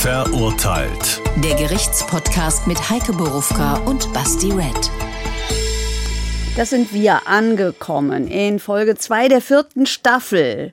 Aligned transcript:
Verurteilt. 0.00 1.20
Der 1.44 1.56
Gerichtspodcast 1.56 2.66
mit 2.66 2.88
Heike 2.88 3.12
Borufka 3.12 3.74
und 3.84 4.10
Basti 4.14 4.50
Red. 4.50 4.90
Das 6.56 6.70
sind 6.70 6.94
wir 6.94 7.28
angekommen 7.28 8.26
in 8.26 8.60
Folge 8.60 8.94
2 8.96 9.28
der 9.28 9.42
vierten 9.42 9.84
Staffel, 9.84 10.72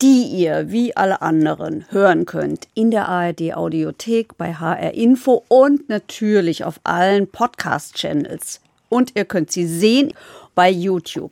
die 0.00 0.22
ihr 0.22 0.70
wie 0.70 0.96
alle 0.96 1.20
anderen 1.20 1.86
hören 1.90 2.26
könnt 2.26 2.68
in 2.74 2.92
der 2.92 3.08
ARD 3.08 3.54
Audiothek, 3.54 4.38
bei 4.38 4.54
HR 4.54 4.94
Info 4.94 5.42
und 5.48 5.88
natürlich 5.88 6.62
auf 6.62 6.78
allen 6.84 7.26
Podcast-Channels. 7.26 8.60
Und 8.88 9.16
ihr 9.16 9.24
könnt 9.24 9.50
sie 9.50 9.66
sehen 9.66 10.12
bei 10.58 10.70
YouTube. 10.70 11.30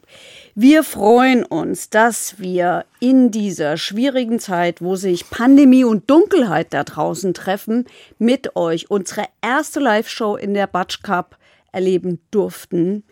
Wir 0.55 0.85
freuen 0.85 1.43
uns, 1.43 1.91
dass 1.91 2.39
wir 2.39 2.85
in 3.01 3.33
dieser 3.33 3.77
schwierigen 3.77 4.39
Zeit, 4.39 4.81
wo 4.81 4.95
sich 4.95 5.29
Pandemie 5.31 5.83
und 5.83 6.09
Dunkelheit 6.09 6.73
da 6.73 6.85
draußen 6.85 7.35
treffen, 7.35 7.87
mit 8.21 8.55
euch 8.55 8.89
unsere 8.89 9.25
erste 9.43 9.81
Live-Show 9.81 10.37
in 10.37 10.55
der 10.55 10.69
Batsch 10.69 11.03
Cup 11.03 11.39
erleben 11.73 12.21
durften. 12.31 13.03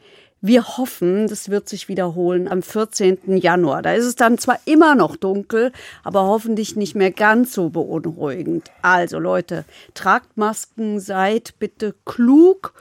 Wir 0.40 0.76
hoffen, 0.78 1.26
das 1.26 1.48
wird 1.48 1.68
sich 1.68 1.88
wiederholen 1.88 2.46
am 2.46 2.62
14. 2.62 3.36
Januar. 3.38 3.82
Da 3.82 3.94
ist 3.94 4.04
es 4.04 4.14
dann 4.14 4.38
zwar 4.38 4.60
immer 4.66 4.94
noch 4.94 5.16
dunkel, 5.16 5.72
aber 6.04 6.22
hoffentlich 6.22 6.76
nicht 6.76 6.94
mehr 6.94 7.10
ganz 7.10 7.54
so 7.54 7.70
beunruhigend. 7.70 8.70
Also 8.82 9.18
Leute, 9.18 9.64
tragt 9.94 10.36
Masken, 10.36 11.00
seid 11.00 11.54
bitte 11.58 11.92
klug 12.04 12.72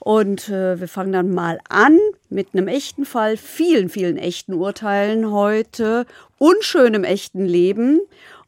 und 0.00 0.48
äh, 0.48 0.80
wir 0.80 0.88
fangen 0.88 1.12
dann 1.12 1.32
mal 1.32 1.60
an 1.68 1.98
mit 2.30 2.48
einem 2.52 2.68
echten 2.68 3.04
Fall, 3.04 3.36
vielen, 3.36 3.90
vielen 3.90 4.16
echten 4.16 4.54
Urteilen 4.54 5.30
heute, 5.30 6.06
unschönem 6.38 7.04
echten 7.04 7.44
Leben 7.44 8.00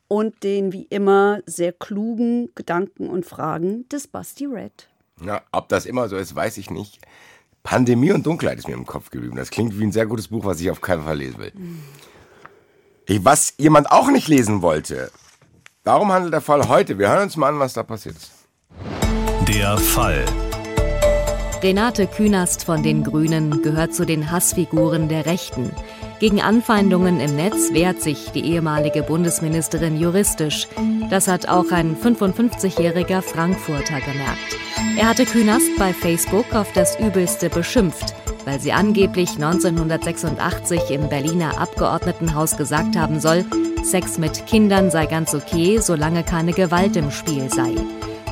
und 0.08 0.42
den 0.42 0.72
wie 0.72 0.86
immer 0.88 1.40
sehr 1.46 1.72
klugen 1.72 2.50
Gedanken 2.54 3.08
und 3.08 3.26
Fragen 3.26 3.88
des 3.90 4.08
Basti 4.08 4.46
Red. 4.46 4.88
Ja, 5.24 5.42
ob 5.52 5.68
das 5.68 5.86
immer 5.86 6.08
so 6.08 6.16
ist, 6.16 6.34
weiß 6.34 6.56
ich 6.56 6.70
nicht. 6.70 6.98
Pandemie 7.62 8.12
und 8.12 8.26
Dunkelheit 8.26 8.58
ist 8.58 8.66
mir 8.66 8.74
im 8.74 8.86
Kopf 8.86 9.10
geblieben. 9.10 9.36
Das 9.36 9.50
klingt 9.50 9.78
wie 9.78 9.84
ein 9.84 9.92
sehr 9.92 10.06
gutes 10.06 10.28
Buch, 10.28 10.44
was 10.44 10.60
ich 10.60 10.70
auf 10.70 10.80
keinen 10.80 11.04
Fall 11.04 11.18
lesen 11.18 11.38
will. 11.38 11.52
Was 13.22 13.54
jemand 13.58 13.92
auch 13.92 14.10
nicht 14.10 14.26
lesen 14.28 14.62
wollte. 14.62 15.10
Darum 15.84 16.12
handelt 16.12 16.32
der 16.32 16.40
Fall 16.40 16.68
heute. 16.68 16.98
Wir 16.98 17.10
hören 17.10 17.24
uns 17.24 17.36
mal 17.36 17.48
an, 17.48 17.58
was 17.58 17.74
da 17.74 17.82
passiert 17.82 18.16
ist. 18.16 18.32
Der 19.46 19.76
Fall. 19.76 20.24
Renate 21.62 22.08
Künast 22.08 22.64
von 22.64 22.82
den 22.82 23.04
Grünen 23.04 23.62
gehört 23.62 23.94
zu 23.94 24.04
den 24.04 24.32
Hassfiguren 24.32 25.08
der 25.08 25.26
Rechten. 25.26 25.70
Gegen 26.18 26.40
Anfeindungen 26.40 27.20
im 27.20 27.36
Netz 27.36 27.72
wehrt 27.72 28.02
sich 28.02 28.32
die 28.32 28.44
ehemalige 28.46 29.04
Bundesministerin 29.04 29.96
juristisch. 29.96 30.66
Das 31.08 31.28
hat 31.28 31.48
auch 31.48 31.70
ein 31.70 31.96
55-jähriger 31.96 33.22
Frankfurter 33.22 34.00
gemerkt. 34.00 34.56
Er 34.98 35.08
hatte 35.08 35.24
Künast 35.24 35.70
bei 35.78 35.92
Facebook 35.92 36.52
auf 36.52 36.72
das 36.72 36.98
Übelste 36.98 37.48
beschimpft, 37.48 38.12
weil 38.44 38.58
sie 38.58 38.72
angeblich 38.72 39.30
1986 39.30 40.90
im 40.90 41.08
Berliner 41.08 41.60
Abgeordnetenhaus 41.60 42.56
gesagt 42.56 42.96
haben 42.96 43.20
soll, 43.20 43.44
Sex 43.84 44.18
mit 44.18 44.46
Kindern 44.46 44.90
sei 44.90 45.06
ganz 45.06 45.32
okay, 45.32 45.78
solange 45.80 46.24
keine 46.24 46.52
Gewalt 46.52 46.96
im 46.96 47.12
Spiel 47.12 47.48
sei. 47.52 47.74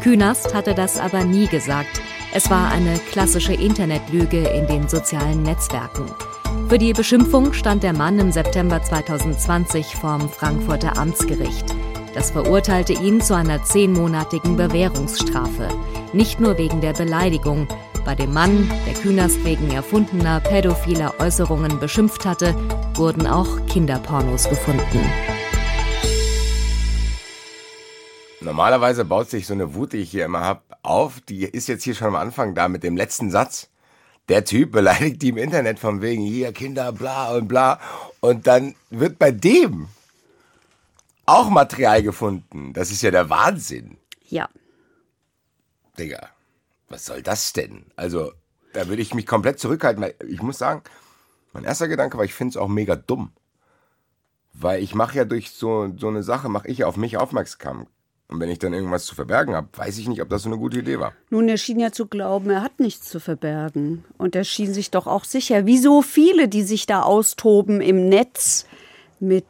Künast 0.02 0.54
hatte 0.54 0.74
das 0.74 0.98
aber 0.98 1.24
nie 1.24 1.46
gesagt. 1.46 2.00
Es 2.32 2.48
war 2.48 2.70
eine 2.70 2.98
klassische 3.10 3.52
Internetlüge 3.52 4.38
in 4.38 4.66
den 4.66 4.88
sozialen 4.88 5.42
Netzwerken. 5.42 6.06
Für 6.68 6.78
die 6.78 6.92
Beschimpfung 6.92 7.52
stand 7.52 7.82
der 7.82 7.92
Mann 7.92 8.18
im 8.18 8.32
September 8.32 8.82
2020 8.82 9.96
vorm 9.96 10.30
Frankfurter 10.30 10.96
Amtsgericht. 10.96 11.74
Das 12.14 12.30
verurteilte 12.30 12.94
ihn 12.94 13.20
zu 13.20 13.34
einer 13.34 13.62
zehnmonatigen 13.62 14.56
Bewährungsstrafe. 14.56 15.68
Nicht 16.12 16.40
nur 16.40 16.56
wegen 16.56 16.80
der 16.80 16.92
Beleidigung. 16.92 17.68
Bei 18.04 18.14
dem 18.14 18.32
Mann, 18.32 18.70
der 18.86 18.94
Künast 18.94 19.44
wegen 19.44 19.70
erfundener 19.70 20.40
pädophiler 20.40 21.14
Äußerungen 21.18 21.78
beschimpft 21.78 22.24
hatte, 22.24 22.54
wurden 22.94 23.26
auch 23.26 23.66
Kinderpornos 23.66 24.48
gefunden. 24.48 25.00
Normalerweise 28.40 29.04
baut 29.04 29.28
sich 29.28 29.46
so 29.46 29.52
eine 29.52 29.74
Wut, 29.74 29.92
die 29.92 29.98
ich 29.98 30.10
hier 30.10 30.24
immer 30.24 30.40
habe, 30.40 30.62
auf. 30.82 31.20
Die 31.20 31.44
ist 31.44 31.68
jetzt 31.68 31.84
hier 31.84 31.94
schon 31.94 32.08
am 32.08 32.16
Anfang 32.16 32.54
da 32.54 32.68
mit 32.68 32.82
dem 32.82 32.96
letzten 32.96 33.30
Satz. 33.30 33.68
Der 34.28 34.44
Typ 34.44 34.72
beleidigt 34.72 35.20
die 35.22 35.28
im 35.28 35.36
Internet 35.36 35.78
von 35.78 36.00
wegen 36.00 36.22
hier 36.22 36.52
Kinder, 36.52 36.92
bla 36.92 37.34
und 37.34 37.48
bla. 37.48 37.80
Und 38.20 38.46
dann 38.46 38.74
wird 38.88 39.18
bei 39.18 39.30
dem 39.30 39.88
auch 41.26 41.50
Material 41.50 42.02
gefunden. 42.02 42.72
Das 42.72 42.90
ist 42.90 43.02
ja 43.02 43.10
der 43.10 43.28
Wahnsinn. 43.28 43.98
Ja. 44.28 44.48
Digga, 45.98 46.28
was 46.88 47.04
soll 47.04 47.22
das 47.22 47.52
denn? 47.52 47.86
Also, 47.96 48.32
da 48.72 48.88
würde 48.88 49.02
ich 49.02 49.14
mich 49.14 49.26
komplett 49.26 49.58
zurückhalten, 49.58 50.02
weil 50.02 50.14
ich 50.28 50.40
muss 50.40 50.58
sagen, 50.58 50.82
mein 51.52 51.64
erster 51.64 51.88
Gedanke 51.88 52.16
war, 52.16 52.24
ich 52.24 52.34
finde 52.34 52.50
es 52.50 52.56
auch 52.56 52.68
mega 52.68 52.96
dumm. 52.96 53.32
Weil 54.52 54.82
ich 54.82 54.94
mache 54.94 55.16
ja 55.16 55.24
durch 55.24 55.50
so, 55.50 55.92
so 55.96 56.08
eine 56.08 56.22
Sache, 56.22 56.48
mache 56.48 56.68
ich 56.68 56.84
auf 56.84 56.96
mich 56.96 57.16
aufmerksam. 57.16 57.86
Und 58.30 58.38
wenn 58.38 58.48
ich 58.48 58.60
dann 58.60 58.72
irgendwas 58.72 59.06
zu 59.06 59.16
verbergen 59.16 59.56
habe, 59.56 59.66
weiß 59.74 59.98
ich 59.98 60.08
nicht, 60.08 60.22
ob 60.22 60.28
das 60.28 60.42
so 60.42 60.48
eine 60.48 60.56
gute 60.56 60.78
Idee 60.78 61.00
war. 61.00 61.12
Nun, 61.30 61.48
er 61.48 61.56
schien 61.56 61.80
ja 61.80 61.90
zu 61.90 62.06
glauben, 62.06 62.48
er 62.50 62.62
hat 62.62 62.78
nichts 62.78 63.08
zu 63.08 63.18
verbergen. 63.18 64.04
Und 64.18 64.36
er 64.36 64.44
schien 64.44 64.72
sich 64.72 64.92
doch 64.92 65.08
auch 65.08 65.24
sicher, 65.24 65.66
wie 65.66 65.78
so 65.78 66.00
viele, 66.00 66.46
die 66.46 66.62
sich 66.62 66.86
da 66.86 67.02
austoben 67.02 67.80
im 67.80 68.08
Netz 68.08 68.66
mit 69.18 69.46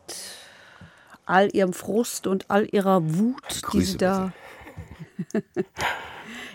all 1.27 1.55
ihrem 1.55 1.75
Frust 1.75 2.27
und 2.27 2.51
all 2.51 2.67
ihrer 2.73 3.03
Wut, 3.19 3.63
Grüße, 3.63 3.79
die 3.79 3.85
sie 3.85 3.99
da. 3.99 4.33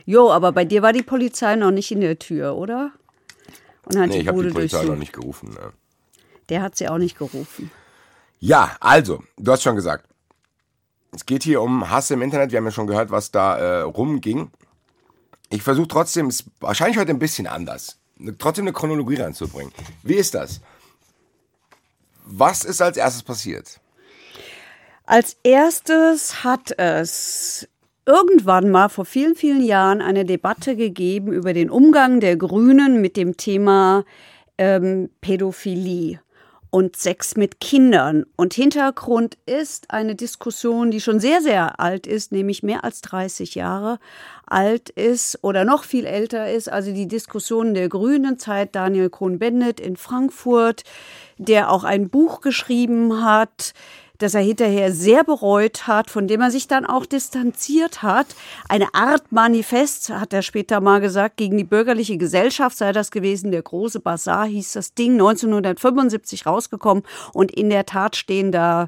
jo, 0.05 0.31
aber 0.31 0.51
bei 0.51 0.65
dir 0.65 0.81
war 0.81 0.93
die 0.93 1.03
Polizei 1.03 1.55
noch 1.55 1.71
nicht 1.71 1.91
in 1.91 2.01
der 2.01 2.17
Tür, 2.17 2.55
oder? 2.55 2.91
Und 3.85 3.97
hat 3.99 4.09
Nee, 4.09 4.21
ich 4.21 4.27
habe 4.27 4.43
die 4.43 4.49
Polizei 4.49 4.83
noch 4.83 4.97
nicht 4.97 5.13
gerufen. 5.13 5.51
Ne? 5.51 5.73
Der 6.49 6.63
hat 6.63 6.75
sie 6.75 6.89
auch 6.89 6.97
nicht 6.97 7.19
gerufen. 7.19 7.69
Ja, 8.39 8.75
also, 8.79 9.23
du 9.37 9.51
hast 9.51 9.61
schon 9.61 9.75
gesagt. 9.75 10.07
Es 11.15 11.25
geht 11.25 11.43
hier 11.43 11.61
um 11.61 11.89
Hass 11.89 12.11
im 12.11 12.21
Internet. 12.21 12.51
Wir 12.51 12.57
haben 12.57 12.65
ja 12.65 12.71
schon 12.71 12.87
gehört, 12.87 13.09
was 13.09 13.31
da 13.31 13.57
äh, 13.57 13.81
rumging. 13.81 14.51
Ich 15.49 15.63
versuche 15.63 15.87
trotzdem, 15.87 16.27
es 16.27 16.41
ist 16.41 16.49
wahrscheinlich 16.59 16.97
heute 16.97 17.11
ein 17.11 17.19
bisschen 17.19 17.47
anders, 17.47 17.97
ne- 18.17 18.35
trotzdem 18.37 18.65
eine 18.65 18.73
Chronologie 18.73 19.15
reinzubringen. 19.15 19.71
Wie 20.03 20.15
ist 20.15 20.33
das? 20.35 20.59
Was 22.25 22.65
ist 22.65 22.81
als 22.81 22.97
erstes 22.97 23.23
passiert? 23.23 23.79
Als 25.05 25.37
erstes 25.43 26.43
hat 26.43 26.77
es 26.79 27.67
irgendwann 28.07 28.71
mal 28.71 28.89
vor 28.89 29.05
vielen, 29.05 29.35
vielen 29.35 29.63
Jahren 29.63 30.01
eine 30.01 30.25
Debatte 30.25 30.75
gegeben 30.75 31.31
über 31.31 31.53
den 31.53 31.69
Umgang 31.69 32.19
der 32.19 32.35
Grünen 32.35 33.01
mit 33.01 33.15
dem 33.15 33.37
Thema 33.37 34.03
ähm, 34.57 35.09
Pädophilie 35.21 36.19
und 36.75 36.97
Sex 36.97 37.37
mit 37.37 37.61
Kindern. 37.61 38.25
Und 38.35 38.53
Hintergrund 38.53 39.37
ist 39.45 39.91
eine 39.91 40.13
Diskussion, 40.13 40.91
die 40.91 40.99
schon 40.99 41.21
sehr, 41.21 41.39
sehr 41.41 41.79
alt 41.79 42.05
ist, 42.05 42.33
nämlich 42.33 42.63
mehr 42.63 42.83
als 42.83 42.99
30 42.99 43.55
Jahre 43.55 43.97
alt 44.45 44.89
ist 44.89 45.39
oder 45.41 45.63
noch 45.63 45.85
viel 45.85 46.05
älter 46.05 46.51
ist. 46.51 46.69
Also 46.69 46.91
die 46.91 47.07
Diskussion 47.07 47.75
der 47.75 47.87
Grünen 47.87 48.39
Zeit 48.39 48.75
Daniel 48.75 49.09
Cohn-Bendit 49.09 49.79
in 49.79 49.95
Frankfurt, 49.95 50.83
der 51.37 51.71
auch 51.71 51.85
ein 51.85 52.09
Buch 52.09 52.41
geschrieben 52.41 53.23
hat, 53.23 53.73
das 54.17 54.33
er 54.33 54.41
hinterher 54.41 54.91
sehr 54.91 55.23
bereut 55.23 55.87
hat, 55.87 56.09
von 56.09 56.27
dem 56.27 56.41
er 56.41 56.51
sich 56.51 56.67
dann 56.67 56.85
auch 56.85 57.05
distanziert 57.05 58.03
hat. 58.03 58.27
Eine 58.69 58.93
Art 58.93 59.31
Manifest, 59.31 60.09
hat 60.09 60.33
er 60.33 60.41
später 60.41 60.81
mal 60.81 61.01
gesagt, 61.01 61.37
gegen 61.37 61.57
die 61.57 61.63
bürgerliche 61.63 62.17
Gesellschaft 62.17 62.77
sei 62.77 62.91
das 62.91 63.11
gewesen. 63.11 63.51
Der 63.51 63.61
große 63.61 63.99
Bazar 63.99 64.45
hieß 64.45 64.73
das 64.73 64.93
Ding, 64.93 65.13
1975 65.13 66.45
rausgekommen. 66.45 67.03
Und 67.33 67.51
in 67.51 67.69
der 67.69 67.85
Tat 67.85 68.15
stehen 68.15 68.51
da 68.51 68.87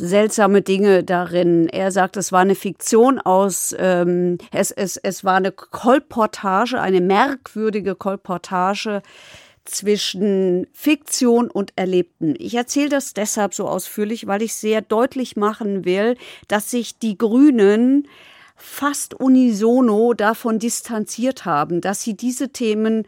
seltsame 0.00 0.62
Dinge 0.62 1.04
darin. 1.04 1.68
Er 1.68 1.92
sagt, 1.92 2.16
es 2.16 2.32
war 2.32 2.40
eine 2.40 2.54
Fiktion 2.54 3.18
aus, 3.18 3.74
ähm, 3.78 4.38
es, 4.50 4.70
es, 4.70 4.96
es 4.96 5.24
war 5.24 5.36
eine 5.36 5.52
Kolportage, 5.52 6.80
eine 6.80 7.00
merkwürdige 7.00 7.94
Kolportage 7.94 9.02
zwischen 9.64 10.66
Fiktion 10.72 11.50
und 11.50 11.72
Erlebten. 11.76 12.34
Ich 12.38 12.54
erzähle 12.54 12.88
das 12.88 13.14
deshalb 13.14 13.54
so 13.54 13.68
ausführlich, 13.68 14.26
weil 14.26 14.42
ich 14.42 14.54
sehr 14.54 14.80
deutlich 14.80 15.36
machen 15.36 15.84
will, 15.84 16.16
dass 16.48 16.70
sich 16.70 16.98
die 16.98 17.16
Grünen 17.16 18.08
fast 18.56 19.14
unisono 19.14 20.14
davon 20.14 20.58
distanziert 20.58 21.44
haben, 21.44 21.80
dass 21.80 22.02
sie 22.02 22.14
diese 22.14 22.50
Themen 22.50 23.06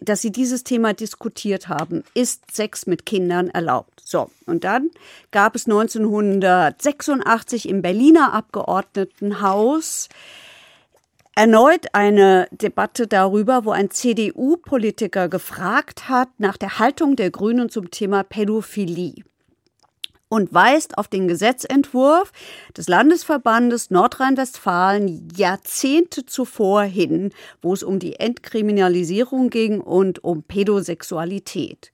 dass 0.00 0.20
sie 0.20 0.32
dieses 0.32 0.64
Thema 0.64 0.94
diskutiert 0.94 1.68
haben. 1.68 2.02
Ist 2.12 2.52
Sex 2.52 2.86
mit 2.86 3.06
Kindern 3.06 3.50
erlaubt? 3.50 4.02
So, 4.04 4.30
und 4.46 4.64
dann 4.64 4.90
gab 5.30 5.54
es 5.54 5.66
1986 5.66 7.68
im 7.68 7.82
Berliner 7.82 8.32
Abgeordnetenhaus 8.32 10.08
erneut 11.36 11.88
eine 11.92 12.48
Debatte 12.50 13.06
darüber, 13.06 13.66
wo 13.66 13.70
ein 13.70 13.90
CDU-Politiker 13.90 15.28
gefragt 15.28 16.08
hat 16.08 16.30
nach 16.38 16.56
der 16.56 16.78
Haltung 16.78 17.14
der 17.14 17.30
Grünen 17.30 17.68
zum 17.68 17.90
Thema 17.90 18.24
Pädophilie. 18.24 19.22
und 20.28 20.52
weist 20.52 20.98
auf 20.98 21.06
den 21.06 21.28
Gesetzentwurf 21.28 22.32
des 22.76 22.88
Landesverbandes 22.88 23.90
Nordrhein-Westfalen 23.90 25.28
Jahrzehnte 25.36 26.26
zuvor 26.26 26.82
hin, 26.82 27.30
wo 27.62 27.74
es 27.74 27.84
um 27.84 28.00
die 28.00 28.16
Entkriminalisierung 28.18 29.50
ging 29.50 29.80
und 29.80 30.24
um 30.24 30.42
Pädosexualität. 30.42 31.92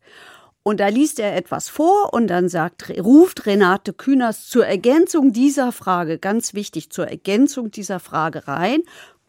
Und 0.62 0.78
da 0.78 0.88
liest 0.88 1.18
er 1.18 1.36
etwas 1.36 1.68
vor 1.68 2.14
und 2.14 2.28
dann 2.28 2.48
sagt, 2.48 2.88
ruft 3.00 3.46
Renate 3.46 3.92
Künast 3.92 4.50
zur 4.50 4.64
Ergänzung 4.64 5.32
dieser 5.32 5.72
Frage, 5.72 6.18
ganz 6.18 6.54
wichtig, 6.54 6.90
zur 6.90 7.08
Ergänzung 7.08 7.72
dieser 7.72 7.98
Frage 7.98 8.46
rein, 8.46 8.82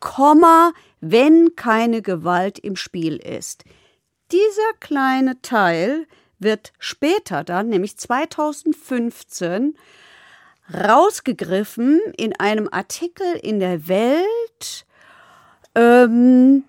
Komma, 0.04 0.74
wenn 1.00 1.56
keine 1.56 2.02
Gewalt 2.02 2.60
im 2.60 2.76
Spiel 2.76 3.16
ist. 3.16 3.64
Dieser 4.34 4.74
kleine 4.82 5.42
Teil 5.42 6.08
wird 6.40 6.74
später 6.78 7.46
dann, 7.46 7.70
nämlich 7.70 7.96
2015, 7.98 9.78
rausgegriffen 10.74 12.02
in 12.18 12.38
einem 12.38 12.68
Artikel 12.70 13.34
in 13.42 13.62
der 13.62 13.88
Welt 13.88 14.86
ähm, 15.74 16.66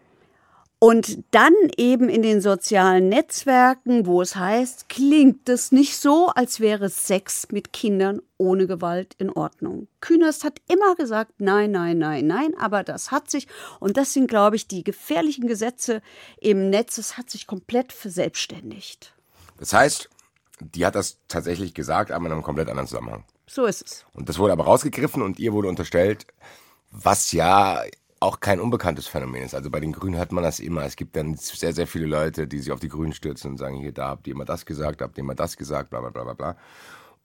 und 0.87 1.25
dann 1.31 1.55
eben 1.79 2.11
in 2.11 2.21
den 2.21 2.43
sozialen 2.43 3.09
Netzwerken, 3.09 4.05
wo 4.05 4.21
es 4.21 4.37
heißt, 4.37 4.91
klingt 4.91 5.49
es 5.49 5.73
nicht 5.73 5.97
so, 5.97 6.27
als 6.27 6.61
wäre 6.61 6.91
Sex 6.91 7.49
mit 7.51 7.73
Kindern 7.73 8.21
ohne 8.37 8.67
Gewalt 8.67 9.15
in 9.17 9.31
Ordnung. 9.31 9.89
Künast 10.03 10.45
hat 10.45 10.61
immer 10.69 10.95
gesagt, 10.95 11.33
nein, 11.39 11.71
nein, 11.71 11.97
nein, 11.97 12.27
nein, 12.27 12.55
aber 12.59 12.85
das 12.85 13.11
hat 13.11 13.31
sich, 13.31 13.49
und 13.81 13.97
das 13.97 14.13
sind, 14.13 14.27
glaube 14.29 14.57
ich, 14.57 14.69
die 14.69 14.85
gefährlichen 14.85 15.47
Gesetze 15.47 16.03
im 16.39 16.69
Netz, 16.69 16.97
das 16.97 17.17
hat 17.17 17.31
sich 17.31 17.47
komplett 17.47 17.91
verselbstständigt. 17.91 19.15
Das 19.59 19.73
heißt, 19.73 20.11
die 20.61 20.85
hat 20.85 20.97
das 20.97 21.17
tatsächlich 21.29 21.73
gesagt, 21.73 22.11
aber 22.11 22.27
in 22.27 22.33
einem 22.33 22.43
komplett 22.43 22.69
anderen 22.69 22.89
Zusammenhang. 22.89 23.25
So 23.47 23.65
ist 23.65 23.81
es. 23.81 24.05
Und 24.13 24.29
das 24.29 24.39
wurde 24.39 24.53
aber 24.53 24.65
rausgegriffen 24.65 25.23
und 25.23 25.39
ihr 25.39 25.55
wurde 25.55 25.69
unterstellt, 25.69 26.27
was 26.91 27.33
ja 27.33 27.85
auch 28.25 28.41
kein 28.41 28.59
unbekanntes 28.59 29.07
Phänomen 29.07 29.43
ist. 29.43 29.55
Also 29.55 29.71
bei 29.71 29.81
den 29.81 29.93
Grünen 29.93 30.17
hört 30.17 30.33
man 30.33 30.43
das 30.43 30.59
immer. 30.59 30.83
Es 30.85 30.97
gibt 30.97 31.15
dann 31.15 31.37
sehr, 31.37 31.73
sehr 31.75 31.87
viele 31.87 32.07
Leute, 32.07 32.47
die 32.49 32.59
sich 32.59 32.73
auf 32.73 32.81
die 32.81 32.89
Grünen 32.89 33.13
stürzen 33.13 33.53
und 33.53 33.59
sagen, 33.59 33.77
hier, 33.77 33.93
da 33.93 34.09
habt 34.09 34.27
ihr 34.27 34.35
immer 34.35 34.47
das 34.47 34.65
gesagt, 34.65 35.01
da 35.01 35.05
habt 35.05 35.19
ihr 35.19 35.23
immer 35.23 35.35
das 35.35 35.57
gesagt, 35.57 35.91
bla 35.91 36.01
bla 36.01 36.09
bla 36.11 36.25
bla 36.25 36.33
bla. 36.35 36.57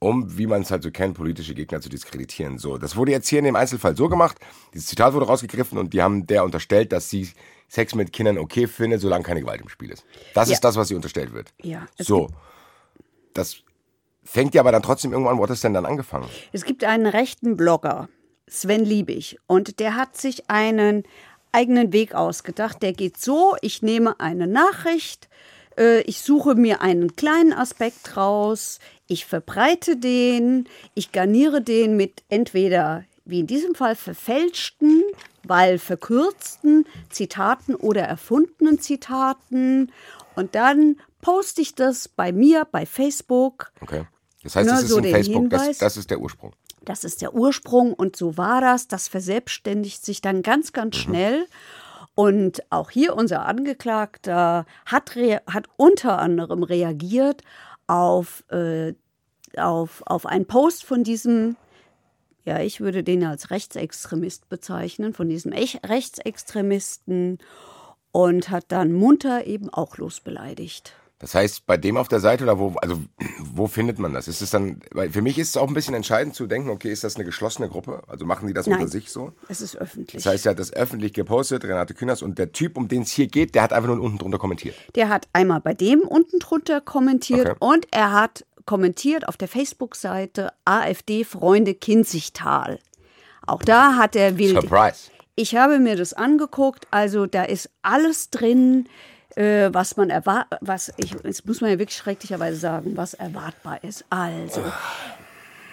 Um, 0.02 0.38
wie 0.38 0.48
man 0.48 0.62
es 0.62 0.72
halt 0.72 0.84
so 0.84 0.92
kennt, 0.92 1.16
politische 1.18 1.54
Gegner 1.54 1.82
zu 1.82 1.90
diskreditieren. 1.90 2.58
So, 2.58 2.78
das 2.78 2.96
wurde 2.96 3.12
jetzt 3.12 3.28
hier 3.28 3.40
in 3.40 3.46
dem 3.46 3.56
Einzelfall 3.58 3.98
so 3.98 4.08
gemacht. 4.08 4.38
Dieses 4.74 4.88
Zitat 4.88 5.14
wurde 5.14 5.26
rausgegriffen 5.26 5.78
und 5.78 5.94
die 5.94 6.02
haben 6.02 6.26
der 6.28 6.44
unterstellt, 6.46 6.92
dass 6.94 7.10
sie 7.10 7.30
Sex 7.68 7.96
mit 7.96 8.14
Kindern 8.14 8.38
okay 8.38 8.68
findet, 8.68 9.02
solange 9.02 9.24
keine 9.24 9.42
Gewalt 9.42 9.62
im 9.62 9.68
Spiel 9.70 9.92
ist. 9.92 10.06
Das 10.34 10.48
Ja. 10.50 10.54
ist 10.54 10.64
das, 10.64 10.76
was 10.78 10.88
sie 10.88 10.96
unterstellt 10.96 11.34
wird. 11.34 11.54
Ja, 11.62 11.86
So. 11.98 12.30
Das 13.34 13.58
fängt 14.24 14.54
ja 14.56 14.62
aber 14.62 14.72
dann 14.72 14.82
trotzdem 14.82 15.12
irgendwann, 15.12 15.38
wo 15.38 15.44
hat 15.44 15.50
das 15.50 15.62
denn 15.62 15.74
dann 15.74 15.86
angefangen? 15.86 16.28
Es 16.52 16.64
gibt 16.66 16.84
einen 16.84 17.06
rechten 17.06 17.56
Blogger, 17.58 18.10
Sven 18.50 18.84
Liebig, 18.84 19.40
und 19.48 19.80
der 19.80 19.96
hat 19.96 20.18
sich 20.18 20.50
einen 20.50 21.04
eigenen 21.52 21.94
Weg 21.94 22.14
ausgedacht. 22.14 22.82
Der 22.82 22.94
geht 22.94 23.18
so, 23.18 23.56
ich 23.62 23.82
nehme 23.82 24.20
eine 24.20 24.48
Nachricht, 24.48 25.30
äh, 25.78 26.02
ich 26.02 26.22
suche 26.22 26.56
mir 26.56 26.82
einen 26.82 27.16
kleinen 27.16 27.54
Aspekt 27.54 28.18
raus, 28.18 28.80
ich 29.08 29.26
verbreite 29.26 29.98
den, 29.98 30.68
ich 30.94 31.12
garniere 31.12 31.62
den 31.62 31.98
mit 31.98 32.24
entweder, 32.30 33.06
wie 33.26 33.40
in 33.40 33.48
diesem 33.48 33.76
Fall, 33.76 33.96
verfälschten, 33.96 35.04
weil 35.44 35.80
verkürzten 35.80 36.86
Zitaten 37.10 37.76
oder 37.76 38.04
erfundenen 38.04 38.80
Zitaten. 38.80 39.92
Und 40.36 40.56
dann 40.56 40.98
poste 41.22 41.62
ich 41.62 41.76
das 41.76 42.08
bei 42.08 42.32
mir, 42.32 42.66
bei 42.72 42.86
Facebook. 42.86 43.72
Okay. 43.82 44.06
Das 44.44 44.56
heißt, 44.56 44.70
das 44.70 44.84
ist 44.84 44.90
so 44.90 44.98
ein 44.98 45.04
Facebook, 45.04 45.50
das, 45.50 45.78
das 45.80 45.98
ist 45.98 46.10
der 46.10 46.20
Ursprung. 46.20 46.54
Das 46.86 47.04
ist 47.04 47.22
der 47.22 47.34
Ursprung 47.34 47.94
und 47.94 48.16
so 48.16 48.38
war 48.38 48.62
das. 48.62 48.88
Das 48.88 49.08
verselbstständigt 49.08 50.04
sich 50.04 50.22
dann 50.22 50.42
ganz, 50.42 50.74
ganz 50.74 50.96
schnell. 50.96 51.46
Und 52.16 52.64
auch 52.70 52.90
hier 52.90 53.16
unser 53.16 53.46
Angeklagter 53.46 54.66
hat, 54.86 55.16
hat 55.48 55.68
unter 55.78 56.20
anderem 56.20 56.64
reagiert 56.64 57.44
auf, 57.88 58.44
äh, 58.50 58.94
auf, 59.56 60.04
auf 60.06 60.26
einen 60.26 60.46
Post 60.46 60.84
von 60.84 61.04
diesem, 61.04 61.56
ja, 62.44 62.60
ich 62.60 62.82
würde 62.82 63.04
den 63.04 63.24
als 63.24 63.52
Rechtsextremist 63.52 64.50
bezeichnen, 64.50 65.14
von 65.14 65.30
diesem 65.30 65.54
Ech- 65.54 65.88
Rechtsextremisten 65.88 67.38
und 68.12 68.50
hat 68.50 68.66
dann 68.70 68.92
munter 68.92 69.46
eben 69.46 69.70
auch 69.70 69.98
losbeleidigt. 69.98 70.94
Das 71.20 71.36
heißt, 71.36 71.66
bei 71.66 71.76
dem 71.76 71.98
auf 71.98 72.08
der 72.08 72.22
Seite 72.22 72.46
oder 72.46 72.60
wo, 72.60 72.76
also 72.82 72.98
wo 73.44 73.68
findet 73.68 74.00
man 74.00 74.14
das? 74.14 74.30
Ist 74.30 74.42
es 74.42 74.52
dann, 74.52 74.80
weil 74.94 75.10
für 75.10 75.22
mich 75.22 75.38
ist 75.38 75.50
es 75.50 75.58
auch 75.58 75.68
ein 75.68 75.74
bisschen 75.74 75.94
entscheidend 75.94 76.34
zu 76.34 76.48
denken, 76.48 76.70
okay, 76.70 76.90
ist 76.92 77.04
das 77.04 77.16
eine 77.16 77.26
geschlossene 77.26 77.68
Gruppe? 77.68 78.02
Also 78.08 78.26
machen 78.26 78.48
die 78.48 78.54
das 78.54 78.68
Nein. 78.68 78.80
unter 78.80 78.90
sich 78.90 79.12
so? 79.12 79.34
Es 79.50 79.60
ist 79.60 79.76
öffentlich. 79.76 80.24
Das 80.24 80.32
heißt, 80.32 80.46
er 80.46 80.52
hat 80.52 80.60
das 80.60 80.72
öffentlich 80.72 81.12
gepostet, 81.14 81.66
Renate 81.66 81.94
Künast, 81.94 82.24
und 82.24 82.40
der 82.40 82.54
Typ, 82.54 82.78
um 82.78 82.88
den 82.88 83.02
es 83.02 83.12
hier 83.12 83.28
geht, 83.28 83.54
der 83.54 83.64
hat 83.64 83.74
einfach 83.74 83.90
nur 83.90 84.00
unten 84.00 84.18
drunter 84.18 84.38
kommentiert. 84.38 84.76
Der 84.96 85.10
hat 85.10 85.28
einmal 85.34 85.60
bei 85.60 85.74
dem 85.74 86.00
unten 86.02 86.40
drunter 86.40 86.80
kommentiert 86.80 87.48
Okay. 87.48 87.56
und 87.60 87.88
er 87.92 88.14
hat 88.14 88.46
kommentiert 88.66 89.28
auf 89.28 89.36
der 89.36 89.50
Facebook-Seite 89.50 90.54
AfD 90.64 91.26
Freunde 91.26 91.74
Kinzigtal. 91.74 92.80
Auch 93.46 93.62
da 93.64 93.96
hat 93.98 94.16
er 94.16 94.38
wild. 94.38 94.54
Surprise. 94.62 95.12
Ich 95.36 95.56
habe 95.56 95.80
mir 95.80 95.96
das 95.96 96.14
angeguckt, 96.14 96.88
also 96.92 97.26
da 97.26 97.44
ist 97.44 97.70
alles 97.82 98.30
drin, 98.30 98.88
äh, 99.36 99.70
was 99.74 99.98
man 99.98 100.10
erwartet, 100.10 100.58
was 100.62 100.92
ich, 100.98 101.16
jetzt 101.24 101.46
muss 101.46 101.62
man 101.62 101.72
ja 101.72 101.80
wirklich 101.80 101.98
schrecklicherweise 101.98 102.58
sagen, 102.58 102.98
was 102.98 103.14
erwartbar 103.14 103.84
ist. 103.84 104.06
Also, 104.10 104.64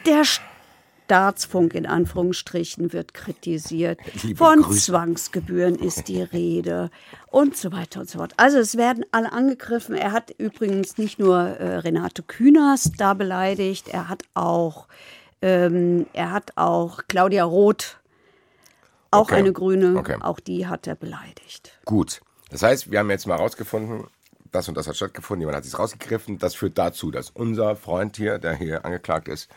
der 0.04 0.24
Staatsfunk 0.24 1.74
in 1.74 1.86
Anführungsstrichen 1.86 2.92
wird 2.92 3.14
kritisiert. 3.14 4.00
Liebe 4.22 4.36
Von 4.36 4.62
Grüße. 4.62 4.86
Zwangsgebühren 4.92 5.76
ist 5.76 6.08
die 6.08 6.20
Rede 6.22 6.90
und 7.30 7.56
so 7.56 7.70
weiter 7.72 8.00
und 8.00 8.10
so 8.10 8.18
fort. 8.18 8.32
Also 8.36 8.58
es 8.58 8.76
werden 8.76 9.04
alle 9.12 9.32
angegriffen. 9.32 9.94
Er 9.94 10.12
hat 10.12 10.30
übrigens 10.38 10.98
nicht 10.98 11.18
nur 11.18 11.38
äh, 11.38 11.76
Renate 11.78 12.22
Künast 12.24 12.94
da 12.98 13.14
beleidigt, 13.14 13.88
er 13.88 14.08
hat 14.08 14.24
auch, 14.34 14.88
ähm, 15.42 16.06
er 16.12 16.32
hat 16.32 16.50
auch 16.56 17.02
Claudia 17.08 17.44
Roth, 17.44 17.98
auch 19.12 19.20
Okay. 19.30 19.36
eine 19.36 19.52
Grüne, 19.52 19.96
Okay. 19.96 20.16
auch 20.20 20.40
die 20.40 20.66
hat 20.66 20.86
er 20.88 20.96
beleidigt. 20.96 21.78
Gut. 21.84 22.20
Das 22.50 22.62
heißt, 22.62 22.90
wir 22.90 22.98
haben 22.98 23.10
jetzt 23.10 23.26
mal 23.26 23.36
rausgefunden, 23.36 24.04
das 24.52 24.68
und 24.68 24.76
das 24.76 24.86
hat 24.86 24.96
stattgefunden, 24.96 25.40
jemand 25.40 25.56
hat 25.56 25.64
sich 25.64 25.78
rausgegriffen. 25.78 26.38
Das 26.38 26.54
führt 26.54 26.78
dazu, 26.78 27.10
dass 27.10 27.30
unser 27.30 27.76
Freund 27.76 28.16
hier, 28.16 28.38
der 28.38 28.54
hier 28.54 28.84
angeklagt 28.84 29.28
ist, 29.28 29.48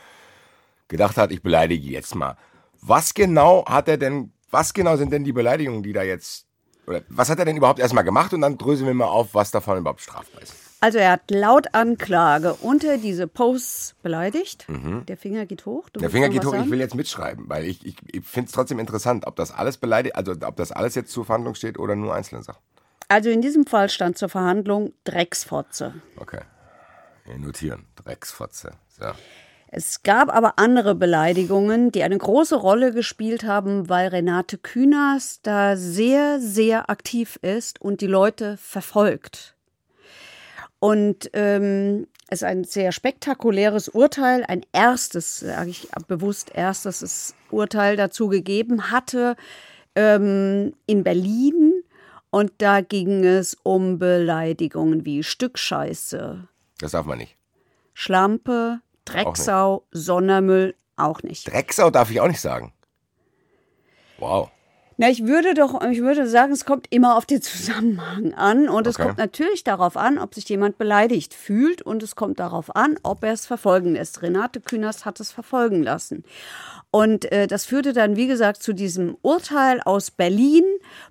gedacht 0.88 1.18
hat, 1.18 1.32
ich 1.32 1.42
beleidige 1.42 1.88
jetzt 1.88 2.16
mal. 2.16 2.38
Was 2.82 3.14
genau 3.14 3.66
hat 3.66 3.88
er 3.88 3.98
denn, 3.98 4.32
was 4.52 4.74
genau 4.74 4.98
sind 4.98 5.12
denn 5.12 5.24
die 5.24 5.34
Beleidigungen, 5.34 5.84
die 5.84 5.94
da 5.94 6.04
jetzt, 6.04 6.46
oder 6.88 7.02
was 7.10 7.30
hat 7.30 7.40
er 7.40 7.46
denn 7.46 7.58
überhaupt 7.58 7.80
erstmal 7.80 8.04
gemacht 8.04 8.34
und 8.34 8.42
dann 8.42 8.58
dröseln 8.58 8.88
wir 8.88 8.94
mal 8.94 9.06
auf, 9.06 9.34
was 9.34 9.52
davon 9.52 9.78
überhaupt 9.78 10.02
strafbar 10.02 10.42
ist. 10.42 10.54
Also 10.82 10.98
er 10.98 11.12
hat 11.12 11.30
laut 11.30 11.74
Anklage 11.74 12.54
unter 12.54 12.98
diese 12.98 13.28
Posts 13.28 13.96
beleidigt. 14.02 14.66
Der 14.70 15.18
Finger 15.18 15.46
geht 15.46 15.66
hoch. 15.66 15.90
Mhm. 15.94 16.00
Der 16.00 16.10
Finger 16.10 16.30
geht 16.30 16.46
hoch, 16.46 16.54
ich 16.54 16.60
sagen? 16.60 16.72
will 16.72 16.80
jetzt 16.80 16.96
mitschreiben, 16.96 17.50
weil 17.50 17.66
ich, 17.66 17.86
ich, 17.86 17.98
ich 18.06 18.24
finde 18.26 18.48
es 18.48 18.54
trotzdem 18.54 18.80
interessant, 18.80 19.28
ob 19.28 19.36
das 19.36 19.52
alles 19.52 19.78
beleidigt, 19.78 20.16
also 20.16 20.32
ob 20.32 20.56
das 20.56 20.72
alles 20.72 20.96
jetzt 20.96 21.12
zur 21.12 21.26
Verhandlung 21.26 21.56
steht 21.56 21.78
oder 21.78 21.98
nur 21.98 22.16
einzelne 22.16 22.44
Sachen. 22.44 22.62
Also 23.10 23.30
in 23.30 23.42
diesem 23.42 23.66
Fall 23.66 23.90
stand 23.90 24.18
zur 24.18 24.30
Verhandlung 24.30 24.94
Drecksfotze. 25.04 25.96
Okay. 26.16 26.42
Wir 27.26 27.38
notieren. 27.38 27.88
Drecksfotze. 27.96 28.72
So. 28.88 29.06
Es 29.72 30.02
gab 30.02 30.34
aber 30.34 30.54
andere 30.58 30.96
Beleidigungen, 30.96 31.92
die 31.92 32.04
eine 32.04 32.18
große 32.18 32.56
Rolle 32.56 32.92
gespielt 32.92 33.44
haben, 33.44 33.88
weil 33.90 34.08
Renate 34.08 34.58
Künast 34.58 35.46
da 35.46 35.76
sehr, 35.76 36.40
sehr 36.40 36.90
aktiv 36.90 37.38
ist 37.42 37.82
und 37.82 38.02
die 38.02 38.08
Leute 38.08 38.58
verfolgt. 38.58 39.56
Und 40.80 41.30
ähm, 41.34 42.08
es 42.30 42.42
ist 42.42 42.48
ein 42.48 42.64
sehr 42.64 42.92
spektakuläres 42.92 43.90
Urteil, 43.90 44.44
ein 44.48 44.66
erstes, 44.72 45.40
sage 45.40 45.70
ich 45.72 45.90
bewusst 46.08 46.52
erstes 46.54 47.36
Urteil 47.52 47.96
dazu 47.96 48.28
gegeben 48.28 48.92
hatte 48.92 49.36
ähm, 49.96 50.74
in 50.86 51.04
Berlin. 51.04 51.69
Und 52.32 52.52
da 52.60 52.82
ging 52.82 53.24
es 53.24 53.58
um 53.64 53.98
Beleidigungen 53.98 55.06
wie 55.06 55.24
Stückscheiße, 55.24 56.48
Das 56.80 56.92
darf 56.92 57.06
man 57.06 57.18
nicht. 57.18 57.36
Schlampe, 57.94 58.82
Drecksau, 59.06 59.86
Sondermüll 59.92 60.76
auch 60.96 61.24
nicht. 61.24 61.52
Drecksau 61.52 61.90
darf 61.90 62.12
ich 62.12 62.22
auch 62.22 62.28
nicht 62.28 62.42
sagen. 62.42 62.74
Wow. 64.20 64.52
Na, 65.02 65.10
ich 65.10 65.26
würde 65.26 65.54
doch, 65.54 65.82
ich 65.90 66.02
würde 66.02 66.28
sagen, 66.28 66.52
es 66.52 66.66
kommt 66.66 66.88
immer 66.90 67.16
auf 67.16 67.26
den 67.26 67.42
Zusammenhang 67.42 68.34
an 68.34 68.68
und 68.68 68.86
es 68.86 68.96
Okay. 68.96 69.06
kommt 69.06 69.18
natürlich 69.18 69.64
darauf 69.64 69.96
an, 69.96 70.18
ob 70.18 70.36
sich 70.36 70.50
jemand 70.50 70.78
beleidigt 70.78 71.34
fühlt 71.34 71.82
und 71.82 72.04
es 72.04 72.18
kommt 72.18 72.38
darauf 72.42 72.76
an, 72.76 73.00
ob 73.04 73.24
er 73.24 73.32
es 73.32 73.46
verfolgen 73.46 73.94
lässt. 73.94 74.22
Renate 74.22 74.60
Künast 74.60 75.06
hat 75.06 75.22
es 75.22 75.32
verfolgen 75.32 75.84
lassen. 75.84 76.26
Und 76.92 77.32
äh, 77.32 77.48
das 77.48 77.64
führte 77.64 77.94
dann, 77.94 78.18
wie 78.18 78.28
gesagt, 78.28 78.62
zu 78.62 78.74
diesem 78.74 79.16
Urteil 79.22 79.80
aus 79.86 80.12
Berlin, 80.12 80.66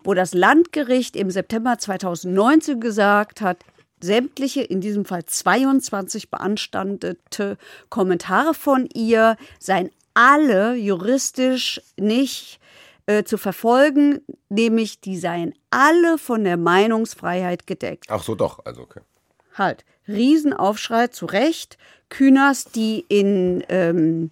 wo 0.04 0.12
das 0.12 0.34
Landgericht 0.34 1.16
im 1.16 1.30
September 1.30 1.78
2019 1.78 2.80
gesagt 2.80 3.40
hat, 3.40 3.56
sämtliche, 4.02 4.60
in 4.60 4.82
diesem 4.82 5.06
Fall 5.06 5.24
22 5.24 6.30
beanstandete 6.30 7.56
Kommentare 7.88 8.52
von 8.52 8.86
ihr 8.92 9.38
seien 9.58 9.88
alle 10.12 10.74
juristisch 10.74 11.80
nicht 11.96 12.60
äh, 13.08 13.24
zu 13.24 13.38
verfolgen, 13.38 14.20
nämlich 14.50 15.00
die 15.00 15.16
seien 15.16 15.54
alle 15.70 16.18
von 16.18 16.44
der 16.44 16.58
Meinungsfreiheit 16.58 17.66
gedeckt. 17.66 18.04
Ach 18.08 18.22
so, 18.22 18.34
doch, 18.34 18.64
also 18.66 18.82
okay. 18.82 19.00
Halt, 19.54 19.86
Riesenaufschrei 20.06 21.06
zu 21.06 21.24
Recht. 21.24 21.78
Kühners, 22.10 22.64
die 22.66 23.06
in 23.08 23.64
ähm, 23.70 24.30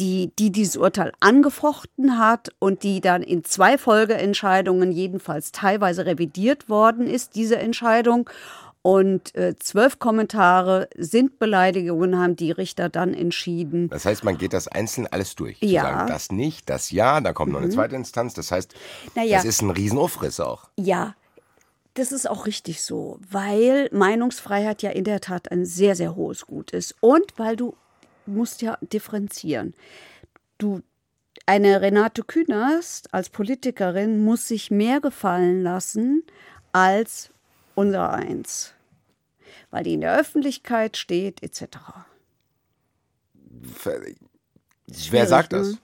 die, 0.00 0.32
die 0.38 0.50
dieses 0.50 0.76
Urteil 0.76 1.12
angefochten 1.20 2.18
hat 2.18 2.48
und 2.58 2.82
die 2.82 3.00
dann 3.00 3.22
in 3.22 3.44
zwei 3.44 3.78
Folgeentscheidungen 3.78 4.90
jedenfalls 4.90 5.52
teilweise 5.52 6.04
revidiert 6.04 6.68
worden 6.68 7.06
ist, 7.06 7.36
diese 7.36 7.58
Entscheidung. 7.58 8.28
Und 8.82 9.34
äh, 9.34 9.54
zwölf 9.58 9.98
Kommentare 9.98 10.88
sind 10.96 11.38
Beleidigungen, 11.38 12.18
haben 12.18 12.36
die 12.36 12.50
Richter 12.50 12.88
dann 12.88 13.12
entschieden. 13.12 13.90
Das 13.90 14.06
heißt, 14.06 14.24
man 14.24 14.38
geht 14.38 14.54
das 14.54 14.68
einzeln 14.68 15.06
alles 15.06 15.34
durch. 15.34 15.58
Ja. 15.60 15.82
Zu 15.82 15.88
sagen, 15.88 16.08
das 16.08 16.32
nicht, 16.32 16.70
das 16.70 16.90
ja, 16.90 17.20
da 17.20 17.34
kommt 17.34 17.52
noch 17.52 17.60
eine 17.60 17.68
zweite 17.68 17.94
Instanz. 17.96 18.32
Das 18.32 18.50
heißt, 18.50 18.74
Naja. 19.14 19.36
das 19.36 19.44
ist 19.44 19.60
ein 19.60 19.70
Riesenaufriss 19.70 20.40
auch. 20.40 20.70
Ja, 20.76 21.14
das 21.94 22.12
ist 22.12 22.28
auch 22.30 22.46
richtig 22.46 22.82
so, 22.82 23.18
weil 23.30 23.90
Meinungsfreiheit 23.92 24.82
ja 24.82 24.90
in 24.90 25.04
der 25.04 25.20
Tat 25.20 25.50
ein 25.52 25.66
sehr, 25.66 25.94
sehr 25.94 26.16
hohes 26.16 26.46
Gut 26.46 26.70
ist. 26.70 26.94
Und 27.00 27.38
weil 27.38 27.56
du 27.56 27.74
musst 28.24 28.62
ja 28.62 28.78
differenzieren. 28.80 29.74
Du, 30.56 30.80
eine 31.44 31.82
Renate 31.82 32.22
Künast 32.22 33.12
als 33.12 33.28
Politikerin 33.28 34.24
muss 34.24 34.48
sich 34.48 34.70
mehr 34.70 35.00
gefallen 35.00 35.62
lassen 35.62 36.22
als 36.72 37.30
unser 37.74 38.12
Eins. 38.12 38.74
Weil 39.70 39.84
die 39.84 39.94
in 39.94 40.00
der 40.00 40.18
Öffentlichkeit 40.18 40.96
steht, 40.96 41.42
etc. 41.42 41.78
Wer 45.10 45.26
sagt 45.26 45.52
ne? 45.52 45.58
das? 45.58 45.76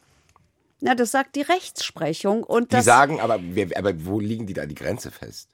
Na, 0.81 0.95
das 0.95 1.11
sagt 1.11 1.37
die 1.37 1.43
Rechtsprechung. 1.43 2.45
Und 2.45 2.73
Die 2.73 2.81
sagen, 2.83 3.21
aber, 3.21 3.41
aber 3.77 4.05
wo 4.05 4.21
liegen 4.21 4.47
die 4.47 4.55
da 4.55 4.67
die 4.67 4.75
Grenze 4.75 5.11
fest? 5.11 5.49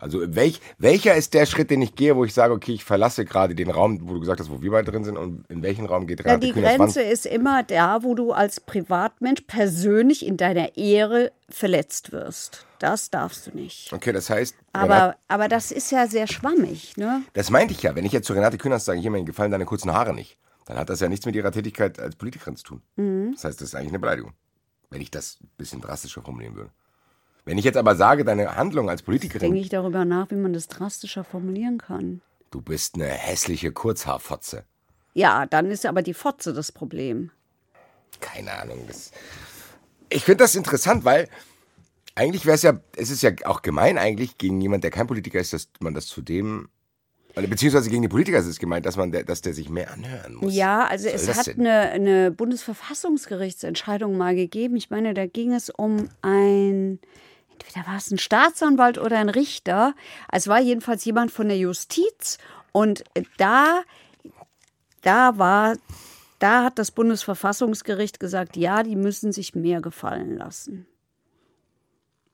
Also 0.00 0.20
welch, 0.34 0.60
welcher 0.78 1.14
ist 1.14 1.34
der 1.34 1.46
Schritt, 1.46 1.70
den 1.70 1.82
ich 1.82 1.94
gehe, 1.94 2.16
wo 2.16 2.24
ich 2.24 2.32
sage, 2.32 2.54
okay, 2.54 2.72
ich 2.72 2.84
verlasse 2.84 3.24
gerade 3.24 3.54
den 3.54 3.70
Raum, 3.70 4.00
wo 4.02 4.14
du 4.14 4.20
gesagt 4.20 4.40
hast, 4.40 4.50
wo 4.50 4.62
wir 4.62 4.70
beide 4.70 4.90
drin 4.90 5.04
sind 5.04 5.16
und 5.16 5.44
in 5.50 5.62
welchen 5.62 5.86
Raum 5.86 6.06
geht 6.06 6.20
Ja, 6.20 6.26
Renate 6.26 6.46
die 6.46 6.52
Künast? 6.52 6.76
Grenze 6.76 7.02
ist 7.02 7.26
immer 7.26 7.62
da, 7.62 8.02
wo 8.02 8.14
du 8.14 8.32
als 8.32 8.60
Privatmensch 8.60 9.42
persönlich 9.42 10.26
in 10.26 10.36
deiner 10.36 10.76
Ehre 10.76 11.32
verletzt 11.48 12.12
wirst. 12.12 12.66
Das 12.78 13.10
darfst 13.10 13.46
du 13.46 13.50
nicht. 13.50 13.92
Okay, 13.92 14.12
das 14.12 14.30
heißt, 14.30 14.56
Aber, 14.72 14.94
Renate, 14.94 15.18
aber 15.28 15.48
das 15.48 15.70
ist 15.70 15.92
ja 15.92 16.06
sehr 16.06 16.26
schwammig, 16.26 16.96
ne? 16.96 17.22
das 17.34 17.50
meinte 17.50 17.74
ich 17.74 17.82
ja. 17.82 17.94
Wenn 17.94 18.06
ich 18.06 18.12
jetzt 18.12 18.26
zu 18.26 18.32
Renate 18.32 18.56
Künast 18.56 18.86
sage, 18.86 19.00
hier 19.00 19.10
mir 19.10 19.22
gefallen 19.22 19.50
deine 19.50 19.66
kurzen 19.66 19.92
Haare 19.92 20.14
nicht, 20.14 20.38
dann 20.64 20.78
hat 20.78 20.88
das 20.88 21.00
ja 21.00 21.08
nichts 21.08 21.26
mit 21.26 21.34
ihrer 21.34 21.52
Tätigkeit 21.52 22.00
als 22.00 22.16
Politikerin 22.16 22.56
zu 22.56 22.64
tun. 22.64 22.82
Mhm. 22.96 23.32
Das 23.34 23.44
heißt, 23.44 23.60
das 23.60 23.68
ist 23.68 23.74
eigentlich 23.74 23.90
eine 23.90 23.98
Beleidigung. 23.98 24.32
Wenn 24.88 25.00
ich 25.00 25.10
das 25.10 25.38
ein 25.42 25.50
bisschen 25.56 25.80
drastischer 25.80 26.22
formulieren 26.22 26.56
würde. 26.56 26.70
Wenn 27.44 27.58
ich 27.58 27.64
jetzt 27.64 27.76
aber 27.76 27.96
sage, 27.96 28.24
deine 28.24 28.56
Handlung 28.56 28.90
als 28.90 29.02
Politikerin, 29.02 29.40
Denke 29.52 29.60
ich 29.60 29.68
darüber 29.68 30.04
nach, 30.04 30.30
wie 30.30 30.36
man 30.36 30.52
das 30.52 30.68
drastischer 30.68 31.24
formulieren 31.24 31.78
kann. 31.78 32.20
du 32.50 32.60
bist 32.60 32.94
eine 32.96 33.06
hässliche 33.06 33.72
Kurzhaarfotze. 33.72 34.64
Ja, 35.14 35.46
dann 35.46 35.70
ist 35.70 35.86
aber 35.86 36.02
die 36.02 36.14
Fotze 36.14 36.52
das 36.52 36.70
Problem. 36.72 37.30
Keine 38.20 38.52
Ahnung. 38.52 38.84
Das 38.86 39.10
ich 40.10 40.24
finde 40.24 40.44
das 40.44 40.54
interessant, 40.54 41.04
weil 41.04 41.28
eigentlich 42.14 42.44
wäre 42.44 42.56
es 42.56 42.62
ja, 42.62 42.80
es 42.96 43.10
ist 43.10 43.22
ja 43.22 43.30
auch 43.44 43.62
gemein 43.62 43.96
eigentlich 43.96 44.36
gegen 44.38 44.60
jemand, 44.60 44.84
der 44.84 44.90
kein 44.90 45.06
Politiker 45.06 45.38
ist, 45.38 45.52
dass 45.52 45.68
man 45.80 45.94
das 45.94 46.06
zudem, 46.06 46.68
beziehungsweise 47.34 47.88
gegen 47.88 48.02
die 48.02 48.08
Politiker 48.08 48.38
ist 48.38 48.46
es 48.46 48.58
gemeint, 48.58 48.84
dass 48.84 48.96
man, 48.96 49.12
der, 49.12 49.24
dass 49.24 49.40
der 49.40 49.54
sich 49.54 49.70
mehr 49.70 49.92
anhören 49.92 50.34
muss. 50.34 50.54
Ja, 50.54 50.84
also 50.86 51.08
es 51.08 51.32
hat 51.34 51.46
denn? 51.46 51.60
eine, 51.60 51.90
eine 51.90 52.30
Bundesverfassungsgerichtsentscheidung 52.32 54.16
mal 54.16 54.34
gegeben. 54.34 54.76
Ich 54.76 54.90
meine, 54.90 55.14
da 55.14 55.26
ging 55.26 55.54
es 55.54 55.70
um 55.70 56.08
ein, 56.22 56.98
entweder 57.60 57.86
war 57.86 57.96
es 57.96 58.10
ein 58.10 58.18
Staatsanwalt 58.18 58.98
oder 58.98 59.18
ein 59.18 59.28
Richter. 59.28 59.94
Es 60.30 60.48
war 60.48 60.60
jedenfalls 60.60 61.04
jemand 61.04 61.30
von 61.30 61.48
der 61.48 61.58
Justiz. 61.58 62.38
Und 62.72 63.04
da, 63.38 63.82
da 65.02 65.38
war, 65.38 65.76
da 66.38 66.64
hat 66.64 66.78
das 66.78 66.90
Bundesverfassungsgericht 66.90 68.20
gesagt, 68.20 68.56
ja, 68.56 68.82
die 68.82 68.96
müssen 68.96 69.32
sich 69.32 69.54
mehr 69.54 69.80
gefallen 69.80 70.36
lassen. 70.36 70.86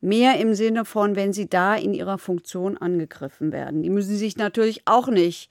Mehr 0.00 0.38
im 0.38 0.54
Sinne 0.54 0.84
von, 0.84 1.16
wenn 1.16 1.32
sie 1.32 1.48
da 1.48 1.74
in 1.74 1.94
ihrer 1.94 2.18
Funktion 2.18 2.76
angegriffen 2.76 3.50
werden. 3.50 3.82
Die 3.82 3.90
müssen 3.90 4.16
sich 4.16 4.36
natürlich 4.36 4.82
auch 4.86 5.08
nicht 5.08 5.50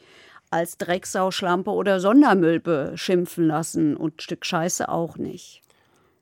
als 0.51 0.77
Drecksau, 0.77 1.31
Schlampe 1.31 1.71
oder 1.71 1.99
Sondermüll 1.99 2.59
beschimpfen 2.59 3.47
lassen 3.47 3.97
und 3.97 4.21
Stück 4.21 4.45
Scheiße 4.45 4.87
auch 4.87 5.17
nicht. 5.17 5.64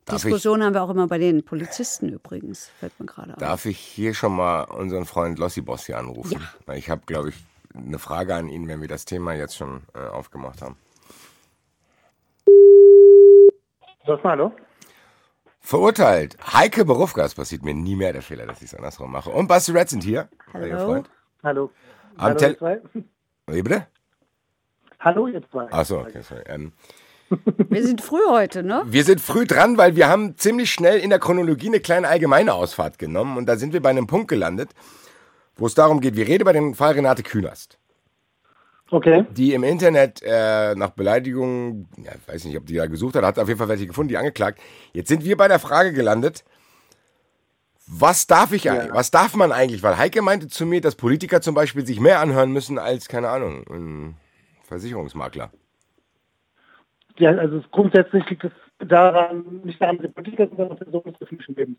Darf 0.05 0.17
ich- 0.17 0.23
Diskussion 0.23 0.63
haben 0.63 0.73
wir 0.73 0.83
auch 0.83 0.89
immer 0.89 1.07
bei 1.07 1.17
den 1.17 1.43
Polizisten 1.45 2.09
übrigens, 2.09 2.69
fällt 2.79 2.99
mir 2.99 3.05
gerade 3.05 3.33
auf. 3.33 3.39
Darf 3.39 3.65
ich 3.65 3.77
hier 3.79 4.13
schon 4.13 4.35
mal 4.35 4.63
unseren 4.63 5.05
Freund 5.05 5.39
Lossi 5.39 5.61
Boss 5.61 5.85
hier 5.85 5.97
anrufen? 5.97 6.45
Ja. 6.67 6.73
Ich 6.73 6.89
habe, 6.89 7.01
glaube 7.05 7.29
ich, 7.29 7.35
eine 7.73 7.99
Frage 7.99 8.35
an 8.35 8.49
ihn, 8.49 8.67
wenn 8.67 8.81
wir 8.81 8.87
das 8.89 9.05
Thema 9.05 9.33
jetzt 9.33 9.55
schon 9.55 9.81
äh, 9.95 9.99
aufgemacht 9.99 10.61
haben. 10.61 10.75
Sag 14.05 14.23
mal, 14.23 14.31
hallo? 14.31 14.51
Verurteilt. 15.61 16.35
Heike 16.53 16.83
Berufka, 16.83 17.23
es 17.23 17.35
passiert 17.35 17.63
mir 17.63 17.73
nie 17.73 17.95
mehr 17.95 18.11
der 18.11 18.21
Fehler, 18.21 18.45
dass 18.45 18.57
ich 18.61 18.65
es 18.65 18.75
andersrum 18.75 19.09
mache. 19.11 19.29
Und 19.29 19.47
Basti 19.47 19.71
Red 19.71 19.87
sind 19.89 20.03
hier. 20.03 20.27
Hallo. 20.53 20.65
Ihr 20.65 20.77
Freund. 20.79 21.09
Hallo. 21.41 21.71
Am 22.17 22.21
Hallo, 22.35 22.39
ihr 22.41 22.57
zwei. 22.57 22.81
Wie 23.47 23.61
bitte? 23.61 23.87
Hallo, 24.99 25.27
ihr 25.27 25.41
zwei. 25.49 25.71
Achso, 25.71 26.01
okay, 26.01 26.21
sorry. 26.21 26.43
Ähm, 26.47 26.73
Wir 27.69 27.83
sind 27.85 28.01
früh 28.01 28.21
heute, 28.29 28.63
ne? 28.63 28.83
wir 28.85 29.03
sind 29.03 29.19
früh 29.19 29.45
dran, 29.45 29.77
weil 29.77 29.95
wir 29.95 30.07
haben 30.07 30.37
ziemlich 30.37 30.71
schnell 30.71 30.99
in 30.99 31.09
der 31.09 31.19
Chronologie 31.19 31.67
eine 31.67 31.79
kleine 31.79 32.07
allgemeine 32.07 32.53
Ausfahrt 32.53 32.99
genommen 32.99 33.37
und 33.37 33.47
da 33.47 33.55
sind 33.55 33.73
wir 33.73 33.81
bei 33.81 33.89
einem 33.89 34.07
Punkt 34.07 34.27
gelandet, 34.27 34.71
wo 35.55 35.65
es 35.65 35.73
darum 35.73 35.99
geht, 35.99 36.15
wir 36.15 36.27
reden 36.27 36.41
über 36.41 36.53
den 36.53 36.75
Fall 36.75 36.93
Renate 36.93 37.23
Künast, 37.23 37.79
Okay. 38.91 39.25
die 39.31 39.53
im 39.53 39.63
Internet 39.63 40.21
äh, 40.23 40.75
nach 40.75 40.91
Beleidigungen, 40.91 41.87
ja, 41.97 42.11
ich 42.13 42.33
weiß 42.33 42.45
nicht, 42.45 42.57
ob 42.57 42.65
die 42.67 42.75
da 42.75 42.85
gesucht 42.85 43.15
hat, 43.15 43.23
hat 43.23 43.39
auf 43.39 43.47
jeden 43.47 43.57
Fall 43.57 43.69
welche 43.69 43.87
gefunden, 43.87 44.09
die 44.09 44.17
angeklagt. 44.17 44.59
Jetzt 44.91 45.07
sind 45.07 45.23
wir 45.23 45.35
bei 45.35 45.47
der 45.47 45.59
Frage 45.59 45.93
gelandet, 45.93 46.43
was 47.87 48.27
darf 48.27 48.51
ich 48.53 48.69
eigentlich, 48.69 48.93
was 48.93 49.11
darf 49.11 49.35
man 49.35 49.51
eigentlich? 49.51 49.83
Weil 49.83 49.97
Heike 49.97 50.21
meinte 50.21 50.47
zu 50.47 50.65
mir, 50.65 50.81
dass 50.81 50.95
Politiker 50.95 51.41
zum 51.41 51.53
Beispiel 51.55 51.85
sich 51.85 51.99
mehr 51.99 52.19
anhören 52.19 52.51
müssen 52.51 52.77
als, 52.77 53.07
keine 53.07 53.29
Ahnung, 53.29 53.65
ein 53.69 54.17
Versicherungsmakler. 54.67 55.51
Ja, 57.17 57.31
also 57.31 57.61
grundsätzlich 57.71 58.27
liegt 58.29 58.43
es 58.43 58.51
daran, 58.79 59.61
nicht 59.63 59.81
daran, 59.81 59.97
dass 59.99 60.11
Politiker 60.11 60.47
sind, 60.47 60.57
sondern 60.57 60.77
Personen 60.77 61.13
des 61.13 61.21
öffentlichen 61.21 61.55
Lebens. 61.55 61.77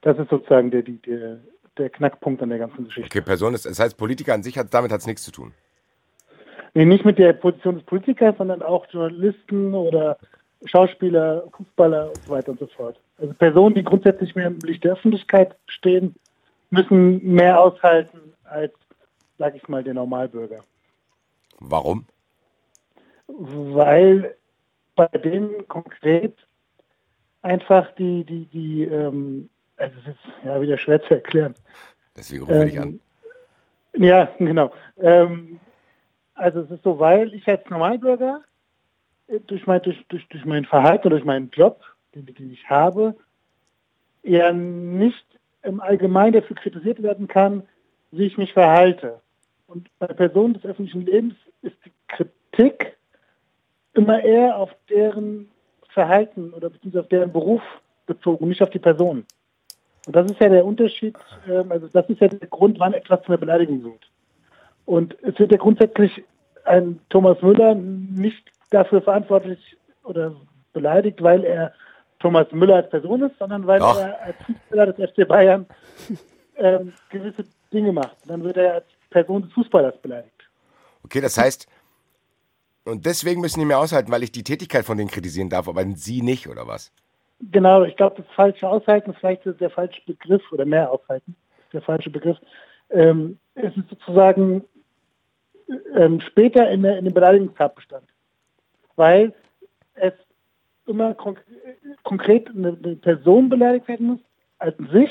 Das 0.00 0.18
ist 0.18 0.30
sozusagen 0.30 0.70
der, 0.70 0.82
der, 0.82 1.38
der 1.78 1.90
Knackpunkt 1.90 2.42
an 2.42 2.50
der 2.50 2.58
ganzen 2.58 2.84
Geschichte. 2.84 3.08
Okay, 3.08 3.20
Person 3.20 3.54
ist, 3.54 3.66
das 3.66 3.78
heißt, 3.78 3.96
Politiker 3.96 4.34
an 4.34 4.42
sich 4.42 4.58
hat, 4.58 4.72
damit 4.72 4.92
hat 4.92 5.00
es 5.00 5.06
nichts 5.06 5.22
zu 5.22 5.32
tun. 5.32 5.52
Nee, 6.74 6.84
nicht 6.86 7.04
mit 7.04 7.18
der 7.18 7.34
Position 7.34 7.76
des 7.76 7.84
Politikers, 7.84 8.36
sondern 8.38 8.62
auch 8.62 8.86
Journalisten 8.90 9.74
oder 9.74 10.16
Schauspieler, 10.64 11.44
Fußballer 11.56 12.08
und 12.08 12.18
so 12.18 12.30
weiter 12.30 12.52
und 12.52 12.60
so 12.60 12.66
fort. 12.68 12.98
Also 13.18 13.34
Personen, 13.34 13.74
die 13.74 13.84
grundsätzlich 13.84 14.34
mehr 14.34 14.46
im 14.46 14.58
Licht 14.60 14.84
der 14.84 14.92
Öffentlichkeit 14.92 15.56
stehen, 15.66 16.14
müssen 16.70 17.22
mehr 17.24 17.60
aushalten 17.60 18.32
als, 18.44 18.72
sag 19.38 19.54
ich 19.54 19.68
mal, 19.68 19.84
der 19.84 19.94
Normalbürger. 19.94 20.60
Warum? 21.60 22.06
Weil 23.38 24.36
bei 24.94 25.06
denen 25.08 25.66
konkret 25.68 26.36
einfach 27.42 27.94
die, 27.94 28.24
die, 28.24 28.46
die, 28.46 28.84
ähm, 28.84 29.48
also 29.76 29.94
es 30.00 30.08
ist 30.08 30.44
ja 30.44 30.60
wieder 30.60 30.78
schwer 30.78 31.02
zu 31.02 31.14
erklären. 31.14 31.54
Deswegen 32.16 32.44
rufe 32.44 32.64
ich 32.64 32.72
dich 32.72 32.80
an. 32.80 32.88
Ähm, 32.88 33.00
Ja, 34.04 34.30
genau. 34.38 34.72
Ähm, 34.98 35.60
also 36.34 36.60
es 36.60 36.70
ist 36.70 36.82
so, 36.82 36.98
weil 36.98 37.34
ich 37.34 37.46
als 37.48 37.68
Normalbürger 37.68 38.42
äh, 39.28 39.40
durch 39.40 39.66
mein, 39.66 39.82
durch, 39.82 40.04
durch, 40.08 40.26
durch 40.28 40.44
mein 40.44 40.64
Verhalten 40.64 41.10
durch 41.10 41.24
meinen 41.24 41.50
Job, 41.50 41.82
den, 42.14 42.26
den 42.26 42.52
ich 42.52 42.68
habe, 42.68 43.16
ja 44.22 44.52
nicht 44.52 45.26
im 45.62 45.80
Allgemeinen 45.80 46.34
dafür 46.34 46.56
kritisiert 46.56 47.02
werden 47.02 47.28
kann, 47.28 47.64
wie 48.10 48.26
ich 48.26 48.38
mich 48.38 48.52
verhalte. 48.52 49.20
Und 49.66 49.88
bei 49.98 50.06
Personen 50.08 50.54
des 50.54 50.64
öffentlichen 50.64 51.06
Lebens 51.06 51.34
ist 51.62 51.76
die 51.84 51.92
Kritik 52.08 52.96
immer 53.94 54.22
eher 54.22 54.56
auf 54.56 54.70
deren 54.88 55.50
Verhalten 55.88 56.52
oder 56.52 56.70
beziehungsweise 56.70 57.02
auf 57.02 57.08
deren 57.08 57.32
Beruf 57.32 57.62
bezogen, 58.06 58.48
nicht 58.48 58.62
auf 58.62 58.70
die 58.70 58.78
Person. 58.78 59.26
Und 60.06 60.16
das 60.16 60.30
ist 60.30 60.40
ja 60.40 60.48
der 60.48 60.64
Unterschied, 60.64 61.16
ähm, 61.48 61.70
also 61.70 61.86
das 61.88 62.08
ist 62.08 62.20
ja 62.20 62.28
der 62.28 62.48
Grund, 62.48 62.78
wann 62.80 62.94
etwas 62.94 63.22
zu 63.22 63.28
einer 63.28 63.38
Beleidigung 63.38 63.84
wird. 63.84 64.10
Und 64.84 65.16
es 65.22 65.38
wird 65.38 65.52
ja 65.52 65.58
grundsätzlich 65.58 66.24
ein 66.64 67.00
Thomas 67.08 67.40
Müller 67.42 67.74
nicht 67.74 68.50
dafür 68.70 69.02
verantwortlich 69.02 69.76
oder 70.02 70.34
beleidigt, 70.72 71.22
weil 71.22 71.44
er 71.44 71.72
Thomas 72.18 72.50
Müller 72.52 72.76
als 72.76 72.90
Person 72.90 73.22
ist, 73.22 73.38
sondern 73.38 73.66
weil 73.66 73.80
Doch. 73.80 73.98
er 73.98 74.20
als 74.22 74.36
Fußballer 74.46 74.92
des 74.92 75.10
FC 75.10 75.28
Bayern 75.28 75.66
ähm, 76.56 76.92
gewisse 77.10 77.44
Dinge 77.72 77.92
macht. 77.92 78.16
Dann 78.26 78.42
wird 78.42 78.56
er 78.56 78.74
als 78.74 78.86
Person 79.10 79.42
des 79.42 79.52
Fußballers 79.52 79.96
beleidigt. 79.98 80.32
Okay, 81.04 81.20
das 81.20 81.36
heißt, 81.36 81.66
und 82.84 83.06
deswegen 83.06 83.40
müssen 83.40 83.60
die 83.60 83.66
mir 83.66 83.78
aushalten, 83.78 84.10
weil 84.10 84.22
ich 84.22 84.32
die 84.32 84.44
Tätigkeit 84.44 84.84
von 84.84 84.96
denen 84.96 85.10
kritisieren 85.10 85.48
darf, 85.48 85.68
aber 85.68 85.84
sie 85.94 86.22
nicht, 86.22 86.48
oder 86.48 86.66
was? 86.66 86.92
Genau, 87.50 87.82
ich 87.84 87.96
glaube, 87.96 88.22
das 88.22 88.34
falsche 88.34 88.68
Aushalten 88.68 89.10
ist 89.10 89.18
vielleicht 89.18 89.44
der 89.44 89.70
falsche 89.70 90.00
Begriff 90.06 90.42
oder 90.52 90.64
mehr 90.64 90.90
Aushalten 90.90 91.34
der 91.72 91.82
falsche 91.82 92.10
Begriff. 92.10 92.38
Ähm, 92.90 93.38
es 93.54 93.76
ist 93.76 93.88
sozusagen 93.88 94.64
ähm, 95.94 96.20
später 96.20 96.70
in, 96.70 96.82
der, 96.82 96.98
in 96.98 97.04
dem 97.04 97.14
Beleidigungstatbestand, 97.14 98.04
weil 98.96 99.34
es 99.94 100.12
immer 100.86 101.14
konk 101.14 101.42
konkret 102.02 102.48
eine, 102.48 102.76
eine, 102.82 102.96
Person 102.96 103.48
beleidigt 103.48 103.88
werden 103.88 104.06
muss, 104.06 104.20
als 104.58 104.76
sich 104.92 105.10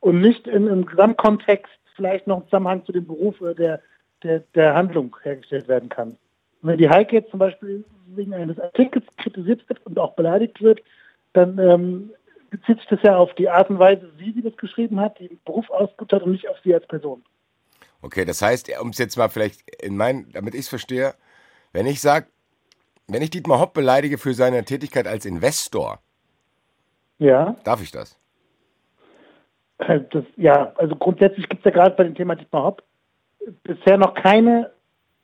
und 0.00 0.20
nicht 0.20 0.46
in 0.46 0.68
einem 0.68 0.86
Gesamtkontext 0.86 1.72
vielleicht 1.94 2.26
noch 2.26 2.38
im 2.38 2.44
Zusammenhang 2.44 2.84
zu 2.84 2.92
dem 2.92 3.06
Beruf 3.06 3.40
oder 3.40 3.54
der, 3.54 3.80
der, 4.22 4.40
der 4.54 4.74
Handlung 4.74 5.16
hergestellt 5.22 5.68
werden 5.68 5.88
kann. 5.88 6.16
Wenn 6.62 6.78
die 6.78 6.88
Heike 6.88 7.16
jetzt 7.16 7.30
zum 7.30 7.40
Beispiel 7.40 7.84
wegen 8.06 8.34
eines 8.34 8.58
Artikels 8.58 9.04
kritisiert 9.16 9.68
wird 9.68 9.84
und 9.84 9.98
auch 9.98 10.14
beleidigt 10.14 10.62
wird, 10.62 10.80
dann 11.32 11.58
ähm, 11.58 12.10
bezieht 12.50 12.78
sich 12.78 12.88
das 12.88 13.02
ja 13.02 13.16
auf 13.16 13.34
die 13.34 13.48
Art 13.48 13.70
und 13.70 13.78
Weise, 13.78 14.12
wie 14.16 14.32
sie 14.32 14.42
das 14.42 14.56
geschrieben 14.56 15.00
hat, 15.00 15.18
die 15.18 15.28
den 15.28 15.40
Beruf 15.44 15.68
ausgeübt 15.70 16.12
hat 16.12 16.22
und 16.22 16.32
nicht 16.32 16.48
auf 16.48 16.56
sie 16.62 16.74
als 16.74 16.86
Person. 16.86 17.22
Okay, 18.02 18.24
das 18.24 18.42
heißt, 18.42 18.70
um 18.80 18.90
es 18.90 18.98
jetzt 18.98 19.16
mal 19.16 19.28
vielleicht 19.28 19.62
in 19.82 19.96
mein, 19.96 20.30
damit 20.32 20.54
ich 20.54 20.60
es 20.60 20.68
verstehe, 20.68 21.14
wenn 21.72 21.86
ich 21.86 22.00
sage, 22.00 22.26
wenn 23.08 23.22
ich 23.22 23.30
Dietmar 23.30 23.60
Hopp 23.60 23.74
beleidige 23.74 24.18
für 24.18 24.34
seine 24.34 24.64
Tätigkeit 24.64 25.06
als 25.06 25.24
Investor, 25.24 26.00
ja. 27.18 27.56
darf 27.64 27.82
ich 27.82 27.90
das? 27.90 28.18
Äh, 29.78 30.00
das 30.10 30.24
ja, 30.36 30.72
also 30.76 30.96
grundsätzlich 30.96 31.48
gibt 31.48 31.64
es 31.64 31.64
ja 31.64 31.70
gerade 31.70 31.96
bei 31.96 32.04
dem 32.04 32.14
Thema 32.14 32.34
Dietmar 32.34 32.64
Hopp 32.64 32.82
bisher 33.62 33.96
noch 33.96 34.14
keine 34.14 34.71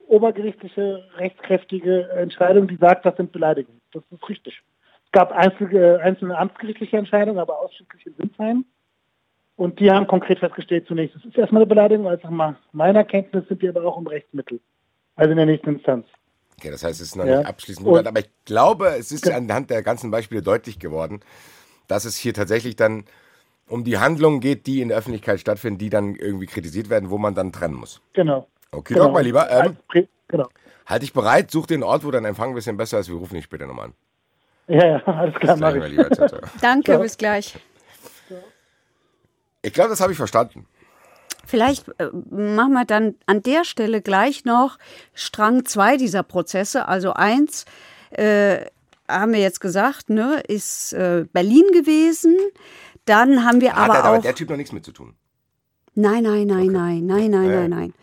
obergerichtliche, 0.08 1.04
rechtskräftige 1.16 2.08
Entscheidung, 2.10 2.66
die 2.66 2.76
sagt, 2.76 3.04
das 3.06 3.16
sind 3.16 3.32
Beleidigungen. 3.32 3.80
Das 3.92 4.02
ist 4.10 4.28
richtig. 4.28 4.60
Es 5.04 5.12
gab 5.12 5.32
einzelne, 5.32 6.00
einzelne 6.00 6.36
amtsgerichtliche 6.36 6.96
Entscheidungen, 6.96 7.38
aber 7.38 7.60
ausschließlich 7.60 8.06
in 8.06 8.14
Sinsheim. 8.14 8.64
Und 9.56 9.80
die 9.80 9.90
haben 9.90 10.06
konkret 10.06 10.38
festgestellt, 10.38 10.86
zunächst, 10.86 11.16
es 11.16 11.24
ist 11.24 11.36
erstmal 11.36 11.62
eine 11.62 11.68
Beleidigung, 11.68 12.06
als 12.06 12.22
nach 12.22 12.54
meiner 12.72 13.04
Kenntnis 13.04 13.46
sind 13.48 13.60
die 13.60 13.68
aber 13.68 13.84
auch 13.84 13.98
im 13.98 14.06
Rechtsmittel. 14.06 14.60
Also 15.16 15.32
in 15.32 15.36
der 15.36 15.46
nächsten 15.46 15.70
Instanz. 15.70 16.06
Okay, 16.58 16.70
das 16.70 16.84
heißt, 16.84 17.00
es 17.00 17.08
ist 17.08 17.16
noch 17.16 17.24
ja. 17.24 17.38
nicht 17.38 17.48
abschließend 17.48 17.84
beurteilt, 17.84 18.06
aber 18.08 18.20
ich 18.20 18.30
glaube, 18.44 18.88
es 18.98 19.12
ist 19.12 19.30
anhand 19.30 19.70
der 19.70 19.82
ganzen 19.82 20.10
Beispiele 20.10 20.42
deutlich 20.42 20.78
geworden, 20.78 21.20
dass 21.88 22.04
es 22.04 22.16
hier 22.16 22.34
tatsächlich 22.34 22.76
dann 22.76 23.04
um 23.68 23.84
die 23.84 23.98
Handlungen 23.98 24.40
geht, 24.40 24.66
die 24.66 24.80
in 24.80 24.88
der 24.88 24.98
Öffentlichkeit 24.98 25.40
stattfinden, 25.40 25.78
die 25.78 25.90
dann 25.90 26.14
irgendwie 26.14 26.46
kritisiert 26.46 26.88
werden, 26.90 27.10
wo 27.10 27.18
man 27.18 27.34
dann 27.34 27.52
trennen 27.52 27.74
muss. 27.74 28.00
Genau. 28.12 28.46
Okay, 28.70 28.94
genau. 28.94 29.06
doch 29.06 29.12
mal 29.12 29.22
lieber. 29.22 29.50
Ähm, 29.50 29.76
genau. 30.28 30.48
Halt 30.87 31.02
dich 31.02 31.12
bereit, 31.12 31.50
such 31.50 31.66
dir 31.66 31.75
einen 31.75 31.82
Ort, 31.82 32.04
wo 32.04 32.10
dein 32.10 32.25
Empfang 32.25 32.50
ein 32.50 32.54
bisschen 32.54 32.76
besser 32.76 32.98
ist. 32.98 33.08
Wir 33.08 33.16
rufen 33.16 33.34
dich 33.34 33.44
später 33.44 33.66
nochmal 33.66 33.87
an. 33.87 33.94
Ja, 34.68 34.87
ja, 34.87 35.02
alles 35.04 35.34
klar, 35.37 35.56
mach 35.56 35.75
ich. 35.75 35.84
Lieber, 35.88 36.08
Danke, 36.60 36.92
ja. 36.92 36.98
bis 36.98 37.16
gleich. 37.16 37.56
Ich 39.62 39.72
glaube, 39.72 39.90
das 39.90 40.00
habe 40.00 40.12
ich 40.12 40.18
verstanden. 40.18 40.66
Vielleicht 41.46 41.88
äh, 41.98 42.10
machen 42.30 42.75
wir 42.75 42.84
dann 42.84 43.14
an 43.25 43.42
der 43.42 43.64
Stelle 43.64 44.02
gleich 44.02 44.44
noch 44.44 44.78
Strang 45.14 45.64
2 45.64 45.96
dieser 45.96 46.22
Prozesse. 46.22 46.87
Also 46.87 47.14
eins 47.14 47.64
äh, 48.10 48.66
haben 49.08 49.32
wir 49.32 49.40
jetzt 49.40 49.60
gesagt, 49.60 50.10
ne, 50.10 50.42
ist 50.46 50.92
äh, 50.92 51.25
Berlin 51.32 51.64
gewesen. 51.72 52.37
Dann 53.06 53.46
haben 53.46 53.62
wir 53.62 53.75
Hat 53.75 53.84
aber 53.84 53.94
hat 53.94 54.04
auch. 54.04 54.08
aber 54.08 54.18
der 54.18 54.34
Typ 54.34 54.50
noch 54.50 54.58
nichts 54.58 54.72
mit 54.72 54.84
zu 54.84 54.92
tun. 54.92 55.14
Nein, 56.00 56.23
nein, 56.23 56.47
nein, 56.47 56.61
Okay. 56.61 56.71
nein, 56.71 57.07
nein, 57.07 57.31
nein, 57.33 57.50
nein, 57.50 57.71
nein. 57.71 57.95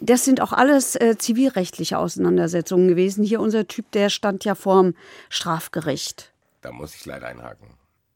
Das 0.00 0.24
sind 0.24 0.40
auch 0.40 0.52
alles 0.52 0.96
äh, 0.96 1.16
zivilrechtliche 1.16 1.96
Auseinandersetzungen 1.96 2.88
gewesen. 2.88 3.22
Hier 3.22 3.38
unser 3.38 3.68
Typ, 3.68 3.88
der 3.92 4.10
stand 4.10 4.44
ja 4.44 4.56
vorm 4.56 4.94
Strafgericht. 5.28 6.32
Da 6.62 6.72
muss 6.72 6.96
ich 6.96 7.06
leider 7.06 7.28
einhaken. 7.28 7.68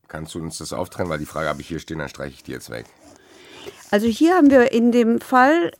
Kannst 0.09 0.35
du 0.35 0.41
uns 0.41 0.59
das 0.59 0.73
auftrennen, 0.73 1.09
weil 1.11 1.21
die 1.21 1.27
Frage 1.27 1.49
habe 1.49 1.61
ich 1.61 1.69
hier 1.69 1.79
stehen, 1.79 2.01
dann 2.01 2.09
streiche 2.09 2.35
ich 2.35 2.43
die 2.43 2.51
jetzt 2.51 2.71
weg. 2.71 2.87
Also 3.93 4.09
hier 4.09 4.35
haben 4.35 4.51
wir 4.51 4.73
in 4.73 4.91
dem 4.91 5.21
Fall, 5.21 5.71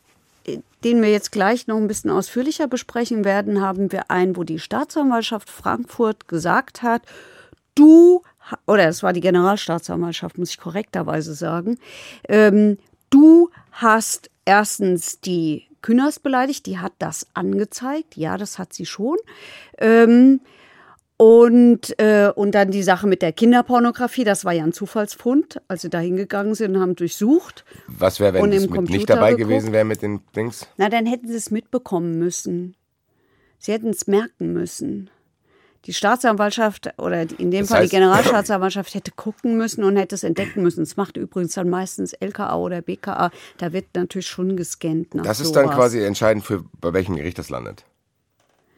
äh, 0.47 0.59
den 0.85 1.03
wir 1.03 1.11
jetzt 1.11 1.33
gleich 1.33 1.67
noch 1.67 1.77
ein 1.77 1.89
bisschen 1.89 2.11
ausführlicher 2.11 2.69
besprechen 2.69 3.25
werden, 3.25 3.61
haben 3.61 3.91
wir 3.91 4.13
einen, 4.13 4.37
wo 4.37 4.45
die 4.45 4.61
Staatsanwaltschaft 4.61 5.51
Frankfurt 5.51 6.29
gesagt 6.29 6.83
hat, 6.83 7.03
du, 7.75 8.23
oder 8.69 8.87
es 8.87 9.03
war 9.03 9.13
die 9.13 9.21
Generalstaatsanwaltschaft, 9.21 10.39
muss 10.39 10.51
ich 10.51 10.59
korrekterweise 10.59 11.35
sagen, 11.35 11.79
ähm, 12.29 12.79
du 13.11 13.51
hast 13.73 14.31
erstens 14.45 15.21
die 15.21 15.67
Künast 15.83 16.23
beleidigt, 16.23 16.67
die 16.67 16.79
hat 16.79 16.93
das 16.99 17.27
angezeigt, 17.35 18.17
ja, 18.17 18.37
das 18.37 18.59
hat 18.59 18.73
sie 18.73 18.87
schon. 18.87 19.17
Ähm, 19.79 20.41
und, 21.17 21.99
äh, 21.99 22.33
und 22.35 22.55
dann 22.55 22.71
die 22.71 22.83
Sache 22.83 23.07
mit 23.07 23.21
der 23.21 23.33
Kinderpornografie, 23.33 24.25
das 24.25 24.47
war 24.47 24.55
ja 24.55 24.65
ein 24.65 24.73
Zufallsfund, 24.73 25.61
als 25.69 25.83
sie 25.83 25.91
da 25.91 25.99
hingegangen 25.99 26.55
sind 26.55 26.77
und 26.77 26.81
haben 26.81 26.97
durchsucht. 26.97 27.67
Was 27.89 28.21
wäre, 28.21 28.35
wenn 28.35 28.49
mit 28.49 28.89
nicht 28.89 29.11
dabei 29.11 29.33
geguckt? 29.33 29.49
gewesen 29.49 29.73
wäre 29.73 29.85
mit 29.85 30.01
den 30.01 30.21
Dings? 30.35 30.67
Na, 30.79 30.89
dann 30.89 31.05
hätten 31.05 31.29
sie 31.29 31.37
es 31.37 31.51
mitbekommen 31.51 32.19
müssen. 32.19 32.75
Sie 33.59 33.73
hätten 33.73 33.91
es 33.91 34.07
merken 34.07 34.55
müssen. 34.55 35.11
Die 35.87 35.95
Staatsanwaltschaft 35.95 36.91
oder 36.99 37.23
in 37.23 37.51
dem 37.51 37.61
Das 37.63 37.69
Fall 37.71 37.81
heißt- 37.81 37.85
die 37.85 37.89
Generalstaatsanwaltschaft 37.91 38.95
hätte 38.95 39.13
gucken 39.13 39.57
müssen 39.57 39.83
und 39.83 39.97
hätte 39.97 40.15
es 40.15 40.25
entdecken 40.25 40.63
müssen. 40.63 40.81
Das 40.81 40.97
macht 40.97 41.17
übrigens 41.17 41.55
dann 41.55 41.71
meistens 41.71 42.13
LKA 42.13 42.57
oder 42.57 42.83
BKA. 42.83 43.31
Da 43.59 43.73
wird 43.73 43.87
natürlich 43.95 44.27
schon 44.29 44.57
gescannt. 44.57 45.09
Das 45.15 45.41
ist 45.41 45.53
dann 45.53 45.71
quasi 45.71 46.03
entscheidend 46.05 46.45
für, 46.45 46.65
bei 46.81 46.93
welchem 46.93 47.17
Gericht 47.17 47.39
das 47.39 47.49
landet. 47.49 47.85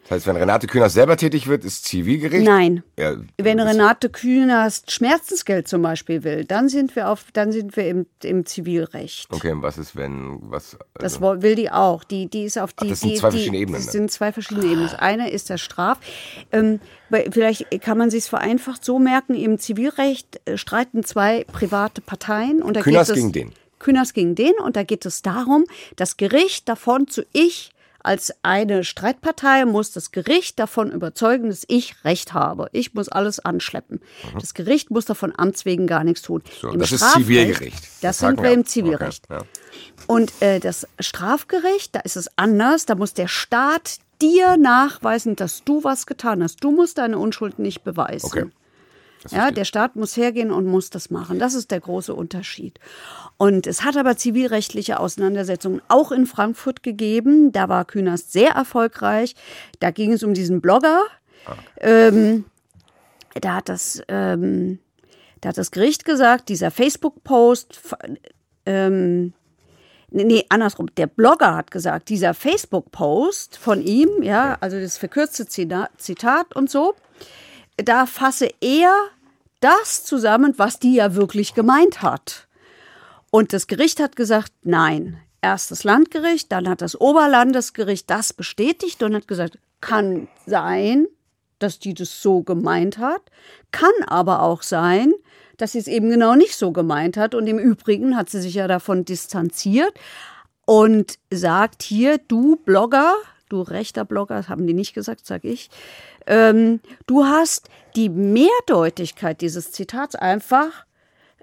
Das 0.03 0.11
heißt, 0.11 0.27
wenn 0.27 0.37
Renate 0.37 0.67
Künast 0.67 0.95
selber 0.97 1.17
tätig 1.17 1.47
wird, 1.47 1.65
ist 1.65 1.85
Zivilgericht. 1.85 2.45
Nein. 2.45 2.83
Ja, 2.99 3.15
Wenn 3.39 3.59
das- 3.59 3.69
Renate 3.69 4.11
Künast 4.11 4.91
Schmerzensgeld 4.91 5.69
zum 5.69 5.81
Beispiel 5.83 6.25
will, 6.25 6.45
dann 6.45 6.69
sind 6.69 6.97
wir 6.97 7.09
auf, 7.09 7.27
dann 7.33 7.53
sind 7.53 7.77
wir 7.77 7.87
im, 7.89 8.07
im 8.25 8.45
Zivilrecht. 8.45 9.29
Okay, 9.33 9.53
und 9.53 9.63
was 9.63 9.79
ist, 9.79 9.95
wenn, 9.95 10.39
was, 10.43 10.77
Das 10.95 11.15
also, 11.15 11.21
wo- 11.39 11.43
will 11.43 11.55
die 11.55 11.71
auch. 11.71 12.03
Die, 12.03 12.29
die 12.29 12.45
ist 12.45 12.59
auf 12.59 12.73
die. 12.73 12.87
Ach, 12.87 12.89
das 12.91 13.01
sind 13.01 13.11
die, 13.13 13.17
zwei 13.17 13.29
die, 13.31 13.37
verschiedene 13.37 13.59
Ebenen, 13.59 13.79
Das 13.79 13.87
ne? 13.87 13.93
sind 13.93 14.11
zwei 14.11 14.33
verschiedene 14.33 14.67
Ebenen. 14.67 14.83
Das 14.91 14.99
eine 14.99 15.31
ist 15.31 15.49
der 15.51 15.59
Straf. 15.59 15.99
Ähm, 16.51 16.81
vielleicht 17.31 17.71
kann 17.81 17.97
man 17.97 18.11
sich 18.11 18.25
es 18.25 18.29
vereinfacht 18.29 18.85
so 18.85 18.99
merken: 18.99 19.35
Im 19.35 19.59
Zivilrecht 19.61 20.41
äh, 20.47 20.59
streiten 20.59 21.05
zwei 21.05 21.45
private 21.45 22.01
Parteien 22.01 22.61
und 22.61 22.77
da 22.77 22.81
Künast 22.83 23.11
geht 23.11 23.17
es, 23.19 23.23
gegen 23.23 23.33
den. 23.33 23.53
Künast 23.79 24.15
gegen 24.15 24.35
den 24.35 24.53
und 24.65 24.75
da 24.77 24.83
geht 24.83 25.07
es 25.07 25.23
darum, 25.23 25.65
das 25.97 26.17
Gericht 26.17 26.69
davon 26.69 27.07
zu 27.09 27.25
ich 27.33 27.71
als 28.05 28.33
eine 28.43 28.85
Streitpartei 28.85 29.65
muss 29.65 29.93
das 29.93 30.11
Gericht 30.13 30.59
davon 30.59 30.91
überzeugen, 30.91 31.49
dass 31.49 31.65
ich 31.69 32.05
Recht 32.05 32.33
habe. 32.33 32.69
Ich 32.73 32.95
muss 32.95 33.09
alles 33.09 33.41
anschleppen. 33.41 34.01
Das 34.41 34.55
Gericht 34.55 34.91
muss 34.91 35.05
davon 35.05 35.33
Amts 35.37 35.65
wegen 35.65 35.87
gar 35.87 36.05
nichts 36.05 36.23
tun. 36.23 36.43
Mhm. 36.45 36.61
so, 36.61 36.71
Im 36.71 36.81
das 36.81 36.93
ist 36.93 36.99
Strafrecht, 36.99 37.27
Zivilgericht. 37.27 37.89
Das, 38.03 38.19
sagen 38.19 38.37
sind 38.37 38.45
wir 38.45 38.51
wir. 38.51 38.57
im 38.57 38.67
Zivilrecht. 38.67 39.25
Okay, 39.29 39.41
ja. 39.41 40.05
Und 40.07 40.33
äh, 40.41 40.61
das 40.61 40.87
Strafgericht, 40.99 41.95
da 41.95 42.01
ist 42.01 42.17
es 42.17 42.29
anders. 42.37 42.87
Da 42.87 42.95
muss 42.95 43.15
der 43.15 43.29
Staat 43.29 43.99
dir 44.21 44.57
nachweisen, 44.57 45.37
dass 45.37 45.65
du 45.65 45.85
was 45.85 46.07
getan 46.07 46.43
hast. 46.43 46.63
Du 46.63 46.71
musst 46.71 46.99
deine 46.99 47.19
Unschuld 47.19 47.59
nicht 47.59 47.85
beweisen. 47.85 48.27
Okay. 48.27 48.47
Das 49.23 49.33
Ja, 49.33 49.51
der 49.51 49.65
Staat 49.65 49.97
muss 49.97 50.17
hergehen 50.17 50.51
und 50.51 50.67
muss 50.67 50.91
das 50.91 51.11
machen. 51.11 51.39
Das 51.39 51.55
ist 51.55 51.71
der 51.71 51.81
große 51.81 52.15
Unterschied. 52.15 52.79
Und 53.37 53.67
es 53.67 53.85
hat 53.85 53.97
aber 53.97 54.17
zivilrechtliche 54.17 54.99
Auseinandersetzungen 54.99 55.81
auch 55.89 56.13
in 56.13 56.27
Frankfurt 56.27 56.83
gegeben. 56.83 57.53
Da 57.53 57.69
war 57.69 57.85
Künast 57.85 58.33
sehr 58.33 58.51
erfolgreich. 58.51 59.35
Da 59.81 59.91
ging 59.91 60.13
es 60.13 60.23
um 60.23 60.35
diesen 60.35 60.61
Blogger. 60.61 61.03
Ähm, 61.81 62.45
da 63.41 63.57
hat 63.57 63.69
das, 63.69 64.03
ähm, 64.09 64.79
da 65.41 65.51
hat 65.51 65.59
das 65.59 65.71
Gericht 65.71 66.05
gesagt, 66.05 66.49
dieser 66.49 66.71
Facebook-Post, 66.71 67.81
ähm, 68.67 69.33
nee, 70.11 70.45
andersrum. 70.49 70.87
Der 70.97 71.07
Blogger 71.07 71.57
hat 71.57 71.71
gesagt, 71.71 72.09
dieser 72.09 72.35
Facebook-Post 72.35 73.57
von 73.57 73.83
ihm, 73.83 74.23
ja, 74.23 74.57
also 74.61 74.79
das 74.79 74.99
verkürzte 74.99 75.47
Zitat 75.47 76.55
und 76.55 76.71
so, 76.71 76.95
da 77.77 78.07
fasse 78.07 78.49
er 78.61 78.93
das 79.61 80.05
zusammen, 80.05 80.55
was 80.57 80.79
die 80.79 80.95
ja 80.95 81.15
wirklich 81.15 81.55
gemeint 81.55 82.03
hat. 82.03 82.49
Und 83.31 83.53
das 83.53 83.67
Gericht 83.67 84.01
hat 84.01 84.17
gesagt, 84.17 84.53
nein. 84.63 85.19
Erst 85.41 85.73
das 85.73 85.83
Landgericht, 85.83 86.53
dann 86.53 86.69
hat 86.69 86.83
das 86.83 87.01
Oberlandesgericht 87.01 88.09
das 88.09 88.33
bestätigt 88.33 89.03
und 89.03 89.15
hat 89.15 89.27
gesagt, 89.27 89.59
kann 89.81 90.29
sein, 90.47 91.09
dass 91.59 91.79
die 91.79 91.95
das 91.95 92.23
so 92.23 92.43
gemeint 92.43 92.99
hat, 92.99 93.23
kann 93.73 93.91
aber 94.07 94.43
auch 94.43 94.63
sein, 94.63 95.13
dass 95.57 95.73
sie 95.73 95.79
es 95.79 95.89
eben 95.89 96.11
genau 96.11 96.35
nicht 96.35 96.57
so 96.57 96.73
gemeint 96.73 97.17
hat. 97.17 97.35
Und 97.35 97.47
im 97.47 97.59
Übrigen 97.59 98.17
hat 98.17 98.31
sie 98.31 98.41
sich 98.41 98.55
ja 98.55 98.69
davon 98.69 99.05
distanziert 99.05 99.93
und 100.65 101.19
sagt 101.31 101.83
hier, 101.83 102.19
du 102.19 102.57
Blogger, 102.57 103.15
du 103.53 103.63
rechter 103.63 104.05
Blogger, 104.05 104.37
das 104.37 104.49
haben 104.49 104.67
die 104.67 104.75
nicht 104.75 104.95
gesagt, 104.95 105.27
sag 105.27 105.45
ich, 105.45 105.71
ähm, 106.27 106.81
du 107.07 107.25
hast 107.25 107.69
die 107.95 108.09
Mehrdeutigkeit 108.09 109.41
dieses 109.41 109.73
Zitats 109.73 110.15
einfach 110.15 110.87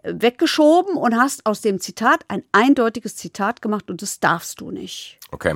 äh, 0.04 0.14
weggeschoben 0.18 0.96
und 0.96 1.16
hast 1.16 1.46
aus 1.46 1.62
dem 1.62 1.80
Zitat 1.80 2.22
ein 2.28 2.44
eindeutiges 2.52 3.16
Zitat 3.16 3.62
gemacht 3.62 3.90
und 3.90 4.02
das 4.02 4.20
darfst 4.20 4.62
du 4.62 4.72
nicht. 4.72 5.20
Okay. 5.32 5.56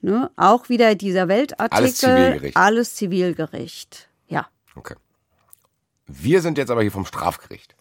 Ne? 0.00 0.30
Auch 0.36 0.68
wieder 0.68 0.94
dieser 0.94 1.28
Weltartikel. 1.28 1.76
Alles 1.76 1.96
Zivilgericht. 1.96 2.56
Alles 2.56 2.94
Zivilgericht. 2.94 4.08
Ja. 4.28 4.46
okay. 4.74 4.94
Wir 6.06 6.42
sind 6.42 6.58
jetzt 6.58 6.70
aber 6.70 6.82
hier 6.82 6.92
vom 6.92 7.06
Strafgericht. 7.06 7.74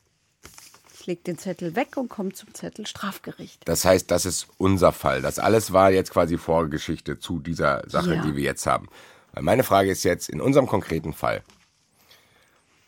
Ich 0.93 1.05
leg 1.05 1.21
den 1.25 1.37
Zettel 1.37 1.75
weg 1.75 1.97
und 1.97 2.07
komme 2.07 2.31
zum 2.31 2.53
Zettel 2.53 2.87
Strafgericht. 2.87 3.61
Das 3.65 3.83
heißt, 3.83 4.09
das 4.09 4.25
ist 4.25 4.47
unser 4.57 4.93
Fall. 4.93 5.21
Das 5.21 5.37
alles 5.37 5.73
war 5.73 5.91
jetzt 5.91 6.11
quasi 6.11 6.37
Vorgeschichte 6.37 7.19
zu 7.19 7.39
dieser 7.39 7.83
Sache, 7.89 8.15
Ja. 8.15 8.21
die 8.21 8.37
wir 8.37 8.43
jetzt 8.43 8.65
haben. 8.65 8.87
Weil 9.33 9.43
meine 9.43 9.63
Frage 9.63 9.89
ist 9.91 10.03
jetzt, 10.03 10.29
in 10.29 10.39
unserem 10.41 10.67
konkreten 10.67 11.11
Fall, 11.13 11.43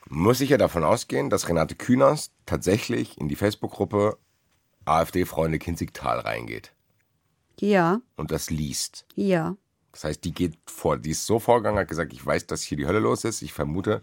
muss 0.08 0.42
ich 0.42 0.50
ja 0.52 0.58
davon 0.58 0.84
ausgehen, 0.84 1.30
dass 1.30 1.50
Renate 1.50 1.76
Künast 1.76 2.32
tatsächlich 2.46 3.18
in 3.18 3.28
die 3.28 3.36
Facebook-Gruppe 3.36 4.18
AfD-Freunde 4.86 5.58
Kinzigtal 5.58 6.20
reingeht 6.20 6.72
Ja, 7.60 8.02
und 8.16 8.32
das 8.32 8.50
liest. 8.50 9.06
ja. 9.16 9.56
Das 9.92 10.04
heißt, 10.04 10.26
die 10.26 10.34
geht 10.34 10.58
vor, 10.66 10.98
die 10.98 11.12
ist 11.12 11.26
so 11.26 11.40
vorgegangen, 11.40 11.80
hat 11.80 11.88
gesagt, 11.88 12.12
ich 12.12 12.24
weiß, 12.26 12.48
dass 12.48 12.62
hier 12.62 12.78
die 12.78 12.86
Hölle 12.86 13.00
los 13.00 13.24
ist. 13.24 13.42
Ich 13.42 13.54
vermute, 13.54 14.02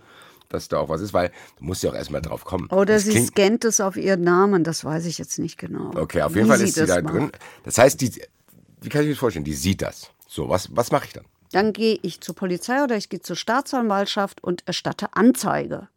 dass 0.48 0.68
da 0.68 0.78
auch 0.78 0.88
was 0.88 1.02
ist, 1.02 1.12
weil 1.12 1.30
du 1.58 1.64
musst 1.64 1.82
ja 1.82 1.90
auch 1.90 1.94
erstmal 1.94 2.22
drauf 2.22 2.46
kommen. 2.46 2.66
Oder 2.68 2.94
Das 2.94 3.04
sie 3.04 3.10
klingt- 3.10 3.26
scannt 3.28 3.64
es 3.66 3.78
auf 3.78 3.98
ihren 3.98 4.22
Namen, 4.22 4.64
das 4.64 4.86
weiß 4.86 5.04
ich 5.04 5.18
jetzt 5.18 5.38
nicht 5.38 5.58
genau. 5.58 5.90
Okay, 5.94 6.22
auf 6.22 6.34
jeden 6.34 6.48
Fall 6.48 6.62
ist 6.62 6.76
sie 6.76 6.80
das 6.80 6.88
da 6.88 7.02
macht. 7.02 7.14
drin. 7.14 7.32
Das 7.64 7.76
heißt, 7.76 8.00
die, 8.00 8.10
wie 8.80 8.88
kann 8.88 9.02
ich 9.02 9.08
mir 9.08 9.12
das 9.12 9.18
vorstellen? 9.18 9.44
Die 9.44 9.52
sieht 9.52 9.82
das. 9.82 10.10
So, 10.26 10.48
was, 10.48 10.74
was 10.74 10.90
mache 10.92 11.04
ich 11.08 11.12
dann? 11.12 11.26
Dann 11.52 11.72
gehe 11.72 11.98
ich 12.02 12.20
zur 12.20 12.34
Polizei 12.34 12.82
oder 12.82 12.96
ich 12.96 13.08
gehe 13.08 13.20
zur 13.20 13.36
Staatsanwaltschaft 13.36 14.42
und 14.42 14.66
erstatte 14.66 15.14
Anzeige. 15.14 15.88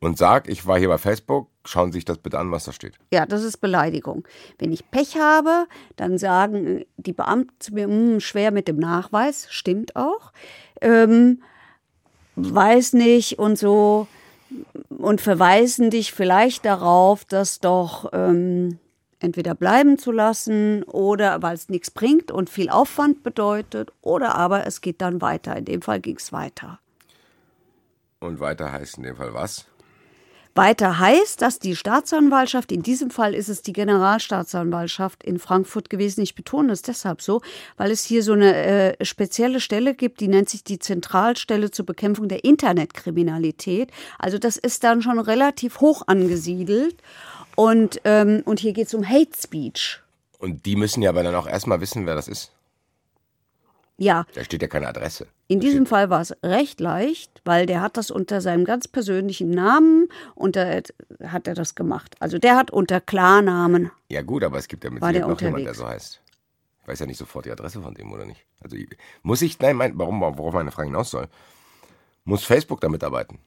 Und 0.00 0.18
sag, 0.18 0.48
ich 0.48 0.66
war 0.66 0.78
hier 0.78 0.88
bei 0.88 0.98
Facebook, 0.98 1.48
schauen 1.64 1.90
Sie 1.92 1.98
sich 1.98 2.04
das 2.04 2.18
bitte 2.18 2.38
an, 2.38 2.50
was 2.52 2.64
da 2.64 2.72
steht. 2.72 2.94
Ja, 3.12 3.26
das 3.26 3.42
ist 3.42 3.58
Beleidigung. 3.58 4.26
Wenn 4.58 4.72
ich 4.72 4.90
Pech 4.90 5.16
habe, 5.16 5.66
dann 5.96 6.18
sagen 6.18 6.84
die 6.96 7.12
Beamten 7.12 7.54
zu 7.58 7.74
mir, 7.74 7.86
"Hm, 7.86 8.20
schwer 8.20 8.52
mit 8.52 8.68
dem 8.68 8.78
Nachweis, 8.78 9.46
stimmt 9.50 9.96
auch. 9.96 10.32
Ähm, 10.80 11.42
weiß 12.36 12.92
nicht 12.94 13.38
und 13.38 13.58
so 13.58 14.06
und 14.88 15.20
verweisen 15.20 15.90
dich 15.90 16.12
vielleicht 16.12 16.64
darauf, 16.64 17.24
das 17.24 17.60
doch 17.60 18.10
ähm, 18.12 18.78
entweder 19.22 19.54
bleiben 19.54 19.98
zu 19.98 20.12
lassen 20.12 20.82
oder 20.84 21.42
weil 21.42 21.54
es 21.54 21.68
nichts 21.68 21.90
bringt 21.90 22.30
und 22.30 22.50
viel 22.50 22.68
Aufwand 22.68 23.22
bedeutet 23.22 23.92
oder 24.02 24.34
aber 24.34 24.66
es 24.66 24.80
geht 24.80 25.00
dann 25.00 25.20
weiter. 25.20 25.56
In 25.56 25.64
dem 25.64 25.82
Fall 25.82 26.00
ging 26.00 26.16
es 26.16 26.32
weiter. 26.32 26.78
Und 28.20 28.40
weiter 28.40 28.72
heißt 28.72 28.98
in 28.98 29.04
dem 29.04 29.16
Fall 29.16 29.34
was? 29.34 29.66
Weiter 30.54 30.98
heißt, 30.98 31.40
dass 31.40 31.60
die 31.60 31.74
Staatsanwaltschaft, 31.74 32.72
in 32.72 32.82
diesem 32.82 33.08
Fall 33.08 33.34
ist 33.34 33.48
es 33.48 33.62
die 33.62 33.72
Generalstaatsanwaltschaft 33.72 35.24
in 35.24 35.38
Frankfurt 35.38 35.88
gewesen, 35.88 36.20
ich 36.20 36.34
betone 36.34 36.72
es 36.72 36.82
deshalb 36.82 37.22
so, 37.22 37.40
weil 37.78 37.90
es 37.90 38.04
hier 38.04 38.22
so 38.22 38.34
eine 38.34 38.54
äh, 38.54 39.04
spezielle 39.04 39.60
Stelle 39.60 39.94
gibt, 39.94 40.20
die 40.20 40.28
nennt 40.28 40.50
sich 40.50 40.62
die 40.62 40.78
Zentralstelle 40.78 41.70
zur 41.70 41.86
Bekämpfung 41.86 42.28
der 42.28 42.44
Internetkriminalität. 42.44 43.90
Also 44.18 44.36
das 44.36 44.58
ist 44.58 44.84
dann 44.84 45.00
schon 45.00 45.18
relativ 45.18 45.80
hoch 45.80 46.02
angesiedelt. 46.06 46.96
Und, 47.56 48.00
ähm, 48.04 48.42
und 48.44 48.60
hier 48.60 48.72
geht 48.72 48.86
es 48.86 48.94
um 48.94 49.08
Hate 49.08 49.36
Speech. 49.36 50.00
Und 50.38 50.66
die 50.66 50.76
müssen 50.76 51.02
ja 51.02 51.10
aber 51.10 51.22
dann 51.22 51.34
auch 51.34 51.46
erstmal 51.46 51.80
wissen, 51.80 52.06
wer 52.06 52.14
das 52.14 52.28
ist. 52.28 52.52
Ja, 53.98 54.26
Da 54.34 54.42
steht 54.42 54.62
ja 54.62 54.68
keine 54.68 54.88
Adresse. 54.88 55.28
In 55.46 55.60
diesem 55.60 55.86
Fall 55.86 56.10
war 56.10 56.20
es 56.20 56.34
recht 56.42 56.80
leicht, 56.80 57.40
weil 57.44 57.66
der 57.66 57.82
hat 57.82 57.96
das 57.96 58.10
unter 58.10 58.40
seinem 58.40 58.64
ganz 58.64 58.88
persönlichen 58.88 59.50
Namen 59.50 60.08
und 60.34 60.56
da 60.56 60.80
hat 61.24 61.46
er 61.46 61.54
das 61.54 61.74
gemacht. 61.74 62.16
Also 62.18 62.38
der 62.38 62.56
hat 62.56 62.70
unter 62.72 63.00
Klarnamen. 63.00 63.92
Ja 64.08 64.22
gut, 64.22 64.42
aber 64.42 64.58
es 64.58 64.66
gibt 64.66 64.82
ja 64.82 64.90
mit 64.90 65.04
Sicherheit 65.04 65.28
noch 65.28 65.40
jemand, 65.40 65.64
der 65.64 65.70
unterwegs? 65.72 65.78
so 65.78 65.86
heißt. 65.86 66.20
Ich 66.82 66.88
weiß 66.88 66.98
ja 66.98 67.06
nicht 67.06 67.18
sofort 67.18 67.44
die 67.44 67.52
Adresse 67.52 67.80
von 67.80 67.94
dem, 67.94 68.12
oder 68.12 68.24
nicht? 68.24 68.44
Also 68.60 68.76
muss 69.22 69.40
ich, 69.42 69.60
nein, 69.60 69.76
mein, 69.76 69.96
warum, 69.96 70.20
worauf 70.20 70.54
meine 70.54 70.72
Frage 70.72 70.88
hinaus 70.88 71.10
soll, 71.10 71.28
muss 72.24 72.42
Facebook 72.42 72.80
da 72.80 72.88
mitarbeiten? 72.88 73.38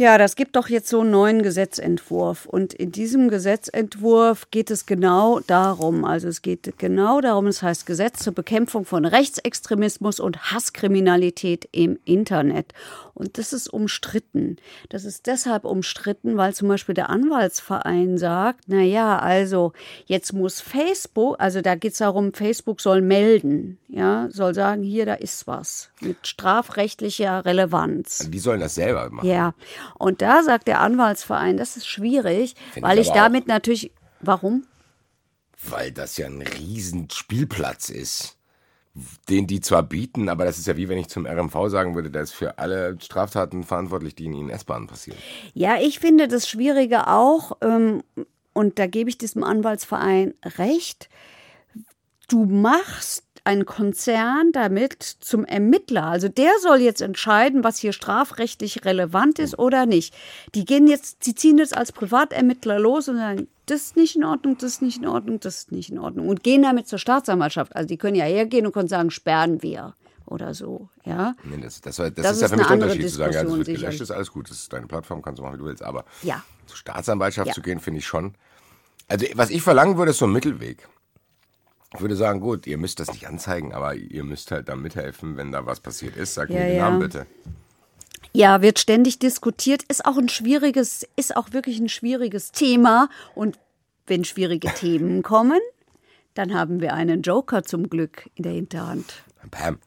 Ja, 0.00 0.16
das 0.16 0.36
gibt 0.36 0.54
doch 0.54 0.68
jetzt 0.68 0.88
so 0.88 1.00
einen 1.00 1.10
neuen 1.10 1.42
Gesetzentwurf. 1.42 2.46
Und 2.46 2.72
in 2.72 2.92
diesem 2.92 3.28
Gesetzentwurf 3.28 4.48
geht 4.52 4.70
es 4.70 4.86
genau 4.86 5.40
darum. 5.40 6.04
Also 6.04 6.28
es 6.28 6.40
geht 6.40 6.78
genau 6.78 7.20
darum, 7.20 7.48
es 7.48 7.64
heißt 7.64 7.84
Gesetz 7.84 8.22
zur 8.22 8.32
Bekämpfung 8.32 8.84
von 8.84 9.04
Rechtsextremismus 9.04 10.20
und 10.20 10.52
Hasskriminalität 10.52 11.68
im 11.72 11.98
Internet. 12.04 12.74
Und 13.18 13.36
das 13.36 13.52
ist 13.52 13.66
umstritten. 13.66 14.58
Das 14.90 15.04
ist 15.04 15.26
deshalb 15.26 15.64
umstritten, 15.64 16.36
weil 16.36 16.54
zum 16.54 16.68
Beispiel 16.68 16.94
der 16.94 17.10
Anwaltsverein 17.10 18.16
sagt, 18.16 18.66
na 18.68 18.80
ja, 18.80 19.18
also 19.18 19.72
jetzt 20.06 20.32
muss 20.32 20.60
Facebook, 20.60 21.34
also 21.40 21.60
da 21.60 21.74
geht 21.74 21.92
es 21.92 21.98
darum, 21.98 22.32
Facebook 22.32 22.80
soll 22.80 23.02
melden, 23.02 23.78
ja, 23.88 24.28
soll 24.30 24.54
sagen, 24.54 24.84
hier, 24.84 25.04
da 25.04 25.14
ist 25.14 25.48
was 25.48 25.90
mit 26.00 26.28
strafrechtlicher 26.28 27.44
Relevanz. 27.44 28.28
Die 28.30 28.38
sollen 28.38 28.60
das 28.60 28.76
selber 28.76 29.10
machen. 29.10 29.26
Ja, 29.26 29.54
und 29.98 30.22
da 30.22 30.44
sagt 30.44 30.68
der 30.68 30.80
Anwaltsverein, 30.80 31.56
das 31.56 31.76
ist 31.76 31.88
schwierig, 31.88 32.54
Finde 32.72 32.88
weil 32.88 32.98
ich 33.00 33.08
ich 33.08 33.14
damit 33.14 33.48
natürlich. 33.48 33.90
Warum? 34.20 34.64
Weil 35.68 35.90
das 35.90 36.16
ja 36.16 36.26
ein 36.26 36.42
riesen 36.42 37.10
Spielplatz 37.10 37.88
ist, 37.88 38.37
den 39.28 39.46
die 39.46 39.60
zwar 39.60 39.82
bieten, 39.82 40.28
aber 40.28 40.44
das 40.44 40.58
ist 40.58 40.66
ja 40.66 40.76
wie 40.76 40.88
wenn 40.88 40.98
ich 40.98 41.08
zum 41.08 41.26
RMV 41.26 41.68
sagen 41.68 41.94
würde, 41.94 42.10
der 42.10 42.22
ist 42.22 42.32
für 42.32 42.58
alle 42.58 42.96
Straftaten 43.00 43.64
verantwortlich, 43.64 44.14
die 44.14 44.26
in 44.26 44.34
ihnen 44.34 44.50
S-Bahnen 44.50 44.86
passieren. 44.86 45.18
Ja, 45.54 45.76
ich 45.80 45.98
finde 45.98 46.28
das 46.28 46.48
Schwierige 46.48 47.08
auch, 47.08 47.52
ähm, 47.60 48.02
und 48.52 48.78
da 48.78 48.86
gebe 48.86 49.08
ich 49.10 49.18
diesem 49.18 49.44
Anwaltsverein 49.44 50.34
recht, 50.58 51.08
du 52.28 52.44
machst 52.44 53.27
einen 53.48 53.64
Konzern 53.64 54.52
damit 54.52 55.02
zum 55.02 55.46
Ermittler. 55.46 56.04
Also 56.04 56.28
der 56.28 56.50
soll 56.60 56.80
jetzt 56.82 57.00
entscheiden, 57.00 57.64
was 57.64 57.78
hier 57.78 57.94
strafrechtlich 57.94 58.84
relevant 58.84 59.38
ist 59.38 59.58
oder 59.58 59.86
nicht. 59.86 60.14
Die 60.54 60.66
gehen 60.66 60.86
jetzt, 60.86 61.24
die 61.24 61.34
ziehen 61.34 61.56
jetzt 61.56 61.74
als 61.74 61.90
Privatermittler 61.92 62.78
los 62.78 63.08
und 63.08 63.16
sagen, 63.16 63.48
das 63.64 63.80
ist 63.80 63.96
nicht 63.96 64.16
in 64.16 64.24
Ordnung, 64.24 64.58
das 64.58 64.72
ist 64.72 64.82
nicht 64.82 64.98
in 64.98 65.06
Ordnung, 65.08 65.40
das 65.40 65.56
ist 65.60 65.72
nicht 65.72 65.88
in 65.90 65.98
Ordnung. 65.98 66.28
Und 66.28 66.42
gehen 66.42 66.62
damit 66.62 66.88
zur 66.88 66.98
Staatsanwaltschaft. 66.98 67.74
Also 67.74 67.88
die 67.88 67.96
können 67.96 68.16
ja 68.16 68.26
hergehen 68.26 68.66
und 68.66 68.72
können 68.72 68.88
sagen, 68.88 69.10
sperren 69.10 69.62
wir 69.62 69.94
oder 70.26 70.52
so. 70.52 70.90
Ja. 71.06 71.34
Nee, 71.42 71.56
das, 71.62 71.80
das, 71.80 71.96
das, 71.96 72.12
Das 72.14 72.32
ist 72.32 72.42
ja 72.42 72.48
für 72.48 72.56
mich 72.58 72.66
der 72.66 72.76
Unterschied, 72.76 73.08
zu 73.08 73.16
sagen, 73.16 73.32
ja, 73.32 73.42
das 73.44 73.50
Diskussion, 73.50 73.66
wird 73.66 73.80
gelöscht, 73.80 74.00
ist 74.02 74.10
alles 74.10 74.30
gut, 74.30 74.50
das 74.50 74.58
ist 74.58 74.72
deine 74.74 74.86
Plattform, 74.86 75.22
kannst 75.22 75.38
du 75.38 75.42
machen, 75.42 75.54
wie 75.54 75.58
du 75.60 75.64
willst, 75.64 75.82
aber 75.82 76.04
Ja. 76.22 76.42
zur 76.66 76.76
Staatsanwaltschaft 76.76 77.48
Ja. 77.48 77.54
zu 77.54 77.62
gehen, 77.62 77.80
finde 77.80 78.00
ich 78.00 78.06
schon. 78.06 78.34
Also, 79.08 79.24
was 79.36 79.48
ich 79.48 79.62
verlangen 79.62 79.96
würde, 79.96 80.10
ist 80.10 80.18
so 80.18 80.26
ein 80.26 80.32
Mittelweg. 80.32 80.86
Ich 81.94 82.00
würde 82.00 82.16
sagen, 82.16 82.40
gut, 82.40 82.66
ihr 82.66 82.76
müsst 82.76 83.00
das 83.00 83.12
nicht 83.12 83.26
anzeigen, 83.26 83.72
aber 83.72 83.94
ihr 83.94 84.22
müsst 84.22 84.50
halt 84.50 84.68
da 84.68 84.76
mithelfen, 84.76 85.36
wenn 85.36 85.52
da 85.52 85.64
was 85.64 85.80
passiert 85.80 86.16
ist. 86.16 86.34
Sagt 86.34 86.50
Ja, 86.50 86.58
mir 86.58 86.66
den 86.66 86.76
ja. 86.76 86.82
Namen 86.82 87.00
bitte. 87.00 87.26
Ja, 88.34 88.60
wird 88.60 88.78
ständig 88.78 89.18
diskutiert, 89.18 89.84
ist 89.84 90.04
auch 90.04 90.18
ein 90.18 90.28
schwieriges, 90.28 91.08
ist 91.16 91.34
auch 91.36 91.52
wirklich 91.52 91.78
ein 91.78 91.88
schwieriges 91.88 92.52
Thema. 92.52 93.08
Und 93.34 93.58
wenn 94.06 94.24
schwierige 94.24 94.68
Themen 94.74 95.22
kommen, 95.22 95.60
dann 96.34 96.54
haben 96.54 96.80
wir 96.80 96.92
einen 96.92 97.22
Joker 97.22 97.64
zum 97.64 97.88
Glück 97.88 98.28
in 98.34 98.42
der 98.42 98.52
Hinterhand. 98.52 99.24
Pam. 99.50 99.78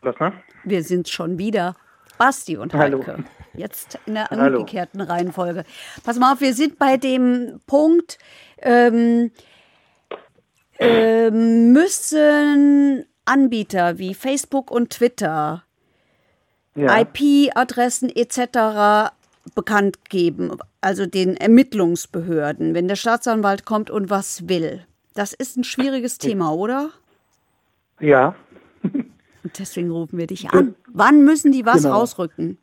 Was, 0.00 0.18
ne? 0.18 0.32
Wir 0.64 0.82
sind 0.82 1.08
schon 1.08 1.38
wieder 1.38 1.76
Basti 2.18 2.56
und 2.56 2.72
Hallo. 2.72 3.00
Heike. 3.00 3.24
Jetzt 3.56 3.98
in 4.06 4.14
der 4.14 4.28
Hallo. 4.30 4.58
umgekehrten 4.58 5.00
Reihenfolge. 5.00 5.64
Pass 6.04 6.18
mal 6.18 6.32
auf, 6.32 6.40
wir 6.40 6.54
sind 6.54 6.78
bei 6.78 6.96
dem 6.96 7.60
Punkt, 7.66 8.18
ähm, 8.58 9.30
ähm, 10.78 11.72
müssen 11.72 13.06
Anbieter 13.24 13.98
wie 13.98 14.14
Facebook 14.14 14.70
und 14.70 14.90
Twitter 14.90 15.64
Ja. 16.74 17.00
IP-Adressen 17.00 18.10
etc. 18.14 19.10
bekannt 19.54 20.04
geben. 20.10 20.56
also 20.82 21.04
den 21.06 21.36
Ermittlungsbehörden, 21.36 22.74
wenn 22.74 22.86
der 22.86 22.94
Staatsanwalt 22.94 23.64
kommt 23.64 23.90
und 23.90 24.08
was 24.08 24.48
will. 24.48 24.86
Das 25.14 25.32
ist 25.32 25.56
ein 25.56 25.64
schwieriges 25.64 26.18
Thema, 26.18 26.52
oder? 26.52 26.90
Ja. 27.98 28.36
Und 28.82 29.58
deswegen 29.58 29.90
rufen 29.90 30.16
wir 30.18 30.28
dich 30.28 30.50
an. 30.50 30.76
Wann 30.86 31.24
müssen 31.24 31.50
die 31.50 31.64
was 31.66 31.82
Genau. 31.82 31.96
rausrücken? 31.96 32.58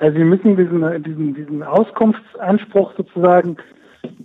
Also 0.00 0.16
Sie 0.16 0.24
müssen 0.24 0.56
diesen, 0.56 1.02
diesen, 1.02 1.34
diesen 1.34 1.62
Auskunftsanspruch 1.62 2.94
sozusagen 2.96 3.58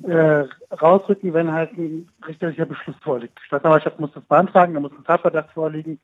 äh, 0.03 0.45
rausrücken, 0.81 1.33
wenn 1.33 1.51
halt 1.51 1.73
ein 1.77 2.09
richterlicher 2.25 2.65
Beschluss 2.65 2.95
vorliegt. 3.03 3.38
Die 3.38 3.45
Staatsanwaltschaft 3.47 3.99
muss 3.99 4.13
das 4.13 4.23
beantragen, 4.23 4.73
da 4.73 4.79
muss 4.79 4.93
ein 4.93 5.03
Tatverdacht 5.03 5.51
vorliegen, 5.51 5.99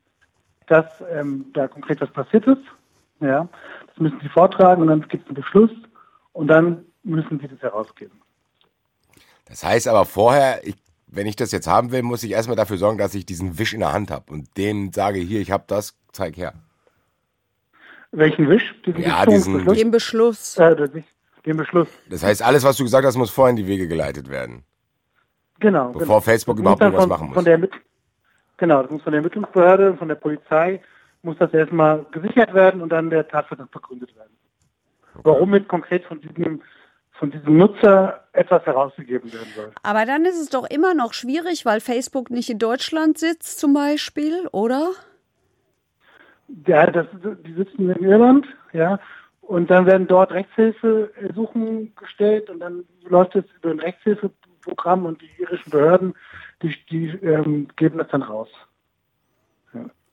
dass 0.66 0.84
ähm, 1.10 1.46
da 1.54 1.68
konkret 1.68 2.02
was 2.02 2.10
passiert 2.10 2.46
ist. 2.46 2.62
Ja, 3.20 3.48
das 3.86 3.96
müssen 3.98 4.20
Sie 4.20 4.28
vortragen 4.28 4.82
und 4.82 4.88
dann 4.88 5.08
gibt 5.08 5.22
es 5.22 5.28
einen 5.28 5.36
Beschluss 5.36 5.70
und 6.34 6.48
dann 6.48 6.84
müssen 7.02 7.40
Sie 7.40 7.48
das 7.48 7.60
herausgeben. 7.62 8.20
Das 9.46 9.64
heißt 9.64 9.88
aber 9.88 10.04
vorher, 10.04 10.66
ich, 10.66 10.76
wenn 11.06 11.26
ich 11.26 11.36
das 11.36 11.50
jetzt 11.50 11.66
haben 11.66 11.92
will, 11.92 12.02
muss 12.02 12.24
ich 12.24 12.32
erstmal 12.32 12.56
dafür 12.56 12.76
sorgen, 12.76 12.98
dass 12.98 13.14
ich 13.14 13.24
diesen 13.24 13.58
Wisch 13.58 13.72
in 13.72 13.80
der 13.80 13.94
Hand 13.94 14.10
habe 14.10 14.30
und 14.30 14.54
dem 14.58 14.92
sage, 14.92 15.18
hier, 15.18 15.40
ich 15.40 15.50
habe 15.50 15.64
das, 15.66 15.96
zeig 16.12 16.36
her. 16.36 16.52
Welchen 18.12 18.48
Wisch? 18.48 18.74
Diesen 18.86 19.02
Ja, 19.02 19.24
diesen- 19.26 19.54
Beschluss? 19.54 19.76
Den 19.78 19.90
Beschluss. 19.90 20.58
Äh, 20.58 21.02
den 21.46 21.56
Beschluss. 21.56 21.88
Das 22.08 22.22
heißt, 22.22 22.42
alles, 22.42 22.62
was 22.62 22.76
du 22.76 22.84
gesagt 22.84 23.04
hast, 23.06 23.16
muss 23.16 23.30
vorher 23.30 23.50
in 23.50 23.56
die 23.56 23.66
Wege 23.66 23.88
geleitet 23.88 24.28
werden. 24.30 24.62
Genau. 25.60 25.88
Bevor 25.88 26.00
genau. 26.06 26.20
Facebook 26.20 26.56
Das 26.56 26.60
überhaupt 26.60 26.82
irgendwas 26.82 27.02
von, 27.02 27.08
machen 27.08 27.26
muss. 27.28 27.34
Von 27.34 27.44
der 27.44 27.54
Ermitt- 27.58 27.80
genau, 28.58 28.82
das 28.82 28.90
muss 28.90 29.02
von 29.02 29.12
der 29.12 29.18
Ermittlungsbehörde, 29.20 29.96
von 29.96 30.08
der 30.08 30.14
Polizei, 30.16 30.80
muss 31.22 31.36
das 31.38 31.52
erstmal 31.54 32.04
gesichert 32.10 32.52
werden 32.52 32.80
und 32.82 32.90
dann 32.90 33.08
der 33.10 33.26
Tatverdacht 33.26 33.70
begründet 33.70 34.14
werden. 34.16 34.36
Warum 35.22 35.54
jetzt 35.54 35.68
konkret 35.68 36.04
von 36.04 36.20
diesem, 36.20 36.62
von 37.12 37.30
diesem 37.30 37.56
Nutzer 37.56 38.24
etwas 38.32 38.64
herausgegeben 38.66 39.32
werden 39.32 39.48
soll. 39.54 39.70
Aber 39.82 40.04
dann 40.04 40.24
ist 40.24 40.40
es 40.40 40.48
doch 40.48 40.68
immer 40.68 40.94
noch 40.94 41.12
schwierig, 41.12 41.64
weil 41.64 41.80
Facebook 41.80 42.30
nicht 42.30 42.50
in 42.50 42.58
Deutschland 42.58 43.18
sitzt 43.18 43.58
zum 43.60 43.72
Beispiel, 43.72 44.48
oder? 44.52 44.90
Ja, 46.66 46.86
das, 46.90 47.06
die 47.44 47.54
sitzen 47.54 47.90
in 47.90 48.04
Irland, 48.04 48.46
ja, 48.72 48.98
und 49.40 49.70
dann 49.70 49.86
werden 49.86 50.06
dort 50.06 50.32
Rechtshilfesuchen 50.32 51.94
gestellt 51.96 52.50
und 52.50 52.60
dann 52.60 52.84
läuft 53.04 53.34
es 53.36 53.44
über 53.60 53.70
ein 53.70 53.80
Rechtshilfeprogramm 53.80 55.06
und 55.06 55.20
die 55.20 55.30
irischen 55.38 55.70
Behörden, 55.70 56.14
die, 56.62 56.74
die 56.90 57.08
ähm, 57.08 57.68
geben 57.76 57.98
das 57.98 58.08
dann 58.08 58.22
raus. 58.22 58.48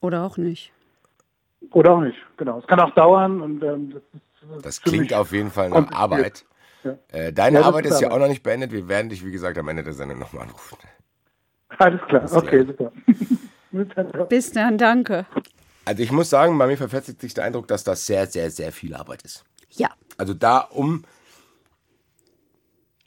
Oder 0.02 0.23
auch 0.23 0.38
nicht. 0.38 0.71
Oder 1.71 1.91
auch 1.91 2.02
nicht, 2.02 2.17
genau. 2.38 2.60
Es 2.60 2.67
kann 2.67 2.80
auch 2.80 2.93
dauern 2.95 3.41
und 3.41 3.62
ähm, 3.63 3.91
das 3.91 4.04
ist 4.13 4.65
Das 4.65 4.82
klingt 4.82 5.13
auf 5.13 5.32
jeden 5.34 5.52
Fall 5.52 5.69
nach. 5.69 5.91
Arbeit. 5.91 6.45
Ja. 6.84 6.97
Äh, 7.10 7.34
deine 7.34 7.60
Ja, 7.60 7.65
Arbeit 7.65 7.86
ist 7.86 7.91
ist 7.91 8.02
ja 8.02 8.12
auch 8.12 8.19
noch 8.19 8.30
nicht 8.30 8.43
beendet. 8.43 8.71
Wir 8.71 8.88
werden 8.88 9.10
dich, 9.10 9.25
wie 9.25 9.32
gesagt, 9.32 9.58
am 9.58 9.67
Ende 9.67 9.84
der 9.84 9.93
Sendung 9.93 10.19
nochmal 10.19 10.43
anrufen. 10.43 10.78
Alles 11.78 12.02
klar, 12.08 12.21
Alles 12.21 12.34
okay, 12.34 12.65
klar. 12.65 12.91
super. 13.71 14.25
Bis 14.30 14.52
dann, 14.52 14.78
danke. 14.78 15.25
Also 15.89 16.04
ich 16.04 16.12
muss 16.12 16.30
sagen, 16.30 16.56
bei 16.60 16.67
mir 16.67 16.78
verfestigt 16.78 17.19
sich 17.19 17.34
der 17.34 17.45
Eindruck, 17.45 17.67
dass 17.67 17.84
das 17.84 18.06
sehr, 18.06 18.28
sehr, 18.28 18.52
sehr 18.52 18.71
viel 18.71 18.93
Arbeit 18.93 19.23
ist. 19.23 19.43
Ja. 19.71 19.89
Also 20.17 20.36
da 20.36 20.60
um. 20.60 21.04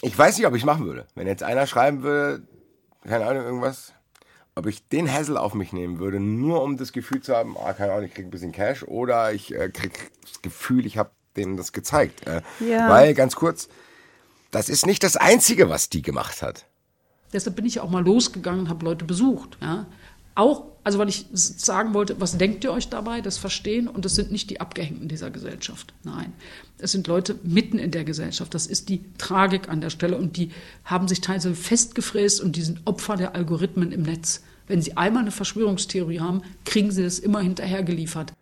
Ich 0.01 0.19
weiß 0.19 0.37
nicht, 0.37 0.49
ob 0.49 0.55
ich 0.57 0.63
es 0.63 0.67
machen 0.67 0.85
würde. 0.85 1.07
Wenn 1.15 1.29
jetzt 1.29 1.45
einer 1.45 1.69
schreiben 1.69 2.03
würde, 2.03 2.43
keine 3.07 3.25
Ahnung, 3.25 3.45
irgendwas, 3.45 3.93
ob 4.57 4.67
ich 4.67 4.89
den 4.89 5.09
Hassel 5.09 5.37
auf 5.37 5.55
mich 5.55 5.73
nehmen 5.73 6.01
würde, 6.01 6.19
nur 6.19 6.61
um 6.65 6.77
das 6.77 6.93
Gefühl 6.93 7.21
zu 7.21 7.37
haben, 7.37 7.57
ah, 7.57 7.73
keine 7.73 7.93
Ahnung, 7.93 8.07
ich 8.07 8.15
krieg 8.15 8.25
ein 8.27 8.33
bisschen 8.33 8.51
Cash 8.51 8.83
oder 8.83 9.33
ich 9.33 9.55
äh, 9.55 9.69
krieg 9.69 10.11
das 10.23 10.43
Gefühl, 10.43 10.85
ich 10.85 10.99
habe 10.99 11.13
denen 11.37 11.57
das 11.57 11.71
gezeigt. 11.73 12.27
Äh, 12.27 12.43
Ja. 12.59 12.91
Weil, 12.91 13.15
ganz 13.15 13.37
kurz, 13.37 13.69
das 14.51 14.69
ist 14.69 14.87
nicht 14.87 15.05
das 15.05 15.17
Einzige, 15.17 15.69
was 15.69 15.89
die 15.89 16.03
gemacht 16.03 16.43
hat. 16.43 16.67
Deshalb 17.33 17.55
bin 17.55 17.65
ich 17.65 17.79
auch 17.79 17.91
mal 17.91 18.05
losgegangen 18.05 18.63
und 18.63 18.69
habe 18.69 18.85
Leute 18.85 19.05
besucht. 19.05 19.57
Ja. 19.61 19.87
Auch, 20.35 20.67
also 20.85 20.99
weil 20.99 21.09
ich 21.09 21.27
sagen 21.33 21.95
wollte, 21.95 22.21
was 22.21 22.39
denkt 22.39 22.65
ihr 22.65 22.73
euch 22.73 22.89
dabei, 22.89 23.21
das 23.21 23.39
Verstehen? 23.39 23.89
Und 23.89 24.05
das 24.05 24.15
sind 24.15 24.33
nicht 24.33 24.51
die 24.51 24.61
Abgehängten 24.61 25.09
dieser 25.09 25.31
Gesellschaft. 25.31 25.93
Nein, 26.05 26.33
es 26.79 26.93
sind 26.93 27.07
Leute 27.07 27.39
mitten 27.43 27.79
in 27.79 27.91
der 27.91 28.05
Gesellschaft. 28.05 28.55
Das 28.55 28.67
ist 28.67 28.89
die 28.89 29.05
Tragik 29.19 29.69
an 29.69 29.81
der 29.81 29.91
Stelle. 29.91 30.17
Und 30.17 30.37
die 30.37 30.51
haben 30.85 31.09
sich 31.09 31.21
teilweise 31.21 31.55
festgefräst 31.55 32.41
und 32.41 32.57
die 32.57 32.63
sind 32.63 32.81
Opfer 32.87 33.17
der 33.17 33.35
Algorithmen 33.35 33.93
im 33.93 34.03
Netz. 34.03 34.43
Wenn 34.67 34.81
sie 34.81 34.97
einmal 34.97 35.23
eine 35.23 35.33
Verschwörungstheorie 35.33 36.21
haben, 36.21 36.43
kriegen 36.65 36.91
sie 36.91 37.03
das 37.03 37.19
immer 37.19 37.41
hinterher 37.41 37.83
geliefert. 37.83 38.33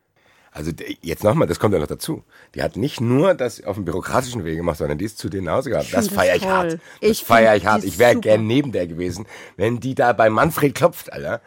Also 0.53 0.73
jetzt 1.01 1.23
nochmal, 1.23 1.47
das 1.47 1.61
kommt 1.61 1.75
ja 1.75 1.81
noch 1.81 1.87
dazu. 1.87 2.25
Die 2.55 2.63
hat 2.63 2.77
nicht 2.77 3.01
nur 3.01 3.35
das 3.35 3.63
auf 3.63 3.77
dem 3.77 3.85
bürokratischen 3.85 4.45
Weg 4.45 4.57
gemacht, 4.57 4.79
sondern 4.79 4.99
die 4.99 5.05
ist 5.05 5.19
zu 5.19 5.29
denen 5.29 5.45
nach 5.45 5.55
Hause 5.55 5.71
gehabt. 5.71 5.93
Das 5.93 6.09
feiere 6.09 6.35
das 6.35 6.43
ich 6.43 6.49
hart. 6.49 6.73
Das 6.73 6.81
Ich 7.01 7.25
feiere 7.25 7.57
ich 7.57 7.67
hart. 7.67 7.85
Ich 7.85 7.99
wäre 7.99 8.17
gern 8.17 8.47
neben 8.47 8.73
der 8.73 8.89
gewesen, 8.89 9.27
wenn 9.57 9.79
die 9.79 9.95
da 9.95 10.13
bei 10.13 10.29
Manfred 10.29 10.75
klopft, 10.75 11.13
Alter, 11.13 11.41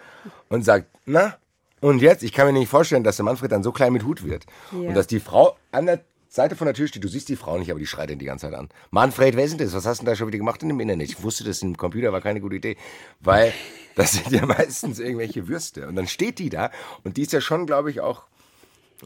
und 0.47 0.63
sagt, 0.63 0.87
na, 1.05 1.35
und 1.81 2.01
jetzt? 2.01 2.23
Ich 2.23 2.31
kann 2.31 2.47
mir 2.47 2.53
nicht 2.53 2.69
vorstellen, 2.69 3.03
dass 3.03 3.17
der 3.17 3.25
Manfred 3.25 3.51
dann 3.51 3.61
so 3.61 3.73
klein 3.73 3.91
mit 3.91 4.05
Hut 4.05 4.23
wird. 4.23 4.45
Ja. 4.71 4.87
Und 4.87 4.93
dass 4.93 5.05
die 5.05 5.19
Frau 5.19 5.57
an 5.71 5.85
der 5.85 5.99
Seite 6.29 6.55
von 6.55 6.65
der 6.65 6.73
Tür 6.73 6.87
steht, 6.87 7.03
du 7.03 7.09
siehst 7.09 7.27
die 7.27 7.35
Frau 7.35 7.57
nicht, 7.57 7.69
aber 7.69 7.79
die 7.79 7.85
schreit 7.85 8.09
ihn 8.09 8.19
die 8.19 8.25
ganze 8.25 8.47
Zeit 8.47 8.57
an. 8.57 8.69
Manfred, 8.89 9.35
wer 9.35 9.43
ist 9.43 9.51
denn 9.51 9.57
das? 9.59 9.75
Was 9.75 9.85
hast 9.85 9.99
du 9.99 10.05
denn 10.05 10.13
da 10.13 10.15
schon 10.15 10.27
wieder 10.27 10.37
gemacht 10.37 10.63
in 10.63 10.69
dem 10.69 10.79
Internet? 10.79 11.09
Ich 11.09 11.21
wusste, 11.21 11.43
das 11.43 11.61
im 11.61 11.75
Computer 11.75 12.13
war 12.13 12.21
keine 12.21 12.39
gute 12.39 12.55
Idee. 12.55 12.77
Weil 13.19 13.53
das 13.95 14.13
sind 14.13 14.31
ja 14.31 14.45
meistens 14.45 14.99
irgendwelche 14.99 15.49
Würste. 15.49 15.87
Und 15.87 15.97
dann 15.97 16.07
steht 16.07 16.39
die 16.39 16.49
da 16.49 16.71
und 17.03 17.17
die 17.17 17.23
ist 17.23 17.33
ja 17.33 17.41
schon, 17.41 17.65
glaube 17.65 17.91
ich, 17.91 17.99
auch 17.99 18.23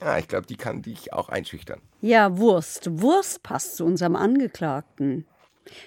ja, 0.01 0.17
ich 0.17 0.27
glaube, 0.27 0.47
die 0.47 0.55
kann 0.57 0.81
dich 0.81 1.13
auch 1.13 1.29
einschüchtern. 1.29 1.81
Ja, 2.01 2.38
Wurst. 2.38 2.89
Wurst 3.01 3.43
passt 3.43 3.77
zu 3.77 3.86
unserem 3.86 4.15
Angeklagten. 4.15 5.25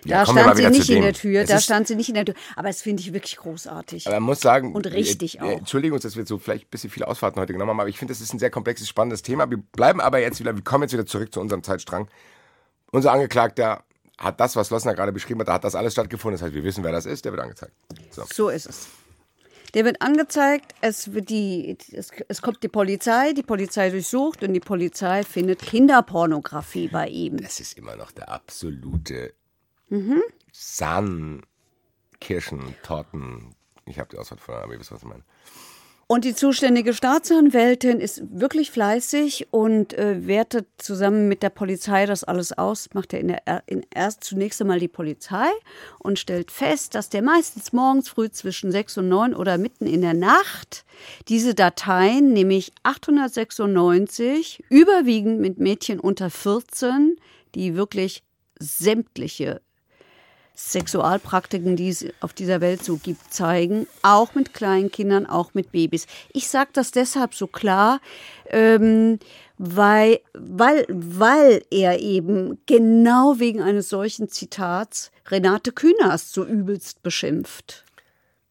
Ja, 0.05 0.25
Da 0.25 0.33
stand 0.33 0.57
sie 0.57 0.68
nicht 0.68 0.90
in 0.90 1.03
der 1.03 1.12
Tür, 1.14 1.40
Es 1.42 1.49
da 1.49 1.59
stand 1.61 1.87
sie 1.88 1.96
nicht 1.96 2.09
in 2.09 2.14
der 2.14 2.27
Tür. 2.27 2.35
Aber 2.57 2.68
das 2.68 2.83
finde 2.83 3.01
ich 3.03 3.12
wirklich 3.12 3.37
großartig. 3.37 4.07
Aber 4.07 4.16
man 4.16 4.25
muss 4.25 4.40
sagen, 4.40 4.75
Und 4.75 4.87
richtig 4.87 5.38
äh, 5.38 5.40
auch. 5.42 5.46
äh, 5.49 5.55
Entschuldigung, 5.55 5.99
dass 5.99 6.16
wir 6.16 6.27
so 6.27 6.38
vielleicht 6.38 6.66
ein 6.66 6.70
bisschen 6.70 6.90
viele 6.90 7.09
Ausfahrten 7.09 7.40
heute 7.40 7.53
genommen 7.55 7.70
haben, 7.70 7.81
aber 7.81 7.88
ich 7.88 7.99
finde, 7.99 8.12
das 8.12 8.20
ist 8.20 8.35
ein 8.35 8.38
sehr 8.38 8.51
komplexes, 8.51 8.88
spannendes 8.88 9.23
Thema. 9.23 9.49
Wir 9.51 9.57
bleiben 9.59 10.01
aber 10.01 10.18
jetzt 10.20 10.38
wieder, 10.40 10.55
wir 10.55 10.62
kommen 10.62 10.83
jetzt 10.83 10.92
wieder 10.92 11.07
zurück 11.07 11.33
zu 11.33 11.40
unserem 11.40 11.62
Zeitstrang. 11.62 12.09
Unser 12.92 13.12
Angeklagter 13.12 13.85
hat 14.18 14.38
das, 14.38 14.55
was 14.55 14.68
Lossner 14.68 14.94
gerade 14.94 15.12
beschrieben 15.12 15.40
hat, 15.40 15.49
da 15.49 15.55
hat 15.55 15.64
das 15.64 15.75
alles 15.75 15.94
stattgefunden. 15.94 16.38
Das 16.38 16.44
heißt, 16.44 16.55
wir 16.55 16.64
wissen, 16.64 16.85
wer 16.85 16.92
das 16.92 17.07
ist, 17.07 17.25
der 17.25 17.33
wird 17.33 17.40
angezeigt. 17.42 17.73
So. 18.11 18.25
So 18.31 18.49
ist 18.51 18.66
es. 18.66 18.88
Der 19.74 19.85
wird 19.85 20.02
angezeigt, 20.02 20.74
es, 20.80 21.12
wird 21.12 21.30
die, 21.30 21.76
es, 21.92 22.11
es 22.28 22.42
kommt 22.42 22.62
die 22.62 22.68
Polizei, 22.68 23.33
die 23.33 23.42
Polizei 23.42 23.90
durchsucht 23.90 24.42
und 24.42 24.52
die 24.52 24.61
Polizei 24.61 25.22
findet 25.22 25.61
Kinderpornografie 25.61 26.88
bei 26.88 27.09
ihm. 27.09 27.37
Das 27.37 27.61
ist 27.61 27.78
immer 27.78 27.96
noch 27.96 28.11
der 28.11 28.28
absolute 28.30 29.33
Mhm. 29.90 30.22
Sahnen, 30.52 31.42
Kirschen, 32.20 32.74
Torten. 32.83 33.54
Ich 33.87 33.98
habe 33.98 34.09
die 34.11 34.18
Auswahl 34.18 34.38
von, 34.38 34.54
aber 34.54 34.72
ihr 34.72 34.80
wisst, 34.80 34.92
was 34.92 35.02
ich 35.02 35.09
meine. 35.09 35.24
Und 36.12 36.25
die 36.25 36.35
zuständige 36.35 36.92
Staatsanwältin 36.92 38.01
ist 38.01 38.20
wirklich 38.33 38.73
fleißig 38.73 39.46
und 39.53 39.92
äh, 39.96 40.27
wertet 40.27 40.66
zusammen 40.77 41.29
mit 41.29 41.44
der 41.44 41.51
Polizei 41.51 42.05
das 42.05 42.25
alles 42.25 42.51
aus. 42.53 42.88
Macht 42.94 43.12
er 43.12 43.20
in 43.20 43.29
der, 43.29 43.46
er- 43.46 43.62
in 43.66 43.87
erst 43.94 44.25
zunächst 44.25 44.61
einmal 44.61 44.81
die 44.81 44.88
Polizei 44.88 45.46
und 46.01 46.18
stellt 46.18 46.51
fest, 46.51 46.96
dass 46.96 47.11
der 47.11 47.23
meistens 47.23 47.73
morgens 47.73 48.09
früh 48.09 48.29
zwischen 48.29 48.73
6 48.73 48.99
und 48.99 49.09
9 49.09 49.35
oder 49.37 49.57
mitten 49.57 49.87
in 49.87 50.01
der 50.01 50.14
Nacht 50.14 50.85
diese 51.29 51.55
Dateien, 51.55 52.33
nämlich 52.33 52.73
896, 52.83 54.64
überwiegend 54.68 55.38
mit 55.38 55.59
Mädchen 55.59 56.01
unter 56.01 56.29
14, 56.29 57.18
die 57.55 57.77
wirklich 57.77 58.25
sämtliche 58.59 59.61
Sexualpraktiken, 60.68 61.75
die 61.75 61.88
es 61.88 62.07
auf 62.20 62.33
dieser 62.33 62.61
Welt 62.61 62.85
so 62.85 62.96
gibt, 62.96 63.33
zeigen, 63.33 63.87
auch 64.03 64.35
mit 64.35 64.53
kleinen 64.53 64.90
Kindern, 64.90 65.27
auch 65.27 65.55
mit 65.55 65.73
Babys. 65.73 66.07
Ich 66.33 66.49
sage 66.49 66.70
das 66.73 66.90
deshalb 66.92 67.35
so 67.35 67.46
klar, 67.46 68.01
ähm, 68.51 69.18
weil, 69.59 70.20
weil, 70.35 70.87
weil 70.88 71.64
er 71.70 72.01
eben 72.01 72.59
genau 72.66 73.38
wegen 73.38 73.62
eines 73.62 73.88
solchen 73.88 74.29
Zitats 74.29 75.11
Renate 75.29 75.73
Künast 75.73 76.33
so 76.33 76.44
übelst 76.44 77.03
beschimpft 77.03 77.85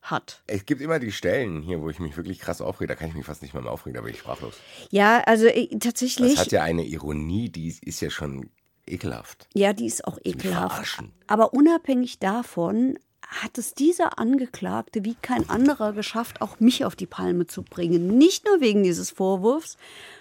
hat. 0.01 0.41
Es 0.47 0.65
gibt 0.65 0.81
immer 0.81 0.99
die 0.99 1.11
Stellen 1.11 1.61
hier, 1.61 1.81
wo 1.81 1.89
ich 1.89 1.99
mich 1.99 2.17
wirklich 2.17 2.39
krass 2.39 2.61
aufrege. 2.61 2.87
Da 2.87 2.95
kann 2.95 3.09
ich 3.09 3.15
mich 3.15 3.25
fast 3.25 3.41
nicht 3.41 3.53
mehr, 3.53 3.65
aufregen, 3.65 3.95
da 3.95 4.01
bin 4.01 4.13
ich 4.13 4.19
sprachlos. 4.19 4.55
Ja, 4.89 5.21
also 5.25 5.45
äh, 5.45 5.67
tatsächlich. 5.79 6.35
Das 6.35 6.45
hat 6.45 6.51
ja 6.51 6.63
eine 6.63 6.83
Ironie, 6.83 7.49
die 7.49 7.73
ist 7.81 8.01
ja 8.01 8.09
schon 8.09 8.49
ekelhaft. 8.89 9.47
Ja, 9.53 9.73
die 9.73 9.85
ist 9.85 10.05
auch 10.05 10.17
ekelhaft. 10.23 11.03
Aber 11.27 11.53
unabhängig 11.53 12.19
davon 12.19 12.97
hat 13.29 13.59
es 13.59 13.75
dieser 13.75 14.17
Angeklagte 14.17 15.05
wie 15.05 15.15
kein 15.21 15.49
anderer 15.49 15.93
geschafft, 15.93 16.41
auch 16.41 16.59
mich 16.59 16.83
auf 16.83 16.95
die 16.95 17.05
Palme 17.05 17.45
zu 17.45 17.61
bringen. 17.61 18.17
Nicht 18.17 18.45
nur 18.45 18.59
wegen 18.59 18.81
dieses 18.81 19.11
Vorwurfs, 19.11 19.77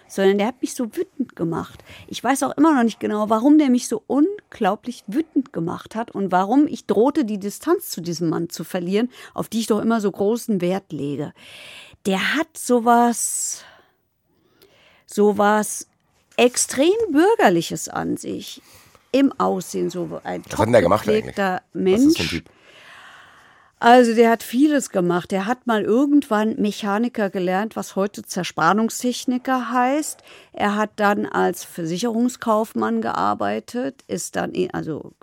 sondern 0.07 0.37
der 0.37 0.47
hat 0.47 0.61
mich 0.61 0.75
so 0.75 0.95
wütend 0.95 1.35
gemacht. 1.35 1.83
Ich 2.07 2.23
weiß 2.23 2.43
auch 2.43 2.55
immer 2.55 2.75
noch 2.75 2.83
nicht 2.83 2.99
genau, 2.99 3.29
warum 3.29 3.57
der 3.57 3.71
mich 3.71 3.87
so 3.87 4.03
unglaublich 4.05 5.03
wütend 5.07 5.51
gemacht 5.51 5.95
hat 5.95 6.11
und 6.11 6.31
warum 6.31 6.67
ich 6.67 6.85
drohte, 6.85 7.25
die 7.25 7.39
Distanz 7.39 7.89
zu 7.89 8.01
diesem 8.01 8.29
Mann 8.29 8.49
zu 8.49 8.63
verlieren, 8.63 9.09
auf 9.33 9.49
die 9.49 9.61
ich 9.61 9.67
doch 9.67 9.81
immer 9.81 10.01
so 10.01 10.11
großen 10.11 10.61
Wert 10.61 10.91
lege. 10.91 11.33
Der 12.05 12.35
hat 12.35 12.57
sowas, 12.57 13.63
sowas 15.07 15.88
extrem 16.39 16.93
Bürgerliches 17.11 17.89
an 17.89 18.17
sich. 18.17 18.61
im 19.11 19.31
Aussehen 19.39 19.89
so 19.89 20.21
ein 20.23 20.43
Was 20.47 20.59
hat 20.59 20.65
denn 20.67 20.73
der 20.73 20.81
gemacht 20.83 21.07
eigentlich? 21.07 21.35
topgepflegter 21.35 21.61
Was 21.73 21.81
Mensch. 21.81 22.05
ist 22.05 22.17
für 22.17 22.23
ein 22.23 22.29
Typ? 22.29 22.49
Also 23.81 24.13
der 24.13 24.29
hat 24.29 24.43
vieles 24.43 24.89
gemacht. 24.89 25.31
Der 25.31 25.45
hat 25.45 25.65
mal 25.65 25.83
irgendwann 25.83 26.55
Mechaniker 26.57 27.29
gelernt, 27.29 27.77
was 27.77 27.95
heute 27.95 28.23
Zerspannungstechniker 28.23 29.71
heißt. 29.71 30.21
Er 30.51 30.75
hat 30.75 30.91
dann 30.97 31.25
als 31.25 31.63
Versicherungskaufmann 31.63 33.01
gearbeitet, 33.01 34.03
ist 34.07 34.35
dann, 34.35 34.51
in, 34.51 34.73
also 34.73 35.13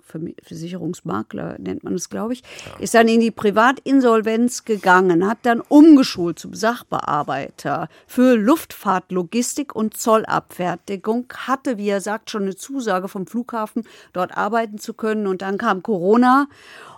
Versicherungsmakler 0.41 1.57
nennt 1.59 1.83
man 1.83 1.93
es, 1.93 2.09
glaube 2.09 2.33
ich, 2.33 2.41
ist 2.79 2.95
dann 2.95 3.07
in 3.07 3.19
die 3.19 3.29
Privatinsolvenz 3.29 4.65
gegangen, 4.65 5.27
hat 5.27 5.39
dann 5.43 5.61
umgeschult 5.61 6.39
zum 6.39 6.55
Sachbearbeiter 6.55 7.89
für 8.07 8.35
Luftfahrt, 8.35 9.11
Logistik 9.11 9.75
und 9.75 9.95
Zollabfertigung, 9.95 11.31
hatte, 11.45 11.77
wie 11.77 11.89
er 11.89 12.01
sagt, 12.01 12.31
schon 12.31 12.43
eine 12.43 12.55
Zusage 12.55 13.07
vom 13.07 13.27
Flughafen, 13.27 13.83
dort 14.13 14.35
arbeiten 14.35 14.79
zu 14.79 14.95
können. 14.95 15.27
Und 15.27 15.43
dann 15.43 15.59
kam 15.59 15.83
Corona 15.83 16.47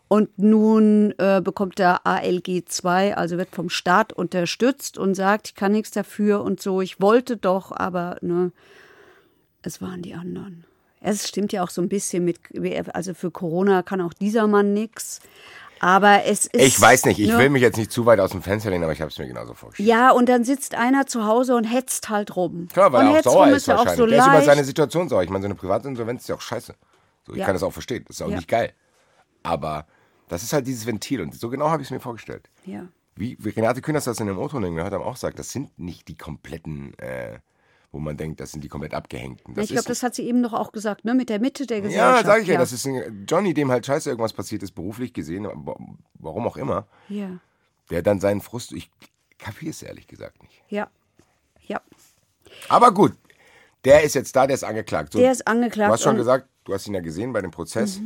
und 0.09 0.37
nun 0.37 1.13
äh, 1.19 1.39
bekommt 1.41 1.79
er 1.79 2.05
ALG 2.05 2.63
2, 2.67 3.15
also 3.15 3.37
wird 3.37 3.55
vom 3.55 3.69
Staat 3.69 4.11
unterstützt 4.11 4.97
und 4.97 5.13
sagt, 5.13 5.49
ich 5.49 5.55
kann 5.55 5.71
nichts 5.71 5.91
dafür 5.91 6.41
und 6.41 6.59
so. 6.61 6.81
Ich 6.81 6.99
wollte 6.99 7.37
doch, 7.37 7.71
aber 7.71 8.17
ne, 8.21 8.51
es 9.61 9.81
waren 9.81 10.01
die 10.01 10.15
anderen. 10.15 10.65
Es 10.99 11.27
stimmt 11.27 11.53
ja 11.53 11.63
auch 11.63 11.69
so 11.69 11.81
ein 11.81 11.89
bisschen 11.89 12.25
mit, 12.25 12.39
also 12.93 13.13
für 13.13 13.31
Corona 13.31 13.83
kann 13.83 14.01
auch 14.01 14.13
dieser 14.13 14.47
Mann 14.47 14.73
nichts. 14.73 15.21
Aber 15.79 16.25
es 16.25 16.45
ist. 16.47 16.61
Ich 16.61 16.81
weiß 16.81 17.05
nicht, 17.05 17.19
ich 17.19 17.29
ne? 17.29 17.37
will 17.37 17.49
mich 17.49 17.61
jetzt 17.61 17.77
nicht 17.77 17.91
zu 17.91 18.05
weit 18.05 18.19
aus 18.19 18.31
dem 18.31 18.41
Fenster 18.41 18.69
lehnen, 18.69 18.83
aber 18.83 18.91
ich 18.91 18.99
habe 18.99 19.11
es 19.11 19.17
mir 19.17 19.27
genauso 19.27 19.53
vorgestellt. 19.53 19.87
Ja, 19.87 20.11
und 20.11 20.27
dann 20.27 20.43
sitzt 20.43 20.75
einer 20.75 21.05
zu 21.05 21.25
Hause 21.25 21.55
und 21.55 21.63
hetzt 21.63 22.09
halt 22.09 22.35
rum. 22.35 22.67
Klar, 22.73 22.91
weil 22.91 23.07
und 23.07 23.13
er 23.13 23.19
auch 23.19 23.23
sauer 23.23 23.47
ist 23.49 23.67
ja 23.67 23.75
auch 23.75 23.85
wahrscheinlich. 23.85 23.97
so 23.97 24.05
der 24.07 24.19
ist 24.19 24.27
über 24.27 24.41
seine 24.41 24.63
Situation 24.65 25.07
sauer. 25.07 25.23
Ich 25.23 25.29
meine, 25.29 25.43
so 25.43 25.47
eine 25.47 25.55
Privatinsolvenz 25.55 26.23
ist 26.23 26.27
ja 26.27 26.35
auch 26.35 26.41
scheiße. 26.41 26.73
So, 27.27 27.31
ich 27.33 27.39
Ja. 27.39 27.45
kann 27.45 27.53
das 27.55 27.63
auch 27.63 27.71
verstehen. 27.71 28.03
Das 28.07 28.17
ist 28.17 28.21
auch 28.21 28.29
Ja. 28.29 28.35
nicht 28.35 28.49
geil. 28.49 28.73
Aber 29.43 29.85
das 30.29 30.43
ist 30.43 30.53
halt 30.53 30.65
dieses 30.67 30.85
Ventil 30.85 31.19
und 31.21 31.35
so 31.35 31.49
genau 31.49 31.69
habe 31.69 31.81
ich 31.81 31.87
es 31.87 31.91
mir 31.91 31.99
vorgestellt. 31.99 32.49
Ja. 32.65 32.87
Wie, 33.15 33.35
wie 33.41 33.49
Renate 33.49 33.81
Künast 33.81 34.07
das 34.07 34.19
in 34.21 34.27
dem 34.27 34.37
O-Ton 34.37 34.61
gehört 34.75 34.93
haben, 34.93 35.03
auch 35.03 35.17
sagt, 35.17 35.37
das 35.39 35.51
sind 35.51 35.77
nicht 35.77 36.07
die 36.07 36.15
kompletten, 36.15 36.97
äh, 36.99 37.39
wo 37.91 37.99
man 37.99 38.15
denkt, 38.15 38.39
das 38.39 38.51
sind 38.51 38.63
die 38.63 38.69
komplett 38.69 38.93
abgehängten. 38.93 39.55
Das 39.55 39.65
ich 39.65 39.71
glaube, 39.71 39.87
das 39.89 40.03
hat 40.03 40.15
sie 40.15 40.23
eben 40.23 40.41
doch 40.41 40.53
auch 40.53 40.71
gesagt, 40.71 41.03
ne? 41.03 41.13
Mit 41.15 41.27
der 41.29 41.39
Mitte 41.39 41.65
der 41.67 41.77
ja, 41.79 41.83
Gesellschaft. 41.83 42.25
sage 42.25 42.41
ich 42.43 42.47
ja, 42.47 42.57
das 42.57 42.71
ist 42.71 42.85
ein 42.85 43.25
Johnny, 43.27 43.53
dem 43.53 43.71
halt 43.71 43.85
scheiße 43.85 44.09
irgendwas 44.09 44.31
passiert 44.31 44.63
ist, 44.63 44.71
beruflich 44.71 45.11
gesehen, 45.11 45.45
wa- 45.45 45.75
warum 46.13 46.47
auch 46.47 46.55
immer, 46.55 46.87
Ja, 47.09 47.39
der 47.89 48.01
dann 48.03 48.21
seinen 48.21 48.39
Frust, 48.41 48.71
ich 48.71 48.89
kapiere 49.37 49.71
es 49.71 49.81
ehrlich 49.83 50.07
gesagt 50.07 50.41
nicht. 50.43 50.63
ja, 50.69 50.89
ja. 51.67 51.81
Aber 52.69 52.93
gut, 52.93 53.13
der 53.85 54.03
ist 54.03 54.13
jetzt 54.15 54.35
da, 54.35 54.45
der 54.47 54.53
ist 54.55 54.63
angeklagt. 54.63 55.13
So, 55.13 55.19
Der 55.19 55.31
ist 55.31 55.45
angeklagt 55.47 55.89
Du 55.89 55.93
hast 55.93 56.03
schon 56.03 56.13
Mhm. 56.15 56.19
gesagt, 56.19 56.47
du 56.65 56.73
hast 56.73 56.87
ihn 56.87 56.93
ja 56.93 57.01
gesehen 57.01 57.33
bei 57.33 57.41
dem 57.41 57.51
Prozess. 57.51 57.99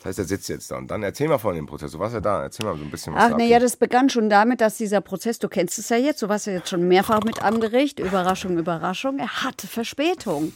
Das 0.00 0.06
heißt, 0.06 0.18
er 0.20 0.24
sitzt 0.24 0.48
jetzt 0.48 0.70
da. 0.70 0.78
Und 0.78 0.90
dann 0.90 1.02
erzähl 1.02 1.28
mal 1.28 1.36
von 1.36 1.54
dem 1.54 1.66
Prozess. 1.66 1.92
Du 1.92 1.98
warst 1.98 2.14
ja 2.14 2.20
da. 2.20 2.42
Erzähl 2.42 2.64
mal 2.64 2.74
so 2.76 2.82
ein 2.82 2.90
bisschen 2.90 3.14
was 3.14 3.22
Ach, 3.22 3.36
naja, 3.36 3.58
das 3.58 3.76
begann 3.76 4.08
schon 4.08 4.30
damit, 4.30 4.62
dass 4.62 4.78
dieser 4.78 5.02
Prozess, 5.02 5.38
du 5.38 5.48
kennst 5.48 5.78
es 5.78 5.90
ja 5.90 5.98
jetzt, 5.98 6.22
du 6.22 6.28
warst 6.30 6.46
ja 6.46 6.54
jetzt 6.54 6.70
schon 6.70 6.88
mehrfach 6.88 7.22
mit 7.22 7.42
am 7.42 7.60
Gericht, 7.60 8.00
Überraschung, 8.00 8.56
Überraschung, 8.56 9.18
er 9.18 9.44
hatte 9.44 9.66
Verspätung. 9.66 10.54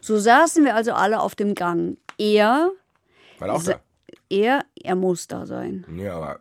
So 0.00 0.18
saßen 0.18 0.64
wir 0.64 0.74
also 0.74 0.94
alle 0.94 1.20
auf 1.20 1.34
dem 1.34 1.54
Gang. 1.54 1.98
Er, 2.16 2.70
War 3.38 3.52
auch 3.52 3.62
da. 3.62 3.80
er, 4.30 4.64
er 4.82 4.96
muss 4.96 5.28
da 5.28 5.44
sein. 5.44 5.84
Ja, 5.94 6.16
aber 6.16 6.38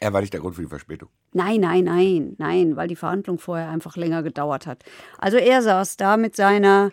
er 0.00 0.12
war 0.12 0.20
nicht 0.20 0.34
der 0.34 0.40
Grund 0.40 0.56
für 0.56 0.62
die 0.62 0.68
Verspätung. 0.68 1.08
Nein, 1.32 1.60
nein, 1.60 1.84
nein, 1.84 2.34
nein, 2.36 2.76
weil 2.76 2.88
die 2.88 2.94
Verhandlung 2.94 3.38
vorher 3.38 3.70
einfach 3.70 3.96
länger 3.96 4.22
gedauert 4.22 4.66
hat. 4.66 4.84
Also 5.18 5.38
er 5.38 5.62
saß 5.62 5.96
da 5.96 6.18
mit 6.18 6.36
seiner, 6.36 6.92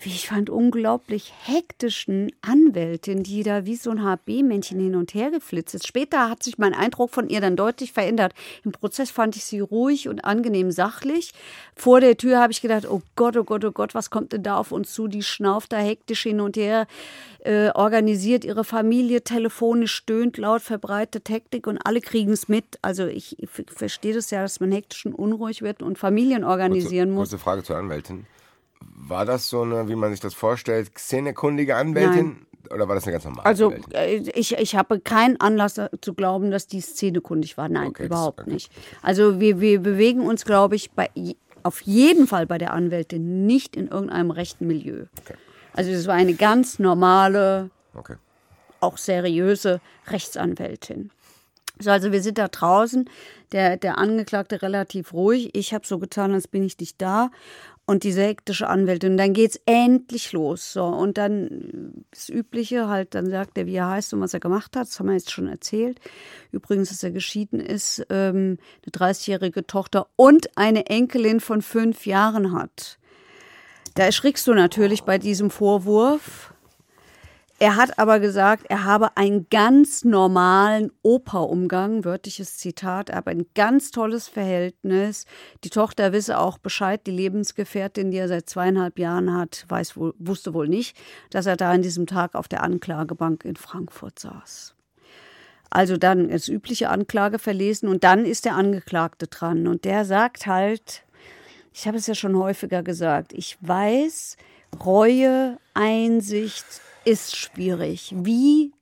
wie 0.00 0.10
ich 0.10 0.28
fand, 0.28 0.48
unglaublich 0.48 1.32
hektischen 1.44 2.30
Anwältin, 2.40 3.24
die 3.24 3.42
da 3.42 3.66
wie 3.66 3.74
so 3.74 3.90
ein 3.90 4.02
HB-Männchen 4.02 4.78
hin 4.78 4.94
und 4.94 5.12
her 5.12 5.30
geflitzt 5.32 5.74
ist. 5.74 5.88
Später 5.88 6.30
hat 6.30 6.44
sich 6.44 6.56
mein 6.56 6.72
Eindruck 6.72 7.10
von 7.10 7.28
ihr 7.28 7.40
dann 7.40 7.56
deutlich 7.56 7.92
verändert. 7.92 8.32
Im 8.64 8.70
Prozess 8.70 9.10
fand 9.10 9.34
ich 9.34 9.44
sie 9.44 9.58
ruhig 9.58 10.08
und 10.08 10.24
angenehm 10.24 10.70
sachlich. 10.70 11.32
Vor 11.74 12.00
der 12.00 12.16
Tür 12.16 12.38
habe 12.38 12.52
ich 12.52 12.60
gedacht, 12.60 12.86
oh 12.88 13.02
Gott, 13.16 13.36
oh 13.36 13.42
Gott, 13.42 13.64
oh 13.64 13.72
Gott, 13.72 13.94
was 13.94 14.10
kommt 14.10 14.32
denn 14.32 14.44
da 14.44 14.56
auf 14.56 14.70
uns 14.70 14.92
zu? 14.92 15.08
Die 15.08 15.24
schnauft 15.24 15.72
da 15.72 15.78
hektisch 15.78 16.22
hin 16.22 16.40
und 16.40 16.56
her, 16.56 16.86
äh, 17.40 17.70
organisiert 17.70 18.44
ihre 18.44 18.62
Familie 18.62 19.22
telefonisch, 19.24 19.94
stöhnt 19.94 20.38
laut, 20.38 20.62
verbreitet 20.62 21.28
Hektik 21.28 21.66
und 21.66 21.78
alle 21.78 22.00
kriegen 22.00 22.30
es 22.30 22.48
mit. 22.48 22.78
Also 22.82 23.06
ich, 23.06 23.42
ich 23.42 23.50
verstehe 23.66 24.14
das 24.14 24.30
ja, 24.30 24.42
dass 24.42 24.60
man 24.60 24.70
hektisch 24.70 25.06
und 25.06 25.14
unruhig 25.14 25.62
wird 25.62 25.82
und 25.82 25.98
Familien 25.98 26.44
organisieren 26.44 27.10
muss. 27.10 27.30
Kurze 27.30 27.42
Frage 27.42 27.64
zur 27.64 27.76
Anwältin. 27.76 28.26
War 29.00 29.24
das 29.24 29.48
so 29.48 29.62
eine, 29.62 29.88
wie 29.88 29.94
man 29.94 30.10
sich 30.10 30.20
das 30.20 30.34
vorstellt, 30.34 30.90
szenekundige 30.98 31.76
Anwältin? 31.76 32.46
Oder 32.74 32.88
war 32.88 32.94
das 32.96 33.04
eine 33.04 33.12
ganz 33.12 33.24
normale 33.24 33.46
Also 33.46 33.66
Anwältin? 33.68 33.92
äh, 33.94 34.16
ich, 34.38 34.52
ich 34.58 34.74
habe 34.76 35.00
keinen 35.00 35.40
Anlass 35.40 35.80
zu 36.00 36.14
glauben, 36.14 36.50
dass 36.50 36.66
die 36.66 36.80
szenekundig 36.80 37.56
war. 37.56 37.68
Nein, 37.68 37.88
Okay, 37.88 38.06
überhaupt 38.06 38.40
okay, 38.40 38.52
nicht. 38.52 38.72
Also 39.00 39.40
wir, 39.40 39.60
wir 39.60 39.80
bewegen 39.80 40.22
uns, 40.22 40.44
glaube 40.44 40.74
ich, 40.76 40.90
bei, 40.90 41.08
auf 41.62 41.80
jeden 41.82 42.26
Fall 42.26 42.46
bei 42.46 42.58
der 42.58 42.72
Anwältin 42.74 43.46
nicht 43.46 43.76
in 43.76 43.88
irgendeinem 43.88 44.30
rechten 44.30 44.66
Milieu. 44.66 45.04
Also 45.72 45.90
es 45.90 46.06
war 46.06 46.14
eine 46.14 46.34
ganz 46.34 46.78
normale, 46.78 47.70
Okay. 47.94 48.16
auch 48.80 48.98
seriöse 48.98 49.80
Rechtsanwältin. 50.08 51.10
So, 51.80 51.90
also 51.90 52.10
wir 52.10 52.22
sind 52.22 52.38
da 52.38 52.48
draußen, 52.48 53.08
der, 53.52 53.76
der 53.76 53.98
Angeklagte 53.98 54.62
relativ 54.62 55.12
ruhig. 55.12 55.50
Ich 55.54 55.72
habe 55.72 55.86
so 55.86 55.98
getan, 55.98 56.34
als 56.34 56.48
bin 56.48 56.64
ich 56.64 56.78
nicht 56.78 57.00
da. 57.00 57.30
Und 57.88 58.04
diese 58.04 58.20
hektische 58.20 58.68
Anwältin. 58.68 59.12
Und 59.12 59.16
dann 59.16 59.32
geht's 59.32 59.58
endlich 59.64 60.32
los. 60.32 60.74
So, 60.74 60.84
und 60.84 61.16
dann 61.16 61.46
äh, 61.46 62.02
das 62.10 62.28
Übliche, 62.28 62.86
halt, 62.86 63.14
dann 63.14 63.30
sagt 63.30 63.56
er, 63.56 63.64
wie 63.64 63.76
er 63.76 63.88
heißt 63.88 64.12
und 64.12 64.20
was 64.20 64.34
er 64.34 64.40
gemacht 64.40 64.76
hat. 64.76 64.88
Das 64.88 65.00
haben 65.00 65.06
wir 65.06 65.14
jetzt 65.14 65.30
schon 65.30 65.48
erzählt. 65.48 65.98
Übrigens, 66.52 66.90
dass 66.90 67.02
er 67.02 67.12
geschieden 67.12 67.60
ist, 67.60 68.04
ähm, 68.10 68.58
eine 68.82 68.92
30-jährige 68.92 69.66
Tochter 69.66 70.06
und 70.16 70.54
eine 70.58 70.84
Enkelin 70.84 71.40
von 71.40 71.62
fünf 71.62 72.04
Jahren 72.04 72.52
hat. 72.52 72.98
Da 73.94 74.02
erschrickst 74.02 74.46
du 74.46 74.52
natürlich 74.52 75.04
bei 75.04 75.16
diesem 75.16 75.48
Vorwurf. 75.48 76.52
Er 77.60 77.74
hat 77.74 77.98
aber 77.98 78.20
gesagt, 78.20 78.66
er 78.68 78.84
habe 78.84 79.16
einen 79.16 79.48
ganz 79.50 80.04
normalen 80.04 80.92
Operumgang, 81.02 82.04
wörtliches 82.04 82.56
Zitat, 82.56 83.10
aber 83.10 83.32
ein 83.32 83.46
ganz 83.56 83.90
tolles 83.90 84.28
Verhältnis. 84.28 85.24
Die 85.64 85.70
Tochter 85.70 86.12
wisse 86.12 86.38
auch 86.38 86.58
Bescheid, 86.58 87.04
die 87.04 87.10
Lebensgefährtin, 87.10 88.12
die 88.12 88.18
er 88.18 88.28
seit 88.28 88.48
zweieinhalb 88.48 89.00
Jahren 89.00 89.36
hat, 89.36 89.64
weiß 89.68 89.96
wohl, 89.96 90.14
wusste 90.20 90.54
wohl 90.54 90.68
nicht, 90.68 90.96
dass 91.30 91.46
er 91.46 91.56
da 91.56 91.72
an 91.72 91.82
diesem 91.82 92.06
Tag 92.06 92.36
auf 92.36 92.46
der 92.46 92.62
Anklagebank 92.62 93.44
in 93.44 93.56
Frankfurt 93.56 94.20
saß. 94.20 94.76
Also 95.68 95.96
dann 95.96 96.28
das 96.28 96.46
übliche 96.46 96.90
Anklage 96.90 97.40
verlesen 97.40 97.88
und 97.88 98.04
dann 98.04 98.24
ist 98.24 98.44
der 98.44 98.54
Angeklagte 98.54 99.26
dran 99.26 99.66
und 99.66 99.84
der 99.84 100.04
sagt 100.04 100.46
halt, 100.46 101.02
ich 101.74 101.88
habe 101.88 101.96
es 101.96 102.06
ja 102.06 102.14
schon 102.14 102.38
häufiger 102.38 102.84
gesagt, 102.84 103.32
ich 103.32 103.58
weiß, 103.60 104.36
Reue, 104.84 105.58
Einsicht 105.74 106.64
ist 107.08 107.36
schwierig. 107.36 108.12
Wie, 108.14 108.72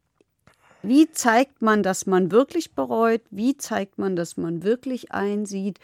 wie 0.83 1.11
zeigt 1.13 1.63
man, 1.63 1.85
dass 1.85 2.07
man 2.07 2.33
wirklich 2.33 2.75
bereut? 2.75 3.23
Wie 3.31 3.57
zeigt 3.57 3.99
man, 3.99 4.17
dass 4.17 4.37
man 4.37 4.65
wirklich 4.65 5.13
einsieht? 5.13 5.79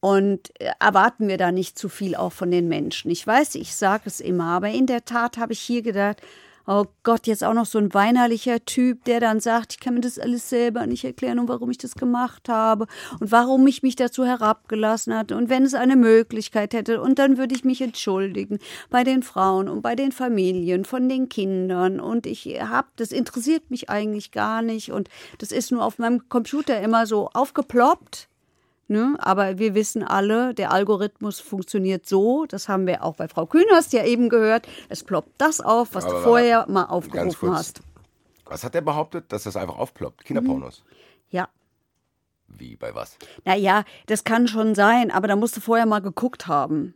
Und 0.00 0.50
äh, 0.60 0.72
erwarten 0.80 1.28
wir 1.28 1.38
da 1.38 1.52
nicht 1.52 1.78
zu 1.78 1.88
viel 1.88 2.16
auch 2.16 2.32
von 2.32 2.50
den 2.50 2.66
Menschen? 2.66 3.10
Ich 3.12 3.24
weiß, 3.24 3.54
ich 3.54 3.76
sage 3.76 4.02
es 4.06 4.20
immer, 4.20 4.46
aber 4.46 4.68
in 4.70 4.86
der 4.86 5.04
Tat 5.04 5.38
habe 5.38 5.52
ich 5.52 5.60
hier 5.60 5.82
gedacht, 5.82 6.20
oh 6.66 6.86
Gott, 7.02 7.26
jetzt 7.26 7.44
auch 7.44 7.54
noch 7.54 7.66
so 7.66 7.78
ein 7.78 7.94
weinerlicher 7.94 8.64
Typ, 8.64 9.04
der 9.04 9.20
dann 9.20 9.40
sagt, 9.40 9.74
ich 9.74 9.80
kann 9.80 9.94
mir 9.94 10.00
das 10.00 10.18
alles 10.18 10.48
selber 10.48 10.86
nicht 10.86 11.04
erklären 11.04 11.38
und 11.38 11.48
warum 11.48 11.70
ich 11.70 11.78
das 11.78 11.94
gemacht 11.94 12.48
habe 12.48 12.86
und 13.20 13.30
warum 13.30 13.66
ich 13.66 13.82
mich 13.82 13.96
dazu 13.96 14.24
herabgelassen 14.24 15.14
hat 15.14 15.32
und 15.32 15.48
wenn 15.48 15.64
es 15.64 15.74
eine 15.74 15.96
Möglichkeit 15.96 16.74
hätte 16.74 17.00
und 17.00 17.18
dann 17.18 17.38
würde 17.38 17.54
ich 17.54 17.64
mich 17.64 17.80
entschuldigen 17.80 18.58
bei 18.90 19.04
den 19.04 19.22
Frauen 19.22 19.68
und 19.68 19.82
bei 19.82 19.94
den 19.94 20.12
Familien 20.12 20.84
von 20.84 21.08
den 21.08 21.28
Kindern 21.28 22.00
und 22.00 22.26
ich 22.26 22.46
habe, 22.60 22.88
das 22.96 23.12
interessiert 23.12 23.70
mich 23.70 23.88
eigentlich 23.88 24.32
gar 24.32 24.62
nicht 24.62 24.90
und 24.90 25.08
das 25.38 25.52
ist 25.52 25.70
nur 25.70 25.84
auf 25.84 25.98
meinem 25.98 26.28
Computer 26.28 26.80
immer 26.80 27.06
so 27.06 27.30
aufgeploppt. 27.32 28.28
Ne? 28.88 29.16
Aber 29.18 29.58
wir 29.58 29.74
wissen 29.74 30.04
alle, 30.04 30.54
der 30.54 30.70
Algorithmus 30.70 31.40
funktioniert 31.40 32.06
so, 32.06 32.46
das 32.46 32.68
haben 32.68 32.86
wir 32.86 33.02
auch 33.02 33.16
bei 33.16 33.26
Frau 33.26 33.46
Kühnerst 33.46 33.92
ja 33.92 34.04
eben 34.04 34.28
gehört, 34.28 34.68
es 34.88 35.02
ploppt 35.02 35.32
das 35.38 35.60
auf, 35.60 35.94
was 35.94 36.04
Aber 36.04 36.14
du 36.14 36.20
vorher 36.22 36.66
mal 36.68 36.84
aufgerufen 36.84 37.48
kurz. 37.48 37.58
hast. 37.58 37.80
Was 38.44 38.62
hat 38.62 38.76
er 38.76 38.82
behauptet? 38.82 39.32
Dass 39.32 39.42
das 39.42 39.56
einfach 39.56 39.76
aufploppt? 39.76 40.24
Kinderpornos? 40.24 40.84
Ja. 41.30 41.48
Wie, 42.46 42.76
bei 42.76 42.94
was? 42.94 43.18
Naja, 43.44 43.84
das 44.06 44.22
kann 44.22 44.46
schon 44.46 44.76
sein, 44.76 45.10
aber 45.10 45.26
da 45.26 45.34
musst 45.34 45.56
du 45.56 45.60
vorher 45.60 45.86
mal 45.86 45.98
geguckt 45.98 46.46
haben. 46.46 46.94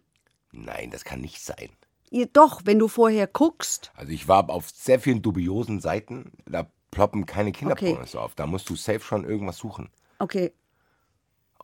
Nein, 0.52 0.90
das 0.92 1.04
kann 1.04 1.20
nicht 1.20 1.40
sein. 1.42 1.70
Ja, 2.10 2.26
Doch, 2.32 2.62
wenn 2.64 2.78
du 2.78 2.86
vorher 2.86 3.26
guckst. 3.26 3.90
Also 3.96 4.12
ich 4.12 4.28
war 4.28 4.48
auf 4.48 4.70
sehr 4.70 5.00
vielen 5.00 5.22
dubiosen 5.22 5.80
Seiten, 5.80 6.32
da 6.46 6.70
ploppen 6.92 7.26
keine 7.26 7.50
Kinderpornos 7.50 8.14
auf. 8.14 8.34
Da 8.36 8.46
musst 8.46 8.68
du 8.70 8.76
safe 8.76 9.00
schon 9.00 9.24
irgendwas 9.24 9.58
suchen. 9.58 9.90
Okay, 10.18 10.52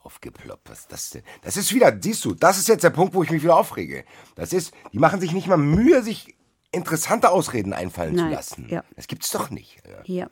Aufgeploppt, 0.03 0.69
was 0.69 0.79
ist 0.81 0.91
das 0.91 1.09
denn? 1.09 1.23
Das 1.43 1.57
ist 1.57 1.73
wieder, 1.73 1.95
siehst 1.99 2.23
du, 2.23 2.33
das 2.33 2.57
ist 2.57 2.67
jetzt 2.67 2.83
der 2.83 2.91
Punkt, 2.91 3.13
wo 3.13 3.23
ich 3.23 3.29
mich 3.29 3.43
wieder 3.43 3.57
aufrege. 3.57 4.05
Das 4.35 4.53
ist, 4.53 4.73
die 4.93 4.99
machen 4.99 5.19
sich 5.19 5.33
nicht 5.33 5.47
mal 5.47 5.57
Mühe, 5.57 6.01
sich 6.01 6.37
interessante 6.71 7.29
Ausreden 7.31 7.73
einfallen 7.73 8.15
Nein, 8.15 8.25
zu 8.25 8.31
lassen. 8.35 8.67
ja. 8.69 8.83
Das 8.95 9.07
gibt's 9.07 9.31
doch 9.31 9.49
nicht. 9.49 9.81
Ja. 10.05 10.29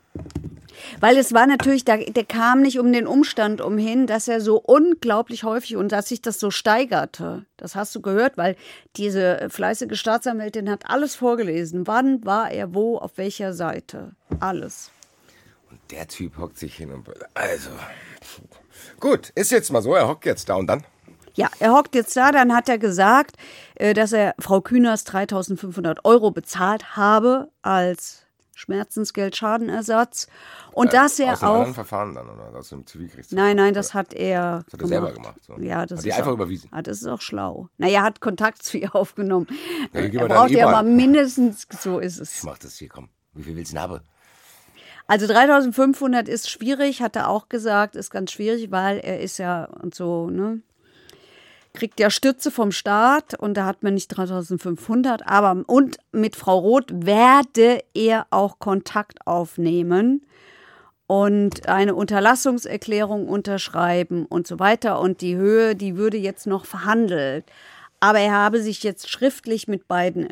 Weil 1.00 1.16
es 1.16 1.32
war 1.32 1.46
natürlich, 1.46 1.84
da, 1.84 1.96
der 1.96 2.24
kam 2.24 2.60
nicht 2.62 2.78
um 2.78 2.92
den 2.92 3.06
Umstand 3.06 3.60
umhin, 3.60 4.06
dass 4.06 4.28
er 4.28 4.40
so 4.40 4.56
unglaublich 4.58 5.44
häufig 5.44 5.76
und 5.76 5.92
dass 5.92 6.08
sich 6.08 6.20
das 6.22 6.38
so 6.38 6.50
steigerte. 6.50 7.46
Das 7.56 7.74
hast 7.74 7.94
du 7.94 8.00
gehört, 8.00 8.36
weil 8.36 8.56
diese 8.96 9.48
fleißige 9.48 9.98
Staatsanwältin 9.98 10.70
hat 10.70 10.88
alles 10.88 11.14
vorgelesen. 11.14 11.86
Wann 11.86 12.24
war 12.24 12.50
er 12.50 12.74
wo, 12.74 12.98
auf 12.98 13.16
welcher 13.16 13.54
Seite? 13.54 14.14
Alles. 14.38 14.90
Der 15.90 16.08
Typ 16.08 16.38
hockt 16.38 16.58
sich 16.58 16.74
hin 16.76 16.92
und. 16.92 17.08
Also. 17.34 17.70
Gut, 19.00 19.30
ist 19.34 19.50
jetzt 19.50 19.70
mal 19.72 19.82
so, 19.82 19.94
er 19.94 20.08
hockt 20.08 20.24
jetzt 20.26 20.48
da 20.48 20.54
und 20.56 20.66
dann. 20.66 20.84
Ja, 21.34 21.50
er 21.58 21.72
hockt 21.72 21.94
jetzt 21.94 22.16
da, 22.16 22.32
dann 22.32 22.54
hat 22.54 22.68
er 22.68 22.78
gesagt, 22.78 23.36
äh, 23.74 23.92
dass 23.94 24.12
er 24.12 24.34
Frau 24.38 24.60
Kühners 24.62 25.04
3500 25.04 26.04
Euro 26.04 26.30
bezahlt 26.30 26.96
habe 26.96 27.50
als 27.62 28.22
Schmerzensgeld, 28.54 29.36
Schadenersatz. 29.36 30.28
Und 30.72 30.94
dass 30.94 31.18
er 31.18 31.28
Äh, 31.28 31.32
aus 31.32 31.42
einem 31.42 31.52
auch. 31.70 31.74
Verfahren 31.74 32.14
dann, 32.14 32.30
oder? 32.30 32.56
Aus 32.58 32.70
dem 32.70 32.86
Zivilgerichtshof. 32.86 33.36
Nein, 33.36 33.56
nein, 33.58 33.74
das 33.74 33.92
hat 33.92 34.14
er. 34.14 34.62
Das 34.64 34.72
hat 34.72 34.80
er 34.80 34.88
selber 34.88 35.12
gemacht. 35.12 35.36
So. 35.46 35.58
Ja, 35.58 35.84
das 35.84 35.98
hat 35.98 36.06
ist 36.06 36.14
einfach 36.16 36.30
auch, 36.30 36.34
überwiesen. 36.34 36.70
Ah, 36.72 36.80
das 36.80 37.02
ist 37.02 37.06
auch 37.06 37.20
schlau. 37.20 37.68
Naja, 37.76 38.00
er 38.00 38.04
hat 38.04 38.20
Kontakt 38.20 38.62
zu 38.62 38.78
ihr 38.78 38.94
aufgenommen. 38.94 39.46
Ja, 39.92 40.00
er 40.00 40.28
braucht 40.28 40.50
ja 40.50 40.68
aber 40.68 40.82
mindestens, 40.88 41.66
so 41.80 41.98
ist 41.98 42.18
es. 42.18 42.38
Ich 42.38 42.44
mach 42.44 42.56
das 42.56 42.76
hier, 42.78 42.88
komm. 42.88 43.10
Wie 43.34 43.42
viel 43.42 43.54
willst 43.56 43.72
du 43.72 43.74
denn 43.74 43.82
haben? 43.82 44.00
Also 45.06 45.26
3500 45.26 46.28
ist 46.28 46.50
schwierig, 46.50 47.00
hat 47.00 47.16
er 47.16 47.28
auch 47.28 47.48
gesagt, 47.48 47.94
ist 47.94 48.10
ganz 48.10 48.32
schwierig, 48.32 48.70
weil 48.70 48.98
er 48.98 49.20
ist 49.20 49.38
ja 49.38 49.64
und 49.64 49.94
so, 49.94 50.30
ne? 50.30 50.60
Kriegt 51.74 52.00
ja 52.00 52.08
Stütze 52.08 52.50
vom 52.50 52.72
Staat 52.72 53.34
und 53.38 53.54
da 53.54 53.66
hat 53.66 53.82
man 53.82 53.94
nicht 53.94 54.08
3500, 54.08 55.26
aber 55.28 55.62
und 55.66 55.98
mit 56.10 56.34
Frau 56.34 56.58
Roth 56.58 56.90
werde 56.90 57.84
er 57.92 58.26
auch 58.30 58.58
Kontakt 58.58 59.26
aufnehmen 59.26 60.22
und 61.06 61.68
eine 61.68 61.94
Unterlassungserklärung 61.94 63.28
unterschreiben 63.28 64.26
und 64.26 64.46
so 64.46 64.58
weiter. 64.58 65.00
Und 65.00 65.20
die 65.20 65.36
Höhe, 65.36 65.76
die 65.76 65.96
würde 65.96 66.16
jetzt 66.16 66.46
noch 66.46 66.64
verhandelt. 66.64 67.44
Aber 68.00 68.18
er 68.18 68.32
habe 68.32 68.60
sich 68.60 68.82
jetzt 68.82 69.08
schriftlich 69.08 69.68
mit 69.68 69.88
beiden 69.88 70.26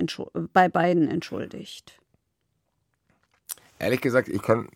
bei 0.52 0.68
beiden 0.68 1.08
entschuldigt. 1.08 1.92
Ehrlich 3.84 4.00
gesagt, 4.00 4.28
ich 4.28 4.40
kann 4.42 4.68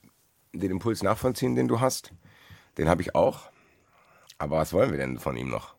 den 0.53 0.71
Impuls 0.71 1.03
nachvollziehen, 1.03 1.55
den 1.57 1.67
du 1.67 1.81
hast. 1.81 2.13
Den 2.77 2.89
habe 2.89 3.01
ich 3.03 3.15
auch. 3.15 3.51
Aber 4.39 4.59
was 4.59 4.73
wollen 4.73 4.91
wir 4.91 4.99
denn 4.99 5.19
von 5.19 5.37
ihm 5.37 5.49
noch? 5.49 5.75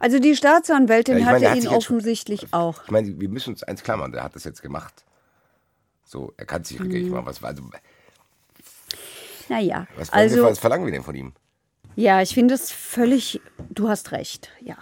Also 0.00 0.18
die 0.18 0.34
Staatsanwältin 0.34 1.18
Ja, 1.18 1.26
meine, 1.26 1.36
hatte 1.36 1.50
hat 1.50 1.56
ihn 1.56 1.62
sich 1.62 1.70
jetzt 1.70 1.84
schon- 1.84 1.96
offensichtlich 1.96 2.52
auch. 2.52 2.82
Ich 2.84 2.90
meine, 2.90 3.18
wir 3.20 3.28
müssen 3.28 3.50
uns 3.50 3.62
eins 3.62 3.82
klar 3.84 3.96
machen, 3.96 4.12
der 4.12 4.24
hat 4.24 4.34
das 4.34 4.42
jetzt 4.44 4.62
gemacht. 4.62 5.04
So, 6.04 6.34
er 6.36 6.44
kann 6.44 6.64
sich 6.64 6.78
wirklich 6.80 7.04
Mhm. 7.04 7.10
mal 7.12 7.24
was. 7.24 7.42
Also, 7.42 7.62
Naja, 9.48 9.86
was, 9.96 10.10
wollen 10.12 10.30
wir, 10.30 10.36
also 10.38 10.44
was 10.50 10.58
verlangen 10.58 10.84
wir 10.86 10.92
denn 10.92 11.02
von 11.04 11.14
ihm? 11.14 11.32
ja, 11.96 12.20
ich 12.20 12.34
finde 12.34 12.54
es 12.54 12.70
völlig, 12.72 13.40
du 13.70 13.88
hast 13.88 14.10
recht, 14.12 14.50
ja. 14.60 14.76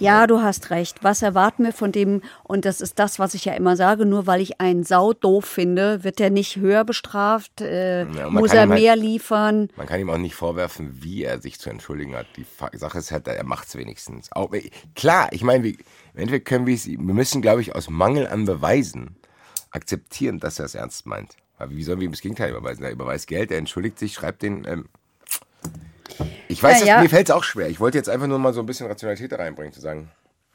Ja, 0.00 0.26
du 0.26 0.40
hast 0.40 0.70
recht. 0.70 1.04
Was 1.04 1.20
erwarten 1.22 1.62
wir 1.64 1.72
von 1.72 1.92
dem? 1.92 2.22
Und 2.42 2.64
das 2.64 2.80
ist 2.80 2.98
das, 2.98 3.18
was 3.18 3.34
ich 3.34 3.44
ja 3.44 3.52
immer 3.52 3.76
sage. 3.76 4.06
Nur 4.06 4.26
weil 4.26 4.40
ich 4.40 4.60
einen 4.60 4.82
Sau 4.82 5.12
doof 5.12 5.44
finde, 5.44 6.02
wird 6.02 6.20
er 6.20 6.30
nicht 6.30 6.56
höher 6.56 6.84
bestraft, 6.84 7.60
äh, 7.60 8.06
Ja, 8.10 8.30
muss 8.30 8.52
er 8.52 8.60
halt- 8.60 8.70
mehr 8.70 8.96
liefern. 8.96 9.68
Man 9.76 9.86
kann 9.86 10.00
ihm 10.00 10.08
auch 10.10 10.18
nicht 10.18 10.34
vorwerfen, 10.34 11.02
wie 11.02 11.22
er 11.24 11.40
sich 11.40 11.58
zu 11.60 11.68
entschuldigen 11.70 12.16
hat. 12.16 12.26
Die 12.36 12.46
Sache 12.78 12.98
ist 12.98 13.12
halt, 13.12 13.28
er 13.28 13.44
macht 13.44 13.68
es 13.68 13.76
wenigstens. 13.76 14.32
Auch, 14.32 14.52
äh, 14.54 14.70
klar, 14.94 15.28
ich 15.32 15.42
meine, 15.44 15.64
wir, 15.64 15.72
im 15.72 16.20
Endeffekt 16.20 16.48
können 16.48 16.66
wir 16.66 16.74
es, 16.74 16.86
wir 16.86 16.98
müssen, 16.98 17.42
glaube 17.42 17.60
ich, 17.60 17.74
aus 17.74 17.90
Mangel 17.90 18.26
an 18.26 18.46
Beweisen 18.46 19.16
akzeptieren, 19.70 20.40
dass 20.40 20.58
er 20.58 20.64
es 20.64 20.74
ernst 20.74 21.04
meint. 21.06 21.36
Aber 21.58 21.70
wie 21.72 21.82
sollen 21.82 22.00
wir 22.00 22.06
ihm 22.06 22.12
das 22.12 22.22
Gegenteil 22.22 22.50
überweisen? 22.50 22.84
Er 22.84 22.90
überweist 22.90 23.26
Geld, 23.26 23.50
er 23.50 23.58
entschuldigt 23.58 23.98
sich, 23.98 24.14
schreibt 24.14 24.40
den. 24.42 24.64
Ähm, 24.66 24.86
ich 26.48 26.62
weiß, 26.62 26.84
Ja, 26.84 27.00
mir 27.00 27.08
fällt 27.08 27.28
es 27.28 27.34
auch 27.34 27.44
schwer. 27.44 27.68
Ich 27.68 27.80
wollte 27.80 27.98
jetzt 27.98 28.08
einfach 28.08 28.26
nur 28.26 28.38
mal 28.38 28.52
so 28.52 28.60
ein 28.60 28.66
bisschen 28.66 28.86
Rationalität 28.86 29.32
da 29.32 29.36
reinbringen, 29.36 29.72
zu 29.72 29.80
sagen. 29.80 30.10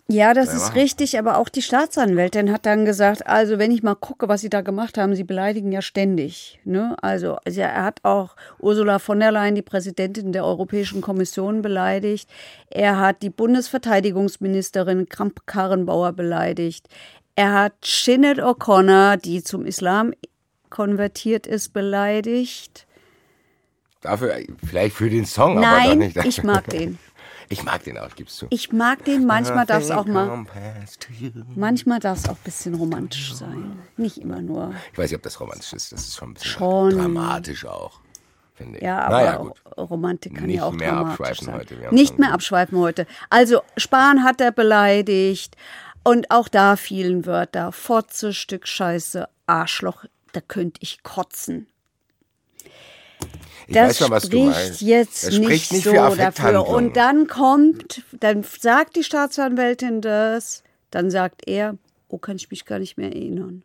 Ja, 0.07 0.35
das 0.35 0.53
ist 0.53 0.75
richtig, 0.75 1.17
aber 1.17 1.39
auch 1.39 1.49
die 1.49 1.63
Staatsanwältin 1.63 2.51
hat 2.51 2.67
dann 2.67 2.85
gesagt, 2.85 3.25
also 3.25 3.57
wenn 3.57 3.71
ich 3.71 3.81
mal 3.81 3.95
gucke, 3.95 4.27
was 4.27 4.41
sie 4.41 4.51
da 4.51 4.61
gemacht 4.61 4.99
haben, 4.99 5.15
sie 5.15 5.23
beleidigen 5.23 5.71
ja 5.71 5.81
ständig. 5.81 6.59
Ne? 6.63 6.95
Also, 7.01 7.37
also 7.43 7.61
er 7.61 7.83
hat 7.83 8.01
auch 8.03 8.35
Ursula 8.59 8.99
von 8.99 9.19
der 9.19 9.31
Leyen, 9.31 9.55
die 9.55 9.63
Präsidentin 9.63 10.31
der 10.31 10.45
Europäischen 10.45 11.01
Kommission, 11.01 11.63
beleidigt. 11.63 12.29
Er 12.69 12.99
hat 12.99 13.23
die 13.23 13.31
Bundesverteidigungsministerin 13.31 15.09
Kramp-Karrenbauer 15.09 16.13
beleidigt. 16.13 16.87
Er 17.35 17.53
hat 17.53 17.73
Sinead 17.83 18.37
O'Connor, 18.37 19.17
die 19.17 19.43
zum 19.43 19.65
Islam 19.65 20.13
konvertiert 20.69 21.47
ist, 21.47 21.73
beleidigt. 21.73 22.84
Dafür, 24.05 24.37
vielleicht 24.65 24.95
für 24.95 25.09
den 25.09 25.25
Song, 25.25 25.57
aber 25.57 25.65
doch 25.77 25.83
Nein, 25.83 25.97
nicht. 25.99 26.17
ich 26.25 26.43
mag 26.43 26.67
den. 26.69 26.97
Ich 27.47 27.63
mag 27.63 27.83
den 27.83 27.95
auch, 27.99 28.15
gib's 28.15 28.37
zu. 28.37 28.47
Ich 28.49 28.71
mag 28.71 29.05
den, 29.05 29.27
manchmal 29.27 29.67
darf 29.67 29.83
es 29.83 29.91
auch 29.91 30.07
mal, 30.07 30.45
manchmal 31.55 31.99
darf 31.99 32.17
es 32.17 32.25
auch 32.27 32.37
ein 32.37 32.43
bisschen 32.43 32.73
romantisch 32.73 33.35
sein. 33.35 33.77
Nicht 33.97 34.17
immer 34.17 34.41
nur. 34.41 34.73
Ich 34.91 34.97
weiß 34.97 35.11
nicht, 35.11 35.17
ob 35.17 35.21
das 35.21 35.39
romantisch 35.39 35.71
ist. 35.73 35.91
Das 35.91 36.01
ist 36.01 36.15
schon 36.15 36.31
ein 36.31 36.33
bisschen 36.33 36.51
Schon. 36.53 36.89
dramatisch 36.97 37.65
auch, 37.67 37.99
finde 38.55 38.79
ich. 38.79 38.83
Ja, 38.83 38.97
aber 39.01 39.17
naja, 39.17 39.37
gut. 39.37 39.61
Romantik 39.77 40.33
kann 40.33 40.47
Nicht 40.47 40.55
ja 40.55 40.63
auch 40.63 40.71
mehr 40.71 40.89
dramatisch 40.93 41.11
abschweifen 41.19 41.45
sein. 41.45 41.55
heute, 41.55 41.75
Nicht 41.93 42.17
mehr 42.17 42.33
abschweifen 42.33 42.79
heute. 42.79 43.05
Also 43.29 43.61
Spahn 43.77 44.23
hat 44.23 44.41
er 44.41 44.51
beleidigt 44.51 45.55
und 46.03 46.31
auch 46.31 46.47
da 46.47 46.75
vielen 46.77 47.27
Wörter. 47.27 47.71
Fotze, 47.71 48.33
Stück 48.33 48.67
Scheiße, 48.67 49.29
Arschloch, 49.45 50.05
da 50.31 50.41
könnte 50.41 50.79
ich 50.81 51.03
kotzen. 51.03 51.67
Ich 53.67 53.73
Das 53.73 53.89
weiß 53.89 53.97
schon, 53.97 54.11
was 54.11 54.29
du 54.29 54.45
meinst. 54.45 54.81
jetzt 54.81 55.27
das 55.27 55.37
nicht, 55.37 55.71
nicht 55.71 55.83
so 55.83 55.91
für 55.91 56.15
dafür. 56.15 56.67
Und 56.67 56.95
dann 56.95 57.27
kommt, 57.27 58.03
dann 58.19 58.43
sagt 58.43 58.95
die 58.95 59.03
Staatsanwältin 59.03 60.01
das, 60.01 60.63
dann 60.91 61.09
sagt 61.09 61.47
er, 61.47 61.77
oh, 62.07 62.17
kann 62.17 62.35
ich 62.35 62.49
mich 62.51 62.65
gar 62.65 62.79
nicht 62.79 62.97
mehr 62.97 63.09
erinnern. 63.09 63.63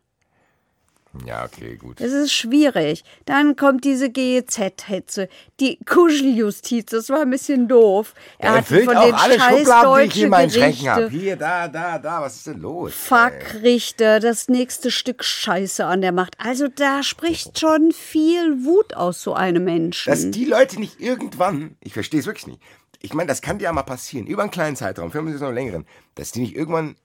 Ja, 1.25 1.43
okay, 1.43 1.75
gut. 1.75 1.99
Es 1.99 2.13
ist 2.13 2.31
schwierig. 2.31 3.03
Dann 3.25 3.55
kommt 3.57 3.83
diese 3.83 4.09
GEZ-Hetze, 4.09 5.27
die 5.59 5.77
Kuscheljustiz, 5.85 6.85
das 6.85 7.09
war 7.09 7.21
ein 7.21 7.29
bisschen 7.29 7.67
doof. 7.67 8.13
Er 8.37 8.51
Er 8.51 8.57
hat 8.57 8.65
von 8.67 8.95
auch 8.95 9.05
den 9.05 9.13
alle 9.15 9.39
Schubladen, 9.39 10.03
die 10.03 10.07
ich 10.07 10.23
in 10.23 10.29
meinen 10.29 10.49
Schränken 10.49 10.89
habe. 10.89 11.09
Hier, 11.09 11.35
da, 11.35 11.67
da, 11.67 11.99
da, 11.99 12.21
was 12.21 12.37
ist 12.37 12.47
denn 12.47 12.59
los? 12.59 12.91
ey? 12.91 12.97
Fackrichter, 12.97 14.19
das 14.19 14.47
nächste 14.47 14.89
Stück 14.89 15.23
Scheiße 15.23 15.85
an 15.85 16.01
der 16.01 16.13
Macht. 16.13 16.35
Also 16.37 16.67
da 16.69 17.03
spricht 17.03 17.59
schon 17.59 17.91
viel 17.91 18.63
Wut 18.63 18.93
aus 18.93 19.21
so 19.21 19.33
einem 19.33 19.65
Menschen. 19.65 20.09
Dass 20.09 20.31
die 20.31 20.45
Leute 20.45 20.79
nicht 20.79 21.01
irgendwann, 21.01 21.75
ich 21.81 21.93
verstehe 21.93 22.21
es 22.21 22.25
wirklich 22.25 22.47
nicht, 22.47 22.61
ich 23.01 23.13
meine, 23.13 23.27
das 23.27 23.41
kann 23.41 23.57
dir 23.57 23.65
ja 23.65 23.73
mal 23.73 23.83
passieren, 23.83 24.27
über 24.27 24.43
einen 24.43 24.51
kleinen 24.51 24.75
Zeitraum, 24.75 25.11
vielleicht 25.11 25.35
ist 25.35 25.41
noch 25.41 25.47
einen 25.47 25.55
längeren, 25.55 25.85
dass 26.15 26.31
die 26.31 26.41
nicht 26.41 26.55
irgendwann 26.55 26.95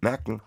merken, 0.00 0.42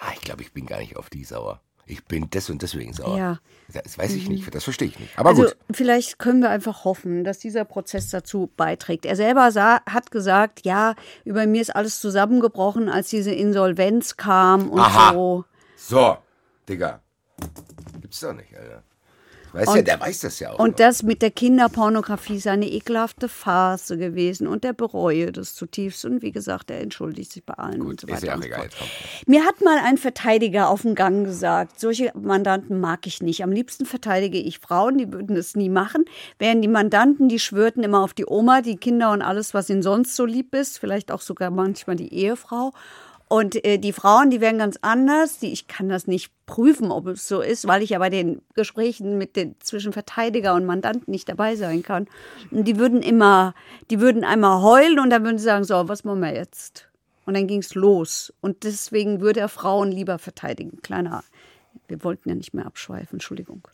ah, 0.00 0.10
ich 0.14 0.20
glaube, 0.20 0.42
ich 0.42 0.52
bin 0.52 0.66
gar 0.66 0.78
nicht 0.78 0.96
auf 0.96 1.08
die 1.08 1.24
sauer. 1.24 1.62
Ich 1.88 2.04
bin 2.04 2.28
des 2.30 2.50
und 2.50 2.62
deswegen 2.62 2.92
sauer. 2.92 3.16
Ja. 3.16 3.38
Das 3.72 3.96
weiß 3.96 4.12
ich 4.14 4.28
nicht, 4.28 4.52
das 4.52 4.64
verstehe 4.64 4.88
ich 4.88 4.98
nicht. 4.98 5.16
Aber 5.16 5.30
also 5.30 5.42
gut. 5.42 5.56
vielleicht 5.72 6.18
können 6.18 6.40
wir 6.40 6.50
einfach 6.50 6.84
hoffen, 6.84 7.22
dass 7.22 7.38
dieser 7.38 7.64
Prozess 7.64 8.10
dazu 8.10 8.50
beiträgt. 8.56 9.06
Er 9.06 9.14
selber 9.14 9.52
sah, 9.52 9.80
hat 9.88 10.10
gesagt, 10.10 10.64
ja, 10.64 10.94
über 11.24 11.46
mir 11.46 11.62
ist 11.62 11.74
alles 11.74 12.00
zusammengebrochen, 12.00 12.88
als 12.88 13.10
diese 13.10 13.32
Insolvenz 13.32 14.16
kam 14.16 14.68
und 14.68 14.80
Aha. 14.80 15.12
so. 15.12 15.44
So, 15.76 16.18
Digga. 16.68 17.00
Gibt's 18.00 18.20
doch 18.20 18.32
nicht, 18.32 18.56
Alter. 18.56 18.82
Weißt 19.56 19.68
Und- 19.68 19.76
ja, 19.76 19.82
der 19.82 20.00
weiß 20.00 20.20
das 20.20 20.38
ja 20.40 20.52
auch. 20.52 20.58
Und 20.58 20.70
noch. 20.70 20.76
das 20.76 21.02
mit 21.02 21.22
der 21.22 21.30
Kinderpornografie 21.30 22.36
ist 22.36 22.46
eine 22.46 22.68
ekelhafte 22.70 23.28
Farce 23.28 23.88
gewesen 23.88 24.46
und 24.46 24.64
er 24.64 24.72
bereue 24.72 25.32
das 25.32 25.54
zutiefst. 25.54 26.04
Und 26.04 26.22
wie 26.22 26.30
gesagt, 26.32 26.70
er 26.70 26.80
entschuldigt 26.80 27.32
sich 27.32 27.44
bei 27.44 27.54
allen 27.54 27.80
und 27.80 27.88
Gut, 27.88 28.00
so 28.02 28.06
ist 28.06 28.14
weiter. 28.14 28.26
ja 28.26 28.32
auch 28.32 28.36
und 28.36 28.42
so 28.42 28.48
egal. 28.48 28.68
Mir 29.26 29.44
hat 29.44 29.60
mal 29.62 29.78
ein 29.84 29.98
Verteidiger 29.98 30.68
auf 30.68 30.82
dem 30.82 30.94
Gang 30.94 31.24
gesagt, 31.24 31.80
solche 31.80 32.12
Mandanten 32.14 32.80
mag 32.80 33.06
ich 33.06 33.22
nicht. 33.22 33.42
Am 33.42 33.50
liebsten 33.52 33.86
verteidige 33.86 34.38
ich 34.38 34.58
Frauen, 34.58 34.98
die 34.98 35.12
würden 35.12 35.36
es 35.36 35.56
nie 35.56 35.68
machen. 35.70 36.04
Während 36.38 36.62
die 36.62 36.68
Mandanten, 36.68 37.28
die 37.28 37.38
schwörten 37.38 37.82
immer 37.82 38.02
auf 38.02 38.14
die 38.14 38.26
Oma, 38.26 38.60
die 38.60 38.76
Kinder 38.76 39.10
und 39.12 39.22
alles, 39.22 39.54
was 39.54 39.70
ihnen 39.70 39.82
sonst 39.82 40.16
so 40.16 40.24
lieb 40.24 40.54
ist. 40.54 40.78
Vielleicht 40.78 41.10
auch 41.10 41.20
sogar 41.20 41.50
manchmal 41.50 41.96
die 41.96 42.12
Ehefrau. 42.12 42.72
Und 43.28 43.64
äh, 43.64 43.78
die 43.78 43.92
Frauen, 43.92 44.30
die 44.30 44.40
wären 44.40 44.58
ganz 44.58 44.78
anders. 44.82 45.38
Die, 45.38 45.52
ich 45.52 45.66
kann 45.66 45.88
das 45.88 46.06
nicht 46.06 46.30
prüfen, 46.46 46.92
ob 46.92 47.08
es 47.08 47.26
so 47.26 47.40
ist, 47.40 47.66
weil 47.66 47.82
ich 47.82 47.90
ja 47.90 47.98
bei 47.98 48.08
den 48.08 48.40
Gesprächen 48.54 49.18
mit 49.18 49.34
den 49.34 49.56
zwischen 49.60 49.92
Verteidiger 49.92 50.54
und 50.54 50.64
Mandanten 50.64 51.10
nicht 51.10 51.28
dabei 51.28 51.56
sein 51.56 51.82
kann. 51.82 52.06
Und 52.52 52.66
die 52.66 52.78
würden 52.78 53.02
immer, 53.02 53.54
die 53.90 54.00
würden 54.00 54.22
einmal 54.22 54.62
heulen 54.62 55.00
und 55.00 55.10
dann 55.10 55.24
würden 55.24 55.38
sie 55.38 55.44
sagen, 55.44 55.64
so, 55.64 55.88
was 55.88 56.04
machen 56.04 56.20
wir 56.20 56.34
jetzt? 56.34 56.88
Und 57.24 57.34
dann 57.34 57.48
ging's 57.48 57.74
los. 57.74 58.32
Und 58.40 58.62
deswegen 58.62 59.20
würde 59.20 59.40
er 59.40 59.48
Frauen 59.48 59.90
lieber 59.90 60.20
verteidigen. 60.20 60.80
Kleiner, 60.82 61.24
wir 61.88 62.04
wollten 62.04 62.28
ja 62.28 62.36
nicht 62.36 62.54
mehr 62.54 62.66
abschweifen, 62.66 63.16
Entschuldigung. 63.16 63.66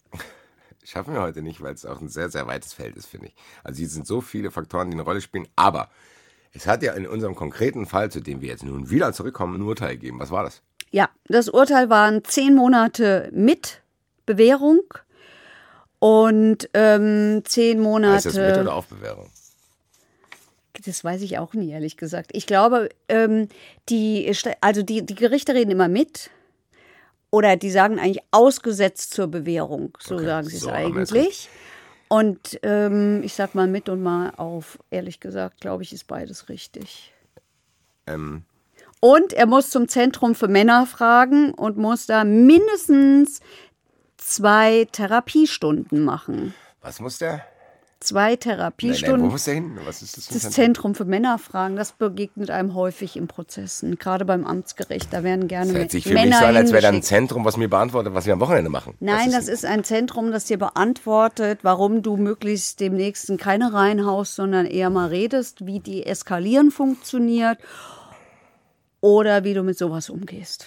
Schaffen 0.82 1.12
wir 1.12 1.20
heute 1.20 1.42
nicht, 1.42 1.60
weil 1.60 1.74
es 1.74 1.84
auch 1.84 2.00
ein 2.00 2.08
sehr, 2.08 2.30
sehr 2.30 2.46
weites 2.46 2.72
Feld 2.72 2.96
ist, 2.96 3.06
finde 3.06 3.26
ich. 3.26 3.34
Also 3.62 3.78
hier 3.78 3.88
sind 3.88 4.06
so 4.06 4.22
viele 4.22 4.50
Faktoren, 4.50 4.90
die 4.90 4.94
eine 4.94 5.04
Rolle 5.04 5.20
spielen. 5.20 5.46
Aber 5.54 5.90
es 6.54 6.66
hat 6.66 6.82
ja 6.82 6.92
in 6.92 7.06
unserem 7.06 7.34
konkreten 7.34 7.86
Fall, 7.86 8.10
zu 8.10 8.20
dem 8.20 8.40
wir 8.40 8.48
jetzt 8.48 8.64
nun 8.64 8.90
wieder 8.90 9.12
zurückkommen, 9.12 9.56
ein 9.56 9.62
Urteil 9.62 9.92
gegeben. 9.92 10.20
Was 10.20 10.30
war 10.30 10.44
das? 10.44 10.62
Ja, 10.90 11.08
das 11.26 11.48
Urteil 11.48 11.88
waren 11.88 12.24
zehn 12.24 12.54
Monate 12.54 13.30
mit 13.32 13.80
Bewährung 14.26 14.80
und 15.98 16.68
ähm, 16.74 17.42
zehn 17.44 17.80
Monate. 17.80 18.14
Heißt 18.14 18.26
das 18.26 18.34
mit 18.34 18.58
oder 18.58 18.74
auf 18.74 18.86
Bewährung? 18.86 19.30
Das 20.84 21.04
weiß 21.04 21.22
ich 21.22 21.38
auch 21.38 21.54
nie, 21.54 21.70
ehrlich 21.70 21.96
gesagt. 21.96 22.30
Ich 22.34 22.46
glaube, 22.46 22.88
ähm, 23.08 23.48
die, 23.88 24.30
also 24.60 24.82
die, 24.82 25.06
die 25.06 25.14
Gerichte 25.14 25.54
reden 25.54 25.70
immer 25.70 25.88
mit. 25.88 26.30
Oder 27.30 27.56
die 27.56 27.70
sagen 27.70 27.98
eigentlich 27.98 28.22
ausgesetzt 28.30 29.14
zur 29.14 29.26
Bewährung. 29.26 29.96
So 29.98 30.16
Okay, 30.16 30.24
sagen 30.24 30.48
sie 30.48 30.56
so 30.58 30.68
es 30.68 30.74
es 30.74 30.78
eigentlich. 30.78 31.48
Und 32.12 32.60
ähm, 32.62 33.22
ich 33.22 33.32
sag 33.32 33.54
mal 33.54 33.66
mit 33.66 33.88
und 33.88 34.02
mal 34.02 34.34
auf. 34.36 34.78
Ehrlich 34.90 35.18
gesagt, 35.18 35.62
glaube 35.62 35.82
ich, 35.82 35.94
ist 35.94 36.06
beides 36.06 36.50
richtig. 36.50 37.10
Ähm, 38.06 38.44
Und 39.00 39.32
er 39.32 39.46
muss 39.46 39.70
zum 39.70 39.88
Zentrum 39.88 40.34
für 40.34 40.46
Männer 40.46 40.84
fragen 40.84 41.54
und 41.54 41.78
muss 41.78 42.04
da 42.04 42.24
mindestens 42.24 43.40
zwei 44.18 44.86
Therapiestunden 44.92 46.04
machen. 46.04 46.52
was 46.82 47.00
muss 47.00 47.16
der? 47.16 47.46
Zwei 48.02 48.20
Nein, 48.20 48.30
nein, 48.30 48.40
Therapiestunden. 48.40 49.22
wo 49.22 49.32
muss 49.32 49.44
der 49.44 49.54
hin? 49.54 49.78
Was 49.84 50.02
ist 50.02 50.16
das? 50.16 50.26
Das 50.26 50.50
Zentrum 50.50 50.94
für 50.96 51.04
Männerfragen, 51.04 51.76
das 51.76 51.92
begegnet 51.92 52.50
einem 52.50 52.74
häufig 52.74 53.16
in 53.16 53.28
Prozessen, 53.28 53.96
gerade 53.96 54.24
beim 54.24 54.44
Amtsgericht. 54.44 55.12
Da 55.12 55.22
werden 55.22 55.46
gerne 55.46 55.72
Das 55.72 55.78
hört 55.82 55.90
sich 55.92 56.04
für 56.04 56.14
Männer 56.14 56.26
mich 56.26 56.36
so 56.38 56.44
an, 56.46 56.56
als 56.56 56.72
wäre 56.72 56.82
da 56.82 56.88
ein. 56.88 57.02
Zentrum, 57.02 57.44
was 57.44 57.56
mir 57.56 57.68
beantwortet, 57.68 58.12
was 58.14 58.26
wir 58.26 58.32
am 58.32 58.40
Wochenende 58.40 58.70
machen. 58.70 58.94
Nein, 58.98 59.30
das 59.30 59.46
ist 59.46 59.64
ein 59.64 59.84
Zentrum, 59.84 60.32
das 60.32 60.46
dir 60.46 60.58
beantwortet, 60.58 61.60
warum 61.62 62.02
du 62.02 62.16
möglichst 62.16 62.80
dem 62.80 62.94
Nächsten 62.94 63.36
keine 63.36 63.72
reinhaust, 63.72 64.34
sondern 64.34 64.66
eher 64.66 64.90
mal 64.90 65.08
redest, 65.08 65.64
wie 65.66 65.78
die 65.78 66.04
Eskalieren 66.04 66.72
funktioniert 66.72 67.58
oder 69.00 69.44
wie 69.44 69.54
du 69.54 69.62
mit 69.62 69.78
sowas 69.78 70.10
umgehst. 70.10 70.66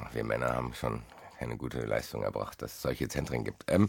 Ach, 0.00 0.14
Wir 0.14 0.22
Männer 0.24 0.48
haben 0.54 0.74
schon 0.74 1.02
keine 1.38 1.56
gute 1.56 1.80
Leistung 1.80 2.22
erbracht, 2.22 2.60
dass 2.62 2.74
es 2.74 2.82
solche 2.82 3.08
Zentren 3.08 3.44
gibt. 3.44 3.64
Ähm, 3.68 3.88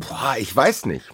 boah, 0.00 0.36
ich 0.38 0.54
weiß 0.54 0.86
nicht. 0.86 1.04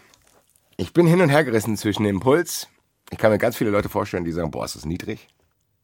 Ich 0.76 0.92
bin 0.92 1.06
hin 1.06 1.20
und 1.20 1.28
her 1.28 1.44
gerissen 1.44 1.76
zwischen 1.76 2.04
dem 2.04 2.16
Impuls. 2.16 2.68
Ich 3.10 3.18
kann 3.18 3.30
mir 3.30 3.38
ganz 3.38 3.56
viele 3.56 3.70
Leute 3.70 3.88
vorstellen, 3.88 4.24
die 4.24 4.32
sagen, 4.32 4.50
boah, 4.50 4.64
ist 4.64 4.76
das 4.76 4.84
niedrig. 4.84 5.28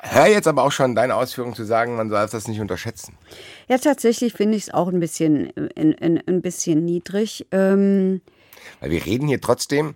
Hör 0.03 0.27
jetzt 0.27 0.49
aber 0.49 0.63
auch 0.65 0.73
schon 0.73 0.95
deine 0.95 1.15
Ausführung 1.15 1.55
zu 1.55 1.65
sagen, 1.65 1.97
man 1.97 2.09
darf 2.09 2.31
das 2.31 2.49
nicht 2.49 2.61
unterschätzen. 2.61 3.19
Ja, 3.69 3.77
tatsächlich 3.77 4.33
finde 4.33 4.57
ich 4.57 4.65
es 4.65 4.75
auch 4.75 4.89
ein 4.89 4.99
bisschen, 4.99 5.53
ein, 5.77 5.95
ein, 5.99 6.23
ein 6.27 6.41
bisschen 6.41 6.85
niedrig. 6.85 7.47
Ähm, 7.53 8.23
Weil 8.81 8.91
wir 8.91 9.05
reden 9.05 9.29
hier 9.29 9.41
trotzdem, 9.41 9.95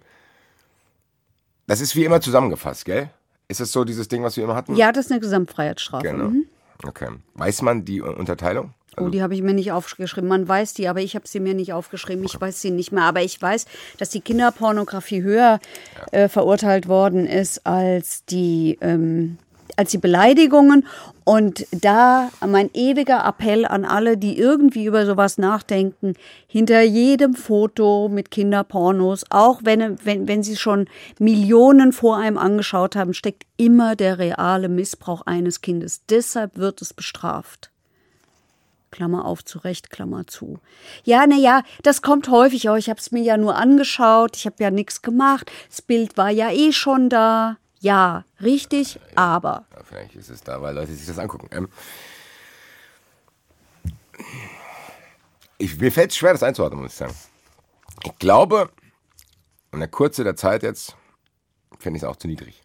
das 1.66 1.80
ist 1.80 1.96
wie 1.96 2.04
immer 2.04 2.20
zusammengefasst, 2.20 2.84
gell? 2.84 3.08
Ist 3.48 3.60
das 3.60 3.72
so 3.72 3.84
dieses 3.84 4.08
Ding, 4.08 4.22
was 4.22 4.36
wir 4.36 4.44
immer 4.44 4.54
hatten? 4.54 4.76
ja, 4.76 4.92
das 4.92 5.06
ist 5.06 5.12
eine 5.12 5.20
Gesamtfreiheitsstrafe. 5.20 6.06
Genau. 6.06 6.28
Mhm. 6.28 6.46
Okay. 6.82 7.08
Weiß 7.34 7.62
man 7.62 7.84
die 7.84 8.02
Unterteilung? 8.02 8.74
Oh, 9.00 9.08
die 9.08 9.22
habe 9.22 9.34
ich 9.34 9.42
mir 9.42 9.54
nicht 9.54 9.72
aufgeschrieben. 9.72 10.28
Man 10.28 10.46
weiß 10.46 10.74
die, 10.74 10.88
aber 10.88 11.00
ich 11.00 11.14
habe 11.14 11.26
sie 11.26 11.40
mir 11.40 11.54
nicht 11.54 11.72
aufgeschrieben. 11.72 12.24
Ich 12.24 12.40
weiß 12.40 12.60
sie 12.60 12.70
nicht 12.70 12.92
mehr. 12.92 13.04
Aber 13.04 13.22
ich 13.22 13.40
weiß, 13.40 13.66
dass 13.98 14.10
die 14.10 14.20
Kinderpornografie 14.20 15.22
höher 15.22 15.58
äh, 16.12 16.28
verurteilt 16.28 16.88
worden 16.88 17.26
ist 17.26 17.66
als 17.66 18.24
die, 18.26 18.78
ähm, 18.80 19.38
als 19.76 19.90
die 19.90 19.98
Beleidigungen. 19.98 20.86
Und 21.24 21.66
da 21.72 22.30
mein 22.46 22.70
ewiger 22.74 23.24
Appell 23.26 23.64
an 23.64 23.84
alle, 23.84 24.16
die 24.16 24.38
irgendwie 24.38 24.84
über 24.84 25.06
sowas 25.06 25.38
nachdenken, 25.38 26.14
hinter 26.46 26.82
jedem 26.82 27.34
Foto 27.34 28.08
mit 28.08 28.30
Kinderpornos, 28.30 29.24
auch 29.30 29.60
wenn, 29.64 29.96
wenn, 30.04 30.28
wenn 30.28 30.42
sie 30.42 30.56
schon 30.56 30.86
Millionen 31.18 31.92
vor 31.92 32.18
einem 32.18 32.38
angeschaut 32.38 32.94
haben, 32.94 33.14
steckt 33.14 33.44
immer 33.56 33.96
der 33.96 34.18
reale 34.18 34.68
Missbrauch 34.68 35.22
eines 35.22 35.62
Kindes. 35.62 36.02
Deshalb 36.08 36.58
wird 36.58 36.82
es 36.82 36.92
bestraft. 36.92 37.70
Klammer 38.94 39.24
auf, 39.24 39.44
zurecht, 39.44 39.90
Klammer 39.90 40.28
zu. 40.28 40.60
Ja, 41.02 41.26
na 41.26 41.34
ja, 41.34 41.64
das 41.82 42.00
kommt 42.00 42.28
häufig. 42.28 42.70
Oh, 42.70 42.76
ich 42.76 42.88
habe 42.88 43.00
es 43.00 43.10
mir 43.10 43.22
ja 43.22 43.36
nur 43.36 43.56
angeschaut, 43.56 44.36
ich 44.36 44.46
habe 44.46 44.62
ja 44.62 44.70
nichts 44.70 45.02
gemacht. 45.02 45.50
Das 45.68 45.82
Bild 45.82 46.16
war 46.16 46.30
ja 46.30 46.52
eh 46.52 46.70
schon 46.70 47.08
da. 47.08 47.56
Ja, 47.80 48.24
richtig, 48.40 49.00
aber. 49.16 49.66
Ja, 49.74 49.82
vielleicht 49.82 50.14
ist 50.14 50.30
es 50.30 50.42
da, 50.42 50.62
weil 50.62 50.76
Leute 50.76 50.92
sich 50.94 51.08
das 51.08 51.18
angucken. 51.18 51.48
Ähm, 51.50 51.68
ich, 55.58 55.76
mir 55.76 55.90
fällt 55.90 56.12
es 56.12 56.16
schwer, 56.16 56.32
das 56.32 56.44
einzuordnen, 56.44 56.80
muss 56.80 56.92
ich 56.92 56.98
sagen. 56.98 57.14
Ich 58.04 58.16
glaube, 58.18 58.70
in 59.72 59.80
der 59.80 59.88
Kurze 59.88 60.22
der 60.22 60.36
Zeit 60.36 60.62
jetzt 60.62 60.94
finde 61.80 61.96
ich 61.96 62.04
es 62.04 62.08
auch 62.08 62.16
zu 62.16 62.28
niedrig. 62.28 62.63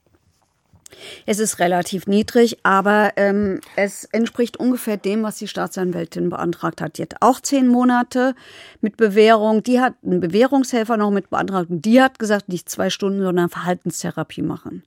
Es 1.25 1.39
ist 1.39 1.59
relativ 1.59 2.07
niedrig, 2.07 2.57
aber 2.63 3.13
ähm, 3.15 3.61
es 3.75 4.05
entspricht 4.05 4.57
ungefähr 4.57 4.97
dem, 4.97 5.23
was 5.23 5.37
die 5.37 5.47
Staatsanwältin 5.47 6.29
beantragt 6.29 6.81
hat. 6.81 6.97
Die 6.97 7.03
hat 7.03 7.15
auch 7.21 7.39
zehn 7.39 7.67
Monate 7.67 8.35
mit 8.81 8.97
Bewährung. 8.97 9.63
Die 9.63 9.79
hat 9.79 9.93
einen 10.03 10.19
Bewährungshelfer 10.19 10.97
noch 10.97 11.11
mit 11.11 11.29
beantragt. 11.29 11.69
Und 11.69 11.85
die 11.85 12.01
hat 12.01 12.19
gesagt, 12.19 12.49
nicht 12.49 12.69
zwei 12.69 12.89
Stunden, 12.89 13.21
sondern 13.21 13.49
Verhaltenstherapie 13.49 14.41
machen. 14.41 14.83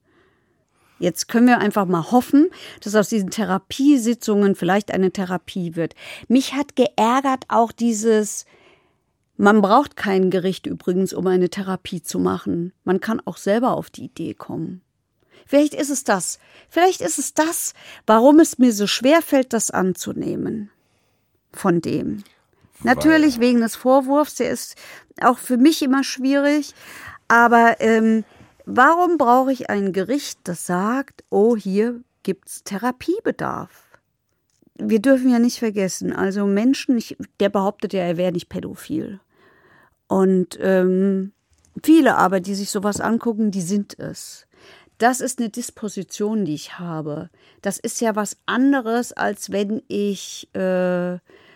Jetzt 0.98 1.26
können 1.26 1.48
wir 1.48 1.58
einfach 1.58 1.86
mal 1.86 2.12
hoffen, 2.12 2.48
dass 2.80 2.94
aus 2.94 3.08
diesen 3.08 3.30
Therapiesitzungen 3.30 4.54
vielleicht 4.54 4.92
eine 4.92 5.10
Therapie 5.10 5.74
wird. 5.74 5.94
Mich 6.28 6.54
hat 6.54 6.76
geärgert 6.76 7.44
auch 7.48 7.72
dieses, 7.72 8.46
man 9.36 9.62
braucht 9.62 9.96
kein 9.96 10.30
Gericht 10.30 10.66
übrigens, 10.66 11.12
um 11.12 11.26
eine 11.26 11.50
Therapie 11.50 12.02
zu 12.02 12.20
machen. 12.20 12.72
Man 12.84 13.00
kann 13.00 13.20
auch 13.24 13.36
selber 13.36 13.76
auf 13.76 13.90
die 13.90 14.04
Idee 14.04 14.34
kommen. 14.34 14.82
Vielleicht 15.46 15.74
ist 15.74 15.90
es 15.90 16.04
das. 16.04 16.38
Vielleicht 16.68 17.00
ist 17.00 17.18
es 17.18 17.34
das, 17.34 17.74
warum 18.06 18.40
es 18.40 18.58
mir 18.58 18.72
so 18.72 18.86
schwer 18.86 19.22
fällt, 19.22 19.52
das 19.52 19.70
anzunehmen. 19.70 20.70
Von 21.52 21.80
dem. 21.80 22.24
Natürlich 22.82 23.40
wegen 23.40 23.60
des 23.60 23.76
Vorwurfs, 23.76 24.36
der 24.36 24.50
ist 24.50 24.76
auch 25.20 25.38
für 25.38 25.56
mich 25.56 25.82
immer 25.82 26.02
schwierig. 26.04 26.74
Aber 27.28 27.80
ähm, 27.80 28.24
warum 28.64 29.18
brauche 29.18 29.52
ich 29.52 29.70
ein 29.70 29.92
Gericht, 29.92 30.40
das 30.44 30.66
sagt, 30.66 31.24
oh, 31.30 31.56
hier 31.56 32.00
gibt's 32.22 32.62
Therapiebedarf? 32.64 33.70
Wir 34.74 35.00
dürfen 35.00 35.30
ja 35.30 35.38
nicht 35.38 35.58
vergessen, 35.58 36.12
also 36.12 36.46
Menschen, 36.46 36.96
ich, 36.96 37.16
der 37.40 37.50
behauptet 37.50 37.92
ja, 37.92 38.00
er 38.00 38.16
wäre 38.16 38.32
nicht 38.32 38.48
pädophil. 38.48 39.20
Und 40.08 40.58
ähm, 40.60 41.32
viele 41.82 42.16
aber, 42.16 42.40
die 42.40 42.54
sich 42.54 42.70
sowas 42.70 43.00
angucken, 43.00 43.50
die 43.50 43.60
sind 43.60 43.98
es. 43.98 44.46
Das 45.02 45.20
ist 45.20 45.40
eine 45.40 45.48
Disposition, 45.48 46.44
die 46.44 46.54
ich 46.54 46.78
habe. 46.78 47.28
Das 47.60 47.80
ist 47.80 48.00
ja 48.00 48.14
was 48.14 48.36
anderes, 48.46 49.12
als 49.12 49.50
wenn 49.50 49.82
ich 49.88 50.48
äh, 50.54 51.14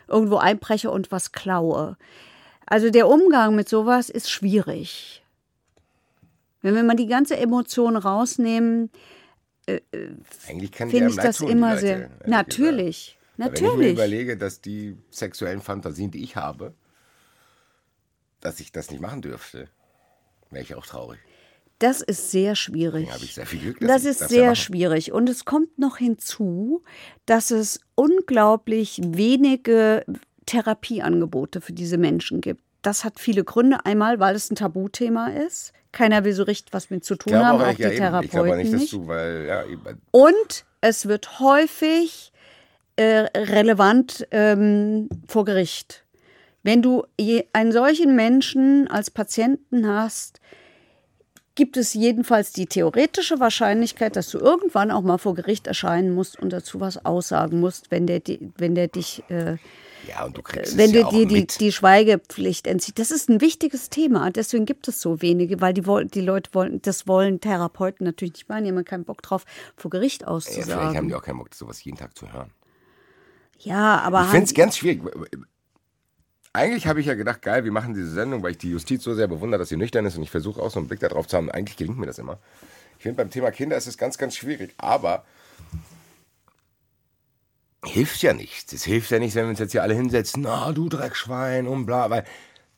irgendwo 0.08 0.38
einbreche 0.38 0.90
und 0.90 1.12
was 1.12 1.30
klaue. 1.30 1.96
Also 2.66 2.90
der 2.90 3.06
Umgang 3.06 3.54
mit 3.54 3.68
sowas 3.68 4.10
ist 4.10 4.32
schwierig. 4.32 5.22
Wenn 6.60 6.74
wir 6.74 6.82
mal 6.82 6.96
die 6.96 7.06
ganze 7.06 7.36
Emotion 7.36 7.96
rausnehmen, 7.96 8.90
Eigentlich 10.48 10.72
kann 10.72 10.90
finde 10.90 11.10
ich 11.10 11.16
das 11.16 11.40
immer 11.40 11.76
sehr. 11.76 12.10
Natürlich. 12.26 13.16
gesagt. 13.36 13.38
Wenn 13.38 13.54
ich 13.54 13.60
mir 13.62 13.68
Natürlich. 13.68 13.92
überlege, 13.92 14.36
dass 14.36 14.60
die 14.60 14.96
sexuellen 15.10 15.60
Fantasien, 15.60 16.10
die 16.10 16.24
ich 16.24 16.34
habe, 16.34 16.74
dass 18.40 18.58
ich 18.58 18.72
das 18.72 18.90
nicht 18.90 19.00
machen 19.00 19.22
dürfte, 19.22 19.68
wäre 20.50 20.64
ich 20.64 20.74
auch 20.74 20.86
traurig. 20.86 21.20
Das 21.78 22.00
ist 22.00 22.30
sehr 22.30 22.56
schwierig. 22.56 23.06
Deswegen 23.06 23.14
habe 23.14 23.24
ich 23.24 23.34
sehr 23.34 23.46
viel 23.46 23.60
Glück, 23.60 23.80
Das 23.80 24.04
ist 24.04 24.20
ja 24.22 24.28
sehr 24.28 24.54
schwierig. 24.54 25.12
Und 25.12 25.28
es 25.28 25.44
kommt 25.44 25.78
noch 25.78 25.98
hinzu, 25.98 26.82
dass 27.26 27.50
es 27.50 27.80
unglaublich 27.94 29.00
wenige 29.02 30.04
Therapieangebote 30.46 31.60
für 31.60 31.72
diese 31.72 31.98
Menschen 31.98 32.40
gibt. 32.40 32.62
Das 32.80 33.04
hat 33.04 33.20
viele 33.20 33.44
Gründe. 33.44 33.84
Einmal, 33.84 34.20
weil 34.20 34.34
es 34.34 34.50
ein 34.50 34.54
Tabuthema 34.54 35.28
ist. 35.28 35.72
Keiner 35.92 36.24
will 36.24 36.32
so 36.32 36.44
richtig 36.44 36.72
was 36.72 36.88
mit 36.90 37.04
zu 37.04 37.16
tun 37.16 37.32
glaube 37.32 37.46
haben, 37.46 37.60
auch, 37.60 37.66
auch 37.66 37.72
ich, 37.72 37.78
ja, 37.78 37.88
die 37.88 37.96
eben. 37.96 38.22
ich 38.22 38.30
glaube 38.30 38.50
auch 38.50 38.52
Therapeuten 38.52 38.72
nicht, 38.72 38.80
nicht. 38.80 38.92
du, 38.92 39.06
weil, 39.06 39.46
ja, 39.46 39.64
Und 40.12 40.64
es 40.80 41.08
wird 41.08 41.40
häufig 41.40 42.32
äh, 42.96 43.26
relevant 43.34 44.26
ähm, 44.30 45.08
vor 45.26 45.44
Gericht. 45.44 46.04
Wenn 46.62 46.82
du 46.82 47.04
je, 47.18 47.44
einen 47.52 47.72
solchen 47.72 48.16
Menschen 48.16 48.88
als 48.88 49.10
Patienten 49.10 49.86
hast, 49.86 50.40
gibt 51.56 51.76
es 51.76 51.94
jedenfalls 51.94 52.52
die 52.52 52.66
theoretische 52.66 53.40
Wahrscheinlichkeit, 53.40 54.14
dass 54.14 54.30
du 54.30 54.38
irgendwann 54.38 54.92
auch 54.92 55.02
mal 55.02 55.18
vor 55.18 55.34
Gericht 55.34 55.66
erscheinen 55.66 56.14
musst 56.14 56.38
und 56.38 56.52
dazu 56.52 56.78
was 56.80 57.04
aussagen 57.04 57.58
musst, 57.58 57.90
wenn 57.90 58.06
der, 58.06 58.20
wenn 58.56 58.74
der 58.76 58.86
dich, 58.88 59.24
äh, 59.28 59.56
ja, 60.06 60.24
und 60.24 60.36
du 60.36 60.42
kriegst 60.42 60.76
wenn 60.76 60.90
es 60.90 60.96
ja 60.96 61.08
dir 61.10 61.26
die, 61.26 61.46
die 61.46 61.72
Schweigepflicht 61.72 62.68
entzieht. 62.68 62.98
Das 63.00 63.10
ist 63.10 63.28
ein 63.28 63.40
wichtiges 63.40 63.90
Thema. 63.90 64.30
Deswegen 64.30 64.66
gibt 64.66 64.86
es 64.86 65.00
so 65.00 65.20
wenige, 65.20 65.60
weil 65.60 65.74
die, 65.74 65.82
die 66.12 66.20
Leute 66.20 66.50
wollen, 66.54 66.80
das 66.82 67.08
wollen 67.08 67.40
Therapeuten 67.40 68.04
natürlich 68.04 68.34
nicht 68.34 68.48
machen. 68.48 68.64
Die 68.64 68.70
haben 68.70 68.76
ja 68.76 68.84
keinen 68.84 69.04
Bock 69.04 69.22
drauf, 69.22 69.44
vor 69.76 69.90
Gericht 69.90 70.22
ja, 70.22 70.38
vielleicht 70.38 70.58
haben 70.58 70.70
auszusagen. 70.76 71.08
die 71.08 71.14
auch 71.16 71.22
keinen 71.22 71.38
Bock, 71.38 71.52
sowas 71.54 71.82
jeden 71.82 71.96
Tag 71.96 72.16
zu 72.16 72.32
hören. 72.32 72.52
Ja, 73.58 73.98
aber 74.00 74.22
Ich 74.24 74.28
finde 74.28 74.44
es 74.44 74.50
haben- 74.50 74.56
ganz 74.56 74.76
schwierig. 74.76 75.00
Eigentlich 76.56 76.86
habe 76.86 77.00
ich 77.00 77.06
ja 77.06 77.14
gedacht, 77.14 77.42
geil, 77.42 77.64
wir 77.64 77.70
machen 77.70 77.92
diese 77.92 78.10
Sendung, 78.10 78.42
weil 78.42 78.52
ich 78.52 78.58
die 78.58 78.70
Justiz 78.70 79.04
so 79.04 79.14
sehr 79.14 79.28
bewundere, 79.28 79.58
dass 79.58 79.68
sie 79.68 79.76
nüchtern 79.76 80.06
ist 80.06 80.16
und 80.16 80.22
ich 80.22 80.30
versuche 80.30 80.62
auch 80.62 80.70
so 80.70 80.78
einen 80.78 80.88
Blick 80.88 81.00
darauf 81.00 81.26
zu 81.26 81.36
haben. 81.36 81.50
Eigentlich 81.50 81.76
gelingt 81.76 81.98
mir 81.98 82.06
das 82.06 82.18
immer. 82.18 82.38
Ich 82.96 83.02
finde, 83.02 83.18
beim 83.18 83.28
Thema 83.28 83.50
Kinder 83.50 83.76
ist 83.76 83.86
es 83.86 83.98
ganz, 83.98 84.16
ganz 84.16 84.34
schwierig. 84.36 84.72
Aber 84.78 85.26
hilft 87.84 88.22
ja 88.22 88.32
nichts. 88.32 88.72
Es 88.72 88.84
hilft 88.84 89.10
ja 89.10 89.18
nichts, 89.18 89.34
wenn 89.34 89.44
wir 89.44 89.50
uns 89.50 89.58
jetzt 89.58 89.72
hier 89.72 89.82
alle 89.82 89.92
hinsetzen, 89.92 90.44
na, 90.44 90.72
du 90.72 90.88
Dreckschwein 90.88 91.66
und 91.66 91.84
bla, 91.84 92.08
weil 92.08 92.24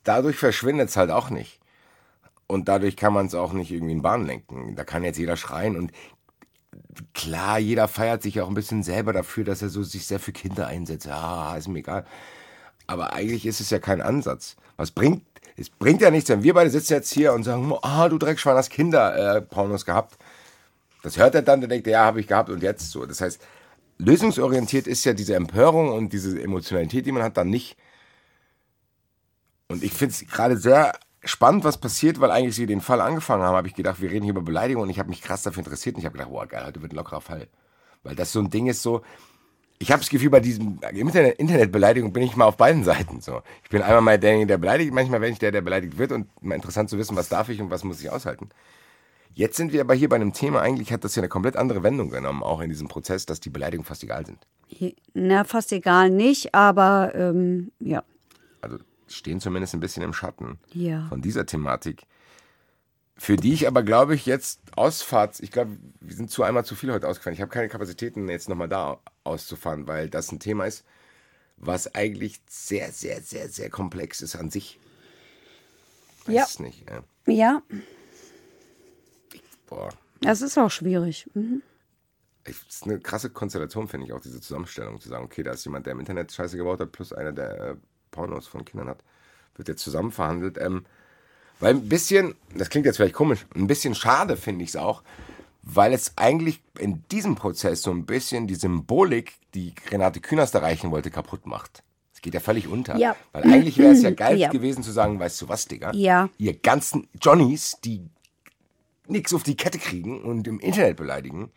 dadurch 0.03 0.35
verschwindet 0.35 0.89
es 0.89 0.97
halt 0.97 1.09
auch 1.09 1.29
nicht. 1.29 1.61
Und 2.47 2.67
dadurch 2.67 2.97
kann 2.97 3.13
man 3.13 3.27
es 3.27 3.33
auch 3.33 3.53
nicht 3.53 3.71
irgendwie 3.71 3.93
in 3.93 4.01
Bahn 4.01 4.25
lenken. 4.25 4.75
Da 4.75 4.83
kann 4.83 5.05
jetzt 5.05 5.19
jeder 5.19 5.37
schreien 5.37 5.77
und 5.77 5.93
klar, 7.13 7.59
jeder 7.59 7.87
feiert 7.87 8.23
sich 8.23 8.41
auch 8.41 8.49
ein 8.49 8.55
bisschen 8.55 8.83
selber 8.83 9.13
dafür, 9.13 9.45
dass 9.45 9.61
er 9.61 9.69
so 9.69 9.83
sich 9.83 10.05
sehr 10.05 10.19
für 10.19 10.33
Kinder 10.33 10.67
einsetzt. 10.67 11.05
Ja, 11.05 11.55
ist 11.55 11.69
mir 11.69 11.79
egal. 11.79 12.05
Aber 12.89 13.13
eigentlich 13.13 13.45
ist 13.45 13.61
es 13.61 13.69
ja 13.69 13.77
kein 13.77 14.01
Ansatz. 14.01 14.55
Was 14.75 14.89
bringt, 14.89 15.21
es 15.55 15.69
bringt 15.69 16.01
ja 16.01 16.09
nichts, 16.09 16.27
wenn 16.31 16.41
wir 16.41 16.55
beide 16.55 16.71
sitzen 16.71 16.93
jetzt 16.93 17.13
hier 17.13 17.33
und 17.33 17.43
sagen, 17.43 17.71
ah, 17.83 18.09
du 18.09 18.17
Dreckschwein, 18.17 18.55
hast 18.55 18.71
Kinder 18.71 19.35
äh, 19.35 19.41
Pornos 19.43 19.85
gehabt. 19.85 20.17
Das 21.03 21.15
hört 21.15 21.35
er 21.35 21.43
dann, 21.43 21.61
der 21.61 21.69
denkt, 21.69 21.85
ja, 21.85 22.03
habe 22.03 22.19
ich 22.19 22.25
gehabt 22.25 22.49
und 22.49 22.63
jetzt 22.63 22.89
so. 22.89 23.05
Das 23.05 23.21
heißt, 23.21 23.39
lösungsorientiert 23.99 24.87
ist 24.87 25.05
ja 25.05 25.13
diese 25.13 25.35
Empörung 25.35 25.89
und 25.91 26.13
diese 26.13 26.41
Emotionalität, 26.41 27.05
die 27.05 27.11
man 27.11 27.21
hat, 27.21 27.37
dann 27.37 27.51
nicht. 27.51 27.77
Und 29.67 29.83
ich 29.83 29.93
finde 29.93 30.15
es 30.15 30.25
gerade 30.25 30.57
sehr 30.57 30.97
spannend, 31.23 31.65
was 31.65 31.77
passiert, 31.77 32.19
weil 32.19 32.31
eigentlich 32.31 32.55
sie 32.55 32.65
den 32.65 32.81
Fall 32.81 33.01
angefangen 33.01 33.43
haben, 33.43 33.55
habe 33.55 33.67
ich 33.67 33.75
gedacht, 33.75 34.01
wir 34.01 34.09
reden 34.09 34.23
hier 34.23 34.31
über 34.31 34.41
Beleidigung 34.41 34.81
und 34.81 34.89
ich 34.89 34.97
habe 34.97 35.09
mich 35.09 35.21
krass 35.21 35.43
dafür 35.43 35.63
interessiert 35.63 35.95
und 35.95 35.99
ich 35.99 36.05
habe 36.05 36.13
gedacht, 36.13 36.31
boah, 36.31 36.47
geil, 36.47 36.65
heute 36.65 36.81
wird 36.81 36.93
ein 36.93 36.95
lockerer 36.95 37.21
Fall. 37.21 37.49
Weil 38.01 38.15
das 38.15 38.31
so 38.31 38.39
ein 38.39 38.49
Ding 38.49 38.65
ist 38.65 38.81
so, 38.81 39.03
ich 39.81 39.91
habe 39.91 40.01
das 40.01 40.09
Gefühl, 40.09 40.29
bei 40.29 40.41
diesem 40.41 40.79
Internet, 40.93 41.39
Internetbeleidigung 41.39 42.11
bin 42.11 42.23
ich 42.23 42.35
mal 42.35 42.45
auf 42.45 42.57
beiden 42.57 42.83
Seiten 42.83 43.21
so. 43.21 43.41
Ich 43.63 43.69
bin 43.69 43.81
einmal 43.81 44.01
mal 44.01 44.19
derjenige, 44.19 44.47
der 44.47 44.57
beleidigt, 44.57 44.93
manchmal 44.93 45.21
bin 45.21 45.31
ich 45.31 45.39
der, 45.39 45.51
der 45.51 45.61
beleidigt 45.61 45.97
wird 45.97 46.11
und 46.11 46.27
mal 46.43 46.55
interessant 46.55 46.89
zu 46.89 46.97
wissen, 46.97 47.15
was 47.15 47.29
darf 47.29 47.47
ich 47.49 47.61
und 47.61 47.69
was 47.71 47.83
muss 47.85 48.01
ich 48.01 48.09
aushalten. 48.09 48.49
Jetzt 49.33 49.55
sind 49.55 49.71
wir 49.71 49.79
aber 49.81 49.93
hier 49.93 50.09
bei 50.09 50.17
einem 50.17 50.33
Thema, 50.33 50.61
eigentlich 50.61 50.91
hat 50.91 51.05
das 51.05 51.15
ja 51.15 51.21
eine 51.21 51.29
komplett 51.29 51.55
andere 51.55 51.81
Wendung 51.81 52.09
genommen, 52.09 52.43
auch 52.43 52.59
in 52.59 52.69
diesem 52.69 52.89
Prozess, 52.89 53.25
dass 53.25 53.39
die 53.39 53.49
Beleidigungen 53.49 53.85
fast 53.85 54.03
egal 54.03 54.25
sind. 54.25 54.39
Na, 55.13 55.45
fast 55.45 55.71
egal 55.71 56.09
nicht, 56.09 56.53
aber 56.53 57.13
ähm, 57.15 57.71
ja. 57.79 58.03
Also 58.61 58.77
stehen 59.07 59.39
zumindest 59.39 59.73
ein 59.73 59.79
bisschen 59.79 60.03
im 60.03 60.13
Schatten 60.13 60.59
Ja. 60.73 61.05
von 61.07 61.21
dieser 61.21 61.45
Thematik. 61.45 62.03
Für 63.21 63.35
die 63.35 63.53
ich 63.53 63.67
aber, 63.67 63.83
glaube 63.83 64.15
ich, 64.15 64.25
jetzt 64.25 64.61
Ausfahrt, 64.77 65.41
ich 65.41 65.51
glaube, 65.51 65.77
wir 65.99 66.15
sind 66.15 66.31
zu 66.31 66.41
einmal 66.43 66.63
zu 66.63 66.73
viel 66.73 66.91
heute 66.93 67.05
ausgefahren. 67.07 67.33
Ich 67.33 67.41
habe 67.41 67.51
keine 67.51 67.67
Kapazitäten, 67.67 68.29
jetzt 68.29 68.47
nochmal 68.47 68.69
da 68.69 69.01
auszufahren, 69.25 69.87
weil 69.87 70.09
das 70.09 70.31
ein 70.31 70.39
Thema 70.39 70.65
ist, 70.65 70.85
was 71.57 71.93
eigentlich 71.95 72.39
sehr, 72.47 72.93
sehr, 72.93 73.21
sehr, 73.21 73.49
sehr 73.49 73.69
komplex 73.69 74.21
ist 74.21 74.37
an 74.37 74.49
sich. 74.49 74.79
Weiß 76.25 76.33
Ja. 76.35 76.43
es 76.43 76.59
nicht. 76.59 76.85
Ja. 76.89 77.03
Ja, 77.31 77.61
Boah. 79.67 79.89
das 80.21 80.41
ist 80.41 80.57
auch 80.57 80.71
schwierig. 80.71 81.29
Mhm. 81.33 81.61
Das 82.45 82.55
ist 82.69 82.83
eine 82.85 82.99
krasse 82.99 83.29
Konstellation, 83.29 83.89
finde 83.89 84.07
ich, 84.07 84.13
auch 84.13 84.21
diese 84.21 84.39
Zusammenstellung. 84.39 84.99
Zu 85.01 85.09
sagen, 85.09 85.25
okay, 85.25 85.43
da 85.43 85.51
ist 85.51 85.65
jemand, 85.65 85.85
der 85.85 85.91
im 85.93 85.99
Internet 85.99 86.31
Scheiße 86.31 86.55
gebaut 86.55 86.79
hat, 86.79 86.93
plus 86.93 87.11
einer, 87.11 87.33
der 87.33 87.59
äh, 87.59 87.75
Pornos 88.11 88.47
von 88.47 88.63
Kindern 88.63 88.87
hat. 88.87 89.03
Wird 89.55 89.67
jetzt 89.67 89.83
zusammen 89.83 90.11
verhandelt. 90.11 90.57
Ähm, 90.57 90.85
weil 91.59 91.75
ein 91.75 91.89
bisschen, 91.89 92.35
das 92.55 92.69
klingt 92.69 92.85
jetzt 92.85 92.97
vielleicht 92.97 93.15
komisch, 93.15 93.45
ein 93.55 93.67
bisschen 93.67 93.95
schade 93.95 94.37
finde 94.37 94.63
ich 94.63 94.69
es 94.69 94.75
auch, 94.75 95.03
weil 95.61 95.93
es 95.93 96.13
eigentlich 96.17 96.61
in 96.79 97.03
diesem 97.11 97.35
Prozess 97.35 97.81
so 97.81 97.91
ein 97.91 98.05
bisschen 98.05 98.47
die 98.47 98.55
Symbolik, 98.55 99.33
die 99.53 99.73
Renate 99.91 100.19
Künast 100.19 100.55
erreichen 100.55 100.91
wollte, 100.91 101.11
kaputt 101.11 101.45
macht. 101.45 101.83
Es 102.13 102.21
geht 102.21 102.33
ja 102.33 102.39
völlig 102.39 102.67
unter. 102.67 102.97
Ja. 102.97 103.15
Weil 103.31 103.43
eigentlich 103.43 103.77
wäre 103.77 103.93
es 103.93 104.01
ja 104.01 104.11
geil 104.11 104.37
Ja. 104.37 104.49
gewesen 104.49 104.83
zu 104.83 104.91
sagen, 104.91 105.19
weißt 105.19 105.41
du 105.41 105.49
was, 105.49 105.67
Digga? 105.67 105.91
Ja. 105.93 106.29
Ihr 106.37 106.53
ganzen 106.53 107.07
Johnnies, 107.21 107.77
die 107.83 108.01
nichts 109.07 109.33
auf 109.33 109.43
die 109.43 109.55
Kette 109.55 109.79
kriegen 109.79 110.21
und 110.21 110.47
im 110.47 110.59
Internet 110.59 110.97
beleidigen, 110.97 111.51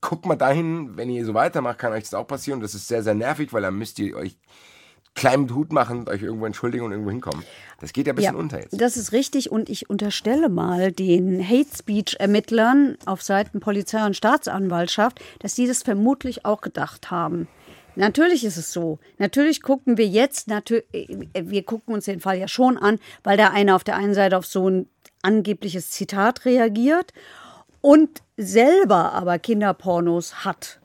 guckt 0.00 0.26
mal 0.26 0.36
dahin, 0.36 0.96
wenn 0.96 1.10
ihr 1.10 1.24
so 1.24 1.34
weitermacht, 1.34 1.78
kann 1.78 1.92
euch 1.92 2.04
das 2.04 2.14
auch 2.14 2.26
passieren. 2.26 2.60
Das 2.60 2.74
ist 2.74 2.86
sehr, 2.88 3.02
sehr 3.02 3.14
nervig, 3.14 3.52
weil 3.52 3.62
dann 3.62 3.76
müsst 3.76 3.98
ihr 3.98 4.16
euch 4.16 4.36
klein 5.14 5.42
mit 5.42 5.54
Hut 5.54 5.72
machen, 5.72 6.08
euch 6.08 6.22
irgendwo 6.22 6.46
entschuldigen 6.46 6.84
und 6.84 6.92
irgendwo 6.92 7.10
hinkommen. 7.10 7.44
Das 7.80 7.92
geht 7.92 8.06
ja 8.06 8.12
ein 8.12 8.16
bisschen 8.16 8.36
unter 8.36 8.60
jetzt. 8.60 8.80
Das 8.80 8.96
ist 8.96 9.12
richtig 9.12 9.50
und 9.50 9.68
ich 9.68 9.88
unterstelle 9.90 10.48
mal 10.48 10.92
den 10.92 11.46
Hate 11.46 11.68
Speech 11.76 12.16
Ermittlern 12.18 12.96
auf 13.06 13.22
Seiten 13.22 13.60
Polizei 13.60 14.04
und 14.04 14.16
Staatsanwaltschaft, 14.16 15.20
dass 15.40 15.54
die 15.54 15.66
das 15.66 15.82
vermutlich 15.82 16.44
auch 16.44 16.60
gedacht 16.60 17.10
haben. 17.10 17.48
Natürlich 17.98 18.44
ist 18.44 18.56
es 18.56 18.72
so. 18.72 19.00
Natürlich 19.18 19.60
gucken 19.60 19.96
wir 19.96 20.06
jetzt, 20.06 20.48
äh, 20.48 20.82
wir 21.34 21.64
gucken 21.64 21.94
uns 21.94 22.04
den 22.04 22.20
Fall 22.20 22.38
ja 22.38 22.46
schon 22.46 22.78
an, 22.78 23.00
weil 23.24 23.36
da 23.36 23.50
einer 23.50 23.74
auf 23.74 23.82
der 23.82 23.96
einen 23.96 24.14
Seite 24.14 24.36
auf 24.38 24.46
so 24.46 24.70
ein 24.70 24.88
angebliches 25.22 25.90
Zitat 25.90 26.44
reagiert 26.44 27.12
und 27.80 28.22
selber 28.36 29.12
aber 29.14 29.38
Kinderpornos 29.38 30.44
hat. 30.44 30.80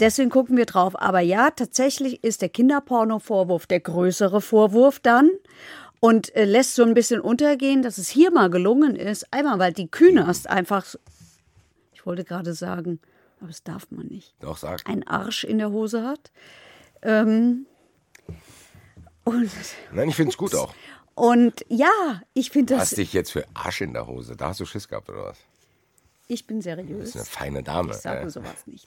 Deswegen 0.00 0.30
gucken 0.30 0.56
wir 0.56 0.66
drauf. 0.66 1.00
Aber 1.00 1.20
ja, 1.20 1.50
tatsächlich 1.50 2.24
ist 2.24 2.42
der 2.42 2.48
Kinderporno-Vorwurf 2.48 3.66
der 3.66 3.80
größere 3.80 4.40
Vorwurf 4.40 5.00
dann 5.00 5.30
und 6.00 6.34
äh, 6.34 6.44
lässt 6.44 6.74
so 6.74 6.82
ein 6.82 6.94
bisschen 6.94 7.20
untergehen, 7.20 7.82
dass 7.82 7.98
es 7.98 8.08
hier 8.08 8.30
mal 8.30 8.50
gelungen 8.50 8.96
ist. 8.96 9.32
Einmal, 9.32 9.58
weil 9.58 9.72
die 9.72 9.88
Künast 9.88 10.48
einfach, 10.50 10.94
ich 11.92 12.04
wollte 12.04 12.24
gerade 12.24 12.54
sagen, 12.54 13.00
aber 13.38 13.48
das 13.48 13.62
darf 13.62 13.90
man 13.90 14.06
nicht, 14.08 14.34
Doch, 14.40 14.56
sag. 14.56 14.88
einen 14.88 15.06
Arsch 15.06 15.44
in 15.44 15.58
der 15.58 15.70
Hose 15.70 16.02
hat. 16.02 16.32
Ähm, 17.02 17.66
und, 19.24 19.50
Nein, 19.92 20.08
ich 20.08 20.16
finde 20.16 20.30
es 20.30 20.36
gut 20.36 20.54
auch. 20.54 20.74
und 21.14 21.64
ja, 21.68 22.22
ich 22.34 22.50
finde 22.50 22.74
das, 22.74 22.82
Hast 22.82 22.98
dich 22.98 23.12
jetzt 23.12 23.30
für 23.32 23.46
Arsch 23.54 23.80
in 23.80 23.92
der 23.92 24.06
Hose. 24.06 24.36
Da 24.36 24.48
hast 24.48 24.60
du 24.60 24.66
Schiss 24.66 24.88
gehabt, 24.88 25.08
oder 25.08 25.24
was? 25.24 25.38
ich 26.28 26.46
bin 26.46 26.60
seriös. 26.60 27.10
ist 27.10 27.16
eine 27.16 27.24
feine 27.24 27.62
Dame. 27.62 27.92
Ich 27.92 27.98
sage 27.98 28.26
äh. 28.26 28.30
sowas 28.30 28.66
nicht. 28.66 28.86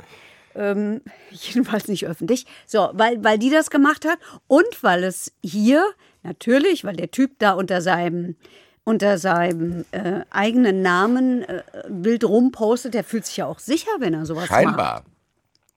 Ähm, 0.57 1.01
jedenfalls 1.31 1.87
nicht 1.87 2.05
öffentlich. 2.05 2.45
So, 2.65 2.89
weil, 2.93 3.23
weil 3.23 3.37
die 3.37 3.49
das 3.49 3.69
gemacht 3.69 4.05
hat 4.05 4.19
und 4.47 4.83
weil 4.83 5.03
es 5.03 5.31
hier 5.43 5.85
natürlich, 6.23 6.83
weil 6.83 6.95
der 6.95 7.11
Typ 7.11 7.39
da 7.39 7.53
unter 7.53 7.81
seinem 7.81 8.35
unter 8.83 9.17
seinem 9.17 9.83
äh, 9.91 10.21
eigenen 10.29 10.81
Namen 10.81 11.43
äh, 11.43 11.61
wild 11.89 12.23
rumpostet, 12.23 12.93
der 12.93 13.03
fühlt 13.03 13.25
sich 13.25 13.35
ja 13.35 13.45
auch 13.45 13.59
sicher, 13.59 13.91
wenn 13.99 14.13
er 14.13 14.25
sowas 14.25 14.49
macht. 14.49 14.61
Scheinbar. 14.61 15.03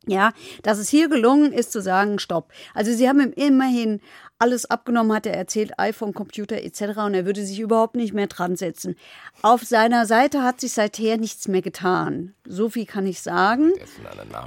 Ja, 0.06 0.32
dass 0.62 0.78
es 0.78 0.88
hier 0.88 1.08
gelungen 1.08 1.52
ist 1.52 1.72
zu 1.72 1.82
sagen, 1.82 2.20
stopp. 2.20 2.52
Also 2.72 2.92
sie 2.92 3.08
haben 3.08 3.20
ihm 3.20 3.32
immerhin 3.32 4.00
alles 4.40 4.66
abgenommen, 4.66 5.12
hat 5.12 5.26
er 5.26 5.34
erzählt, 5.34 5.78
iPhone, 5.78 6.14
Computer 6.14 6.56
etc. 6.56 6.98
und 6.98 7.14
er 7.14 7.26
würde 7.26 7.44
sich 7.44 7.60
überhaupt 7.60 7.94
nicht 7.94 8.14
mehr 8.14 8.26
dran 8.26 8.56
setzen. 8.56 8.96
Auf 9.42 9.62
seiner 9.62 10.06
Seite 10.06 10.42
hat 10.42 10.60
sich 10.60 10.72
seither 10.72 11.18
nichts 11.18 11.46
mehr 11.46 11.62
getan. 11.62 12.34
So 12.46 12.70
viel 12.70 12.86
kann 12.86 13.06
ich 13.06 13.20
sagen. 13.20 13.72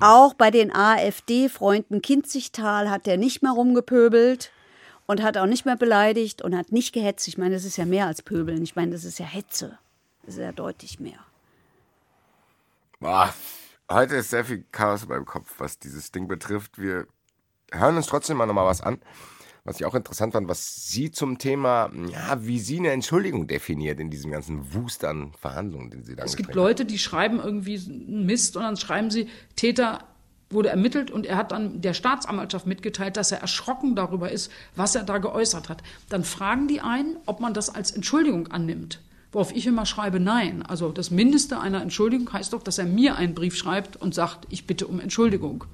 Auch 0.01 0.33
bei 0.33 0.51
den 0.51 0.75
AfD-Freunden 0.75 2.01
Kinzigtal 2.01 2.89
hat 2.89 3.07
er 3.07 3.17
nicht 3.17 3.43
mehr 3.43 3.51
rumgepöbelt 3.51 4.51
und 5.05 5.21
hat 5.21 5.37
auch 5.37 5.45
nicht 5.45 5.65
mehr 5.65 5.77
beleidigt 5.77 6.41
und 6.41 6.55
hat 6.55 6.71
nicht 6.71 6.93
gehetzt. 6.93 7.27
Ich 7.27 7.37
meine, 7.37 7.55
das 7.55 7.65
ist 7.65 7.77
ja 7.77 7.85
mehr 7.85 8.07
als 8.07 8.21
Pöbeln. 8.21 8.63
Ich 8.63 8.75
meine, 8.75 8.91
das 8.91 9.03
ist 9.03 9.19
ja 9.19 9.25
Hetze. 9.25 9.77
Das 10.23 10.35
ist 10.35 10.41
ja 10.41 10.51
deutlich 10.51 10.99
mehr. 10.99 11.19
Boah, 12.99 13.33
heute 13.91 14.15
ist 14.15 14.29
sehr 14.29 14.45
viel 14.45 14.63
Chaos 14.71 15.03
in 15.03 15.09
meinem 15.09 15.25
Kopf, 15.25 15.55
was 15.57 15.77
dieses 15.77 16.11
Ding 16.11 16.27
betrifft. 16.27 16.79
Wir 16.79 17.05
hören 17.71 17.97
uns 17.97 18.07
trotzdem 18.07 18.37
mal 18.37 18.45
nochmal 18.45 18.65
was 18.65 18.81
an, 18.81 19.01
was 19.65 19.77
ich 19.77 19.85
auch 19.85 19.95
interessant 19.95 20.33
fand, 20.33 20.47
was 20.49 20.89
Sie 20.89 21.11
zum 21.11 21.37
Thema, 21.37 21.89
ja, 22.11 22.45
wie 22.45 22.59
Sie 22.59 22.79
eine 22.79 22.91
Entschuldigung 22.91 23.47
definiert 23.47 23.99
in 23.99 24.09
diesem 24.09 24.31
ganzen 24.31 24.73
Wust 24.73 25.05
an 25.05 25.31
Verhandlungen, 25.39 25.89
den 25.89 26.03
Sie 26.03 26.15
da 26.15 26.23
Es 26.23 26.35
gibt 26.35 26.53
Leute, 26.53 26.85
die 26.85 26.99
schreiben 26.99 27.39
irgendwie 27.39 27.77
einen 27.77 28.25
Mist 28.25 28.57
und 28.57 28.63
dann 28.63 28.75
schreiben 28.75 29.09
sie, 29.09 29.29
Täter 29.55 29.99
wurde 30.49 30.69
ermittelt 30.69 31.11
und 31.11 31.25
er 31.25 31.37
hat 31.37 31.51
dann 31.51 31.81
der 31.81 31.93
Staatsanwaltschaft 31.93 32.67
mitgeteilt, 32.67 33.17
dass 33.17 33.31
er 33.31 33.39
erschrocken 33.39 33.95
darüber 33.95 34.31
ist, 34.31 34.51
was 34.75 34.95
er 34.95 35.03
da 35.03 35.17
geäußert 35.17 35.69
hat. 35.69 35.81
Dann 36.09 36.23
fragen 36.23 36.67
die 36.67 36.81
einen, 36.81 37.17
ob 37.25 37.39
man 37.39 37.53
das 37.53 37.73
als 37.73 37.91
Entschuldigung 37.91 38.47
annimmt. 38.47 39.01
Worauf 39.31 39.55
ich 39.55 39.65
immer 39.65 39.87
schreibe, 39.87 40.19
nein. 40.19 40.61
Also 40.61 40.91
das 40.91 41.09
Mindeste 41.09 41.59
einer 41.59 41.81
Entschuldigung 41.81 42.31
heißt 42.31 42.53
doch, 42.53 42.61
dass 42.61 42.77
er 42.77 42.85
mir 42.85 43.15
einen 43.15 43.33
Brief 43.33 43.55
schreibt 43.55 43.95
und 43.95 44.13
sagt, 44.13 44.45
ich 44.49 44.67
bitte 44.67 44.85
um 44.85 44.99
Entschuldigung. 44.99 45.65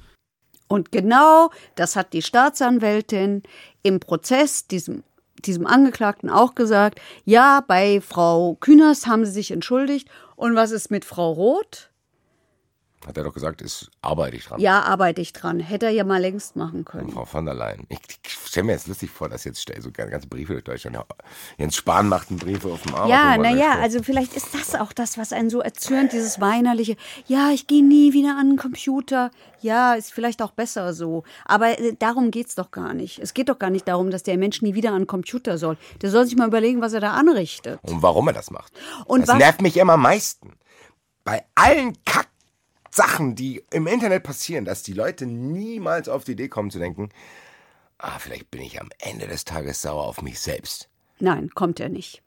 Und 0.69 0.91
genau 0.91 1.49
das 1.75 1.97
hat 1.97 2.13
die 2.13 2.21
Staatsanwältin 2.21 3.43
im 3.83 3.99
Prozess 3.99 4.67
diesem, 4.67 5.03
diesem 5.43 5.65
Angeklagten 5.65 6.29
auch 6.29 6.55
gesagt. 6.55 7.01
Ja, 7.25 7.61
bei 7.67 7.99
Frau 7.99 8.55
Künast 8.59 9.07
haben 9.07 9.25
sie 9.25 9.31
sich 9.31 9.51
entschuldigt. 9.51 10.07
Und 10.35 10.55
was 10.55 10.71
ist 10.71 10.91
mit 10.91 11.03
Frau 11.03 11.33
Roth? 11.33 11.88
Hat 13.07 13.17
er 13.17 13.23
doch 13.23 13.33
gesagt, 13.33 13.61
ist 13.61 13.89
arbeite 14.01 14.35
ich 14.35 14.45
dran. 14.45 14.59
Ja, 14.59 14.81
arbeite 14.81 15.21
ich 15.21 15.31
dran. 15.31 15.61
Hätte 15.61 15.85
er 15.85 15.91
ja 15.91 16.03
mal 16.03 16.19
längst 16.19 16.57
machen 16.57 16.83
können. 16.83 17.09
Frau 17.09 17.23
von 17.23 17.45
der 17.45 17.53
Leyen. 17.53 17.85
Ich, 17.87 17.99
ich 18.25 18.31
stelle 18.31 18.65
mir 18.65 18.73
jetzt 18.73 18.87
lustig 18.87 19.09
vor, 19.09 19.29
dass 19.29 19.45
jetzt 19.45 19.65
so 19.79 19.91
ganze 19.91 20.27
Briefe 20.27 20.53
durch 20.53 20.65
Deutschland. 20.65 20.97
Jens 21.57 21.77
Spahn 21.77 22.09
macht 22.09 22.29
einen 22.29 22.39
Brief 22.39 22.65
auf 22.65 22.81
dem 22.81 22.95
Arm. 22.95 23.09
Ja, 23.09 23.37
naja, 23.37 23.79
also 23.79 24.03
vielleicht 24.03 24.33
ist 24.33 24.53
das 24.53 24.75
auch 24.75 24.91
das, 24.91 25.17
was 25.17 25.31
einen 25.31 25.49
so 25.49 25.61
erzürnt, 25.61 26.11
dieses 26.11 26.41
weinerliche, 26.41 26.97
ja, 27.25 27.51
ich 27.51 27.67
gehe 27.67 27.85
nie 27.85 28.11
wieder 28.11 28.37
an 28.37 28.49
den 28.49 28.57
Computer. 28.57 29.31
Ja, 29.61 29.93
ist 29.93 30.11
vielleicht 30.11 30.41
auch 30.41 30.51
besser 30.51 30.93
so. 30.93 31.23
Aber 31.45 31.79
äh, 31.79 31.95
darum 31.97 32.31
geht's 32.31 32.55
doch 32.55 32.71
gar 32.71 32.93
nicht. 32.93 33.19
Es 33.19 33.33
geht 33.33 33.47
doch 33.47 33.59
gar 33.59 33.69
nicht 33.69 33.87
darum, 33.87 34.11
dass 34.11 34.23
der 34.23 34.37
Mensch 34.37 34.61
nie 34.61 34.73
wieder 34.73 34.91
an 34.91 35.03
den 35.03 35.07
Computer 35.07 35.57
soll. 35.57 35.77
Der 36.01 36.09
soll 36.09 36.25
sich 36.25 36.35
mal 36.35 36.47
überlegen, 36.47 36.81
was 36.81 36.93
er 36.93 36.99
da 36.99 37.13
anrichtet. 37.13 37.79
Und 37.83 38.01
warum 38.01 38.27
er 38.27 38.33
das 38.33 38.51
macht. 38.51 38.73
Und 39.05 39.27
das 39.27 39.37
nervt 39.37 39.61
mich 39.61 39.77
immer 39.77 39.93
am 39.93 40.01
meisten. 40.01 40.57
Bei 41.23 41.45
allen 41.55 41.97
Kack 42.05 42.27
Sachen, 42.99 43.33
die 43.33 43.63
im 43.71 43.87
Internet 43.87 44.23
passieren, 44.23 44.65
dass 44.65 44.83
die 44.83 44.91
Leute 44.91 45.25
niemals 45.25 46.09
auf 46.09 46.25
die 46.25 46.33
Idee 46.33 46.49
kommen 46.49 46.69
zu 46.69 46.79
denken, 46.79 47.07
ah, 47.97 48.19
vielleicht 48.19 48.51
bin 48.51 48.59
ich 48.59 48.81
am 48.81 48.89
Ende 48.99 49.25
des 49.25 49.45
Tages 49.45 49.81
sauer 49.81 50.03
auf 50.03 50.21
mich 50.21 50.41
selbst. 50.41 50.89
Nein, 51.17 51.49
kommt 51.55 51.79
er 51.79 51.87
nicht. 51.87 52.21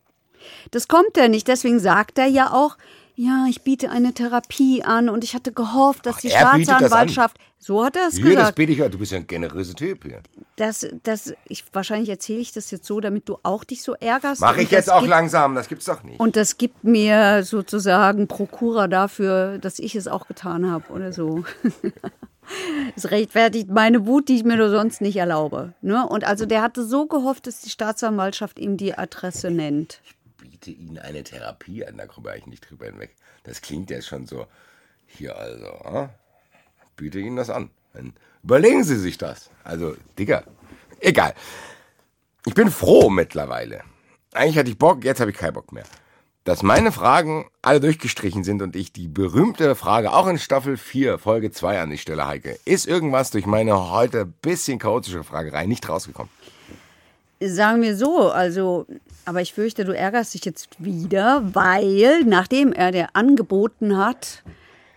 Das 0.71 0.89
kommt 0.89 1.19
er 1.19 1.29
nicht. 1.29 1.47
Deswegen 1.47 1.79
sagt 1.79 2.17
er 2.17 2.27
ja 2.27 2.55
auch, 2.55 2.79
ja, 3.15 3.47
ich 3.49 3.63
biete 3.63 3.91
eine 3.91 4.15
Therapie 4.15 4.83
an 4.83 5.09
und 5.09 5.23
ich 5.23 5.35
hatte 5.35 5.53
gehofft, 5.53 6.07
dass 6.07 6.17
Ach, 6.17 6.21
die 6.21 6.29
das 6.29 6.39
Staatsanwaltschaft. 6.39 7.37
So 7.59 7.85
hat 7.85 7.95
er 7.95 8.09
es 8.09 8.15
das 8.17 8.25
gesagt. 8.25 8.55
biete 8.57 8.73
ich, 8.73 8.79
du 8.79 8.99
bist 8.99 9.13
ja 9.13 9.19
ein 9.19 9.27
generöser 9.27 9.75
Typ 9.75 10.03
hier. 10.05 10.21
Das, 10.57 10.87
das, 11.05 11.33
ich, 11.47 11.65
wahrscheinlich 11.73 12.09
erzähle 12.09 12.41
ich 12.41 12.53
das 12.53 12.71
jetzt 12.71 12.87
so, 12.87 13.01
damit 13.01 13.29
du 13.29 13.39
auch 13.45 13.63
dich 13.63 13.83
so 13.83 13.95
ärgerst. 13.95 14.41
Mach 14.41 14.57
Und 14.57 14.63
ich 14.63 14.71
jetzt 14.71 14.89
das 14.89 14.95
auch 14.95 15.01
gibt, 15.01 15.11
langsam, 15.11 15.55
das 15.55 15.69
gibt's 15.69 15.85
doch 15.85 16.03
nicht. 16.03 16.19
Und 16.19 16.35
das 16.35 16.59
gibt 16.59 16.83
mir 16.83 17.45
sozusagen 17.45 18.27
Prokura 18.27 18.89
dafür, 18.89 19.59
dass 19.59 19.79
ich 19.79 19.95
es 19.95 20.09
auch 20.09 20.27
getan 20.27 20.71
habe 20.71 20.93
oder 20.93 21.13
so. 21.13 21.45
Es 22.97 23.11
rechtfertigt 23.11 23.69
meine 23.71 24.05
Wut, 24.05 24.29
die 24.29 24.35
ich 24.35 24.45
mir 24.45 24.57
nur 24.57 24.69
sonst 24.69 25.01
nicht 25.01 25.17
erlaube. 25.17 25.75
Ne? 25.81 26.07
Und 26.07 26.25
also 26.25 26.45
der 26.45 26.61
hatte 26.61 26.85
so 26.85 27.07
gehofft, 27.07 27.47
dass 27.47 27.61
die 27.61 27.71
Staatsanwaltschaft 27.71 28.59
ihm 28.59 28.77
die 28.77 28.99
Adresse 28.99 29.51
nennt. 29.51 30.01
Biete 30.63 30.79
Ihnen 30.79 30.99
eine 30.99 31.25
Therapie 31.25 31.85
an, 31.85 31.97
da 31.97 32.07
komme 32.07 32.37
ich 32.37 32.47
nicht 32.47 32.69
drüber 32.69 32.87
hinweg. 32.87 33.15
Das 33.43 33.61
klingt 33.61 33.91
jetzt 33.91 34.07
schon 34.07 34.27
so, 34.27 34.47
hier 35.07 35.37
also, 35.37 35.67
ah, 35.67 36.11
biete 36.97 37.19
Ihnen 37.19 37.37
das 37.37 37.51
an. 37.51 37.71
Dann 37.93 38.15
überlegen 38.43 38.85
Sie 38.85 38.97
sich 38.97 39.19
das. 39.19 39.51
Also, 39.65 39.97
Digga, 40.19 40.45
egal. 41.01 41.35
Ich 42.47 42.55
bin 42.55 42.71
froh 42.71 43.11
mittlerweile. 43.11 43.83
Eigentlich 44.33 44.59
hatte 44.59 44.71
ich 44.71 44.79
Bock, 44.79 45.05
jetzt 45.05 45.21
habe 45.21 45.31
ich 45.31 45.37
keinen 45.37 45.55
Bock 45.55 45.73
mehr. 45.73 45.85
Dass 46.45 46.63
meine 46.63 46.91
Fragen 46.91 47.49
alle 47.61 47.81
durchgestrichen 47.81 48.43
sind 48.43 48.63
und 48.63 48.75
ich 48.75 48.93
die 48.93 49.07
berühmte 49.07 49.75
Frage 49.77 50.13
auch 50.13 50.27
in 50.27 50.39
Staffel 50.39 50.77
4, 50.77 51.19
Folge 51.19 51.53
2 51.53 51.81
an 51.81 51.91
die 51.91 51.99
Stelle 51.99 52.27
Heike. 52.27 52.59
Ist 52.65 52.87
irgendwas 52.87 53.31
durch 53.31 53.47
meine 53.47 53.91
heute 53.91 54.27
bisschen 54.27 54.79
chaotische 54.79 55.23
Fragerei 55.23 55.67
nicht 55.67 55.89
rausgekommen? 55.89 56.31
Sagen 57.47 57.83
wir 57.83 57.97
so, 57.97 58.31
also, 58.31 58.87
aber 59.25 59.41
ich 59.41 59.53
fürchte, 59.53 59.85
du 59.85 59.97
ärgerst 59.97 60.35
dich 60.35 60.45
jetzt 60.45 60.69
wieder, 60.79 61.55
weil 61.55 62.25
nachdem 62.25 62.73
er 62.73 62.93
dir 62.93 63.09
angeboten 63.15 63.97
hat, 63.97 64.43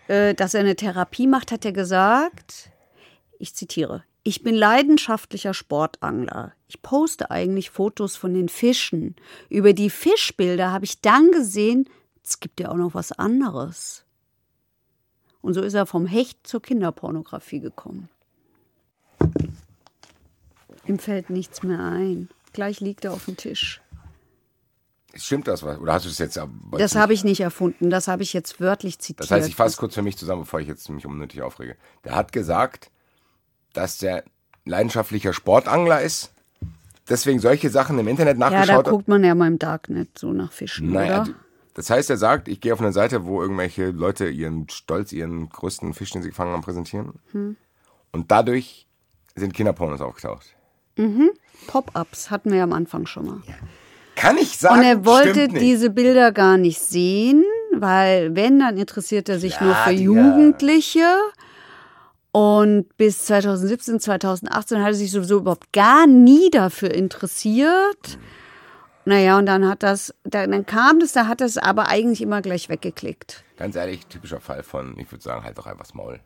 äh, 0.08 0.34
dass 0.34 0.54
er 0.54 0.62
eine 0.62 0.76
Therapie 0.76 1.28
macht, 1.28 1.52
hat 1.52 1.66
er 1.66 1.72
gesagt, 1.72 2.70
ich 3.40 3.56
zitiere, 3.56 4.04
ich 4.24 4.42
bin 4.42 4.56
leidenschaftlicher 4.56 5.54
Sportangler. 5.54 6.54
Ich 6.68 6.82
poste 6.82 7.30
eigentlich 7.30 7.70
Fotos 7.70 8.16
von 8.16 8.34
den 8.34 8.50
Fischen. 8.50 9.16
Über 9.50 9.74
die 9.74 9.92
Fischbilder 9.92 10.72
habe 10.72 10.86
ich 10.86 11.02
dann 11.02 11.32
gesehen, 11.32 11.88
es 12.24 12.40
gibt 12.40 12.60
ja 12.60 12.72
auch 12.72 12.78
noch 12.78 12.96
was 12.96 13.12
anderes. 13.12 14.04
Und 15.42 15.54
so 15.54 15.62
ist 15.62 15.76
er 15.76 15.86
vom 15.86 16.08
Hecht 16.08 16.48
zur 16.48 16.60
Kinderpornografie 16.60 17.60
gekommen. 17.60 18.10
Ihm 20.88 21.00
fällt 21.00 21.30
nichts 21.30 21.64
mehr 21.64 21.80
ein. 21.80 22.30
Gleich 22.54 22.80
liegt 22.80 23.06
er 23.06 23.14
auf 23.14 23.26
dem 23.26 23.38
Tisch. 23.38 23.82
Stimmt 25.16 25.48
das 25.48 25.64
was? 25.64 25.80
Oder 25.80 25.94
hast 25.94 26.06
du 26.06 26.10
das 26.10 26.18
jetzt? 26.18 26.40
Das 26.78 26.96
habe 26.96 27.14
ich 27.14 27.24
nicht 27.24 27.40
erfunden. 27.40 27.90
Das 27.90 28.08
habe 28.08 28.24
ich 28.24 28.34
jetzt 28.34 28.60
wörtlich 28.60 29.00
zitiert. 29.00 29.22
Das 29.22 29.32
heißt, 29.32 29.48
ich 29.48 29.56
fasse 29.56 29.78
kurz 29.78 29.94
für 29.94 30.02
mich 30.02 30.18
zusammen, 30.18 30.42
bevor 30.42 30.60
ich 30.60 30.68
jetzt 30.68 30.90
mich 30.90 31.06
unnötig 31.06 31.42
aufrege. 31.42 31.78
Der 32.04 32.16
hat 32.16 32.34
gesagt, 32.34 32.92
dass 33.74 33.98
der 33.98 34.26
leidenschaftlicher 34.66 35.32
Sportangler 35.32 36.02
ist, 36.02 36.34
deswegen 37.08 37.40
solche 37.40 37.70
Sachen 37.70 37.98
im 38.00 38.08
Internet 38.08 38.38
Ja, 38.40 38.50
da 38.50 38.58
nachgeschaut 38.58 38.86
guckt 38.90 39.08
man 39.08 39.24
ja 39.24 39.36
mal 39.36 39.48
im 39.48 39.60
Darknet 39.60 40.18
so 40.18 40.34
nach 40.34 40.52
Fischen, 40.52 40.92
Naja, 40.92 41.22
oder? 41.22 41.34
das 41.76 41.90
heißt, 41.90 42.10
er 42.10 42.18
sagt, 42.18 42.48
ich 42.48 42.62
gehe 42.62 42.74
auf 42.74 42.82
eine 42.82 42.92
Seite, 42.92 43.26
wo 43.26 43.42
irgendwelche 43.42 43.92
Leute 43.92 44.28
ihren 44.28 44.68
Stolz, 44.70 45.12
ihren 45.12 45.50
größten 45.50 45.94
Fisch, 45.94 46.12
den 46.12 46.24
sie 46.24 46.30
gefangen 46.30 46.52
haben, 46.52 46.62
präsentieren. 46.62 47.14
Hm. 47.32 47.56
Und 48.12 48.32
dadurch 48.32 48.88
sind 49.36 49.54
Kinderpornos 49.54 50.02
aufgetaucht. 50.02 50.55
Pop-ups 51.68 52.32
hatten 52.32 52.52
wir 52.52 52.60
ja 52.60 52.64
am 52.64 52.74
Anfang 52.74 53.06
schon 53.06 53.26
mal. 53.26 53.42
Kann 54.16 54.38
ich 54.38 54.58
sagen, 54.58 54.80
Und 54.80 54.86
er 54.86 55.06
wollte 55.06 55.48
diese 55.48 55.90
Bilder 55.90 56.32
gar 56.32 56.58
nicht 56.58 56.80
sehen, 56.80 57.44
weil 57.74 58.36
wenn, 58.36 58.60
dann 58.60 58.78
interessiert 58.78 59.28
er 59.28 59.40
sich 59.40 59.60
nur 59.60 59.72
Klar, 59.72 59.84
für 59.86 59.90
Digga. 59.92 60.04
Jugendliche. 60.04 61.18
Und 62.32 62.98
bis 62.98 63.26
2017, 63.26 64.00
2018 64.00 64.80
hat 64.82 64.88
er 64.88 64.94
sich 64.94 65.12
sowieso 65.12 65.38
überhaupt 65.38 65.72
gar 65.72 66.06
nie 66.08 66.50
dafür 66.50 66.94
interessiert. 66.94 68.18
Naja, 69.06 69.38
und 69.38 69.46
dann 69.46 69.68
hat 69.68 69.84
das, 69.84 70.14
dann, 70.24 70.52
dann 70.52 70.66
kam 70.66 71.00
das, 71.00 71.14
da 71.14 71.28
hat 71.28 71.40
es 71.42 71.58
aber 71.58 71.88
eigentlich 71.88 72.22
immer 72.22 72.42
gleich 72.42 72.70
weggeklickt. 72.70 73.44
Ganz 73.58 73.76
ehrlich, 73.76 74.08
typischer 74.08 74.40
Fall 74.40 74.64
von, 74.64 74.98
ich 74.98 75.12
würde 75.12 75.24
sagen, 75.24 75.44
halt 75.44 75.58
doch 75.58 75.66
einfach 75.66 75.86
das 75.86 75.94
Maul. 75.94 76.20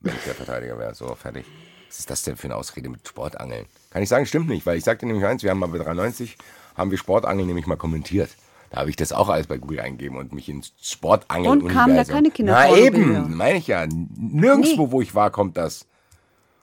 Wenn 0.00 0.14
ich 0.14 0.24
der 0.24 0.34
Verteidiger 0.34 0.78
wäre, 0.78 0.94
so 0.94 1.14
fertig. 1.14 1.44
Was 1.88 1.98
ist 2.00 2.10
das 2.10 2.22
denn 2.22 2.36
für 2.36 2.46
eine 2.48 2.56
Ausrede 2.56 2.88
mit 2.88 3.06
Sportangeln? 3.06 3.66
Kann 3.94 4.02
ich 4.02 4.08
sagen, 4.08 4.26
stimmt 4.26 4.48
nicht, 4.48 4.66
weil 4.66 4.76
ich 4.76 4.82
sagte 4.82 5.06
nämlich 5.06 5.24
eins, 5.24 5.44
wir 5.44 5.50
haben 5.50 5.60
mal 5.60 5.68
bei 5.68 5.78
93, 5.78 6.36
haben 6.76 6.90
wir 6.90 6.98
Sportangeln 6.98 7.46
nämlich 7.46 7.68
mal 7.68 7.76
kommentiert. 7.76 8.28
Da 8.70 8.80
habe 8.80 8.90
ich 8.90 8.96
das 8.96 9.12
auch 9.12 9.28
alles 9.28 9.46
bei 9.46 9.56
Google 9.56 9.78
eingegeben 9.78 10.18
und 10.18 10.32
mich 10.32 10.48
ins 10.48 10.72
Sportangeln 10.82 11.62
Und 11.62 11.68
kamen 11.68 11.94
da 11.94 12.02
keine 12.02 12.26
Na 12.26 12.34
Kinderpornobilder? 12.34 12.98
eben, 12.98 13.36
meine 13.36 13.58
ich 13.58 13.68
ja. 13.68 13.86
Nirgendwo, 13.86 14.90
wo 14.90 15.00
ich 15.00 15.14
war, 15.14 15.30
kommt 15.30 15.56
das. 15.56 15.86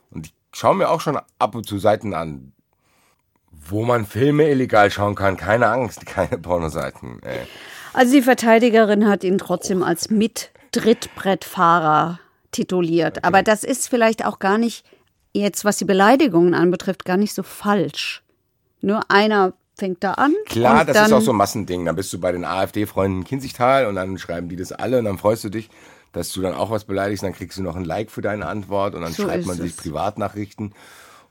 Und 0.10 0.26
ich 0.26 0.34
schaue 0.52 0.76
mir 0.76 0.90
auch 0.90 1.00
schon 1.00 1.18
ab 1.40 1.56
und 1.56 1.66
zu 1.66 1.80
Seiten 1.80 2.14
an, 2.14 2.52
wo 3.50 3.86
man 3.86 4.06
Filme 4.06 4.50
illegal 4.50 4.92
schauen 4.92 5.16
kann. 5.16 5.38
Keine 5.38 5.68
Angst, 5.68 6.06
keine 6.14 6.38
Pornoseiten. 6.38 7.24
Äh. 7.24 7.46
Also 7.94 8.12
die 8.12 8.24
Verteidigerin 8.24 9.08
hat 9.08 9.24
ihn 9.24 9.38
trotzdem 9.38 9.84
als 9.84 10.10
Mit-Trittbrettfahrer 10.10 12.20
tituliert. 12.52 13.24
Aber 13.24 13.42
das 13.42 13.64
ist 13.64 13.88
vielleicht 13.88 14.26
auch 14.26 14.40
gar 14.40 14.58
nicht, 14.58 14.84
jetzt 15.34 15.66
was 15.66 15.78
die 15.78 15.86
Beleidigungen 15.86 16.54
anbetrifft, 16.54 17.06
gar 17.06 17.18
nicht 17.18 17.34
so 17.34 17.44
falsch. 17.44 18.24
Nur 18.82 19.10
einer 19.10 19.54
fängt 19.78 20.04
da 20.04 20.14
an. 20.14 20.34
Klar, 20.46 20.86
das 20.86 21.08
ist 21.08 21.14
auch 21.14 21.22
so 21.22 21.32
ein 21.32 21.38
Massending. 21.38 21.86
Dann 21.86 21.96
bist 21.96 22.12
du 22.14 22.20
bei 22.20 22.32
den 22.32 22.46
AfD-Freunden 22.46 23.24
Kinzigtal 23.24 23.88
und 23.88 23.96
dann 23.96 24.18
schreiben 24.18 24.50
die 24.50 24.56
das 24.56 24.72
alle 24.72 25.00
und 25.00 25.06
dann 25.06 25.18
freust 25.18 25.44
du 25.44 25.50
dich, 25.50 25.70
dass 26.12 26.32
du 26.34 26.42
dann 26.42 26.54
auch 26.54 26.70
was 26.70 26.84
beleidigst. 26.84 27.24
Dann 27.24 27.34
kriegst 27.34 27.58
du 27.58 27.64
noch 27.64 27.76
ein 27.76 27.86
Like 27.86 28.12
für 28.12 28.22
deine 28.22 28.48
Antwort 28.48 28.96
und 28.96 29.02
dann 29.02 29.14
So 29.14 29.24
schreibt 29.24 29.46
man 29.46 29.58
sich 29.58 29.72
es. 29.72 29.78
Privatnachrichten 29.78 30.74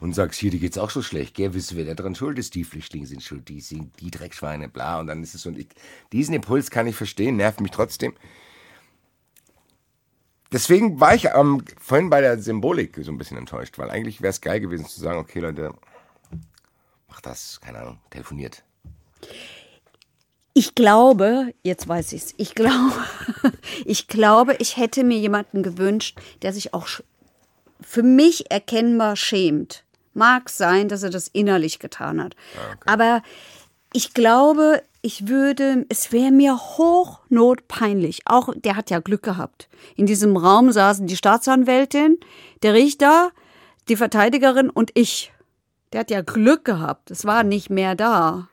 und 0.01 0.15
sagst, 0.15 0.41
hier, 0.41 0.51
dir 0.51 0.59
geht's 0.59 0.79
auch 0.79 0.91
so 0.91 1.03
schlecht, 1.03 1.35
gell? 1.35 1.53
Wisst 1.55 1.73
ihr, 1.73 1.77
wer 1.77 1.85
da 1.85 1.95
dran 1.95 2.15
schuld 2.15 2.39
ist? 2.39 2.55
Die 2.55 2.65
Flüchtlinge 2.65 3.07
sind 3.07 3.23
schuld, 3.23 3.49
die 3.49 3.61
sind 3.61 4.01
die 4.01 4.11
Dreckschweine, 4.11 4.69
bla. 4.69 4.99
Und 4.99 5.09
dann 5.09 5.23
ist 5.23 5.35
es 5.35 5.43
so, 5.43 5.51
und 5.51 5.59
ich, 5.59 5.69
diesen 6.13 6.35
Impuls 6.35 6.71
kann 6.71 6.87
ich 6.87 6.97
verstehen, 6.97 7.37
nervt 7.37 7.61
mich 7.61 7.71
trotzdem. 7.71 8.15
Deswegen 10.53 10.99
war 10.99 11.15
ich 11.15 11.27
ähm, 11.27 11.63
vorhin 11.81 12.11
bei 12.11 12.21
der 12.21 12.39
Symbolik 12.41 12.99
so 13.03 13.13
ein 13.13 13.19
bisschen 13.19 13.37
enttäuscht, 13.37 13.79
weil 13.79 13.91
eigentlich 13.91 14.21
wäre 14.21 14.31
es 14.31 14.41
geil 14.41 14.61
gewesen 14.61 14.87
zu 14.87 15.01
sagen, 15.01 15.19
okay, 15.19 15.39
Leute, 15.39 15.73
macht 17.09 17.27
das, 17.27 17.61
keine 17.61 17.79
Ahnung, 17.79 17.99
telefoniert. 18.11 18.65
Ich 20.53 20.75
glaube, 20.75 21.55
jetzt 21.63 21.87
weiß 21.87 22.13
ich's. 22.13 22.35
Ich 22.37 22.55
glaube, 22.55 22.93
ich 23.85 24.09
glaube, 24.09 24.57
ich 24.59 24.77
hätte 24.77 25.05
mir 25.05 25.19
jemanden 25.19 25.63
gewünscht, 25.63 26.19
der 26.43 26.53
sich 26.53 26.75
auch 26.75 26.89
für 27.81 28.03
mich 28.03 28.51
erkennbar 28.51 29.15
schämt. 29.17 29.85
Mag 30.13 30.51
sein, 30.51 30.89
dass 30.89 31.05
er 31.05 31.11
das 31.11 31.29
innerlich 31.29 31.79
getan 31.79 32.21
hat. 32.23 32.35
Aber 32.85 33.23
ich 33.93 34.13
glaube, 34.13 34.83
ich 35.03 35.29
würde, 35.29 35.87
es 35.89 36.13
wäre 36.13 36.31
mir 36.31 36.57
hochnotpeinlich. 36.57 38.23
Auch, 38.27 38.53
der 38.55 38.77
hat 38.77 38.91
ja 38.91 39.01
Glück 39.01 39.23
gehabt. 39.23 39.69
In 39.97 40.07
diesem 40.07 40.37
Raum 40.37 40.73
saßen 40.73 41.07
die 41.07 41.17
Staatsanwältin, 41.17 42.19
der 42.63 42.75
Richter, 42.75 43.33
die 43.89 43.97
Verteidigerin 43.97 44.69
und 44.69 44.91
ich. 44.95 45.33
Der 45.93 46.01
hat 46.01 46.11
ja 46.11 46.21
Glück 46.21 46.65
gehabt. 46.65 47.11
Es 47.11 47.25
war 47.25 47.43
nicht 47.43 47.71
mehr 47.71 47.95
da. 47.95 48.49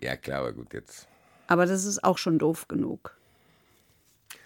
Ja, 0.00 0.16
klar, 0.16 0.40
aber 0.40 0.52
gut, 0.52 0.74
jetzt. 0.74 1.06
Aber 1.46 1.66
das 1.66 1.84
ist 1.84 2.02
auch 2.02 2.18
schon 2.18 2.38
doof 2.38 2.68
genug. 2.68 3.16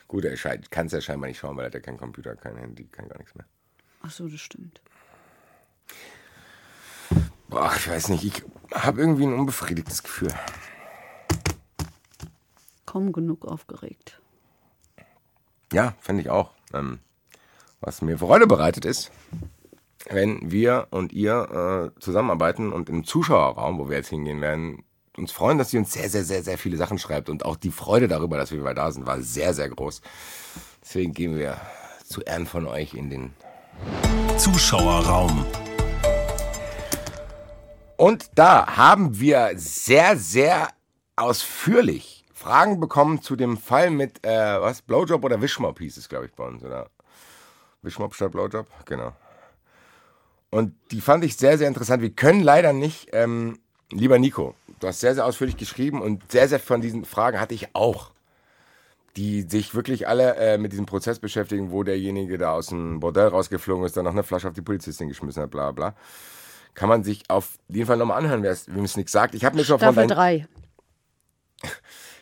Gut, 0.06 0.24
er 0.24 0.36
kann 0.70 0.86
es 0.86 0.92
ja 0.92 1.00
scheinbar 1.00 1.28
nicht 1.28 1.38
schauen, 1.38 1.56
weil 1.56 1.64
er 1.64 1.66
hat 1.66 1.74
ja 1.74 1.80
keinen 1.80 1.98
Computer, 1.98 2.36
kein 2.36 2.56
Handy, 2.56 2.84
kann 2.84 3.08
gar 3.08 3.18
nichts 3.18 3.34
mehr. 3.34 3.46
Ach 4.02 4.10
so, 4.10 4.28
das 4.28 4.40
stimmt. 4.40 4.80
Boah, 7.48 7.72
ich 7.76 7.88
weiß 7.88 8.08
nicht, 8.10 8.24
ich 8.24 8.42
habe 8.74 9.00
irgendwie 9.00 9.24
ein 9.24 9.32
unbefriedigtes 9.32 10.02
Gefühl. 10.02 10.32
Kaum 12.88 13.12
genug 13.12 13.44
aufgeregt. 13.44 14.18
Ja, 15.74 15.92
finde 16.00 16.22
ich 16.22 16.30
auch. 16.30 16.52
Ähm, 16.72 17.00
was 17.82 18.00
mir 18.00 18.16
Freude 18.16 18.46
bereitet 18.46 18.86
ist, 18.86 19.10
wenn 20.08 20.50
wir 20.50 20.86
und 20.90 21.12
ihr 21.12 21.92
äh, 21.94 22.00
zusammenarbeiten 22.00 22.72
und 22.72 22.88
im 22.88 23.04
Zuschauerraum, 23.04 23.78
wo 23.78 23.90
wir 23.90 23.98
jetzt 23.98 24.08
hingehen 24.08 24.40
werden, 24.40 24.84
uns 25.18 25.32
freuen, 25.32 25.58
dass 25.58 25.68
sie 25.68 25.76
uns 25.76 25.92
sehr, 25.92 26.08
sehr, 26.08 26.24
sehr, 26.24 26.42
sehr 26.42 26.56
viele 26.56 26.78
Sachen 26.78 26.98
schreibt. 26.98 27.28
Und 27.28 27.44
auch 27.44 27.56
die 27.56 27.72
Freude 27.72 28.08
darüber, 28.08 28.38
dass 28.38 28.52
wir 28.52 28.60
wieder 28.60 28.72
da 28.72 28.90
sind, 28.90 29.04
war 29.04 29.20
sehr, 29.20 29.52
sehr 29.52 29.68
groß. 29.68 30.00
Deswegen 30.80 31.12
gehen 31.12 31.36
wir 31.36 31.60
zu 32.06 32.22
Ehren 32.22 32.46
von 32.46 32.66
euch 32.66 32.94
in 32.94 33.10
den 33.10 33.34
Zuschauerraum. 34.38 35.44
Und 37.98 38.30
da 38.34 38.78
haben 38.78 39.20
wir 39.20 39.50
sehr, 39.56 40.16
sehr 40.16 40.68
ausführlich 41.16 42.17
Fragen 42.38 42.78
bekommen 42.78 43.20
zu 43.20 43.34
dem 43.34 43.56
Fall 43.56 43.90
mit, 43.90 44.24
äh, 44.24 44.60
was, 44.60 44.82
Blowjob 44.82 45.24
oder 45.24 45.42
Wischmopp 45.42 45.80
hieß 45.80 45.96
es, 45.96 46.08
glaube 46.08 46.26
ich, 46.26 46.32
bei 46.32 46.44
uns, 46.44 46.62
oder? 46.62 46.88
Wischmopp 47.82 48.14
statt 48.14 48.30
Blowjob, 48.30 48.66
genau. 48.84 49.12
Und 50.50 50.74
die 50.92 51.00
fand 51.00 51.24
ich 51.24 51.36
sehr, 51.36 51.58
sehr 51.58 51.66
interessant. 51.66 52.00
Wir 52.00 52.10
können 52.10 52.42
leider 52.42 52.72
nicht, 52.72 53.08
ähm, 53.12 53.58
lieber 53.90 54.20
Nico, 54.20 54.54
du 54.78 54.86
hast 54.86 55.00
sehr, 55.00 55.16
sehr 55.16 55.26
ausführlich 55.26 55.56
geschrieben 55.56 56.00
und 56.00 56.30
sehr, 56.30 56.48
sehr 56.48 56.60
von 56.60 56.80
diesen 56.80 57.04
Fragen 57.04 57.40
hatte 57.40 57.54
ich 57.54 57.74
auch, 57.74 58.12
die 59.16 59.42
sich 59.42 59.74
wirklich 59.74 60.06
alle 60.06 60.36
äh, 60.36 60.58
mit 60.58 60.70
diesem 60.70 60.86
Prozess 60.86 61.18
beschäftigen, 61.18 61.72
wo 61.72 61.82
derjenige 61.82 62.38
da 62.38 62.52
aus 62.52 62.68
dem 62.68 63.00
Bordell 63.00 63.28
rausgeflogen 63.28 63.84
ist, 63.84 63.96
dann 63.96 64.04
noch 64.04 64.12
eine 64.12 64.22
Flasche 64.22 64.46
auf 64.46 64.54
die 64.54 64.62
Polizistin 64.62 65.08
geschmissen 65.08 65.42
hat, 65.42 65.50
bla 65.50 65.72
bla. 65.72 65.96
Kann 66.74 66.88
man 66.88 67.02
sich 67.02 67.28
auf 67.28 67.58
jeden 67.68 67.86
Fall 67.86 67.96
nochmal 67.96 68.18
anhören, 68.18 68.44
wer 68.44 68.52
es 68.52 68.96
nichts 68.96 69.10
sagt. 69.10 69.34
Ich 69.34 69.44
habe 69.44 69.56
mir 69.56 69.64
schon 69.64 69.80
von 69.80 69.92
Staffel 69.92 70.06
deinen, 70.06 70.16
3. 70.16 70.48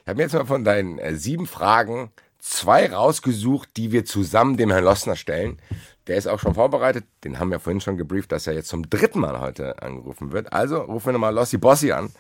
ich 0.07 0.11
habe 0.11 0.19
mir 0.19 0.23
jetzt 0.23 0.35
mal 0.35 0.47
von 0.47 0.63
deinen 0.63 1.01
äh, 1.01 1.17
sieben 1.17 1.49
Fragen 1.49 2.13
zwei 2.39 2.93
rausgesucht, 2.93 3.71
die 3.77 3.91
wir 3.91 4.05
zusammen 4.05 4.57
dem 4.57 4.71
Herrn 4.71 4.85
Lossner 4.85 5.17
stellen. 5.17 5.59
Der 6.07 6.17
ist 6.17 6.29
auch 6.29 6.39
schon 6.39 6.55
vorbereitet. 6.55 7.05
Den 7.25 7.41
haben 7.41 7.51
wir 7.51 7.59
vorhin 7.59 7.81
schon 7.81 7.97
gebrieft, 7.97 8.31
dass 8.31 8.47
er 8.47 8.53
jetzt 8.53 8.69
zum 8.69 8.89
dritten 8.89 9.19
Mal 9.19 9.41
heute 9.41 9.83
angerufen 9.83 10.31
wird. 10.31 10.53
Also 10.53 10.77
rufen 10.79 11.07
wir 11.07 11.13
nochmal 11.15 11.35
Lossi 11.35 11.59
Bossi 11.59 11.91
an 11.91 12.11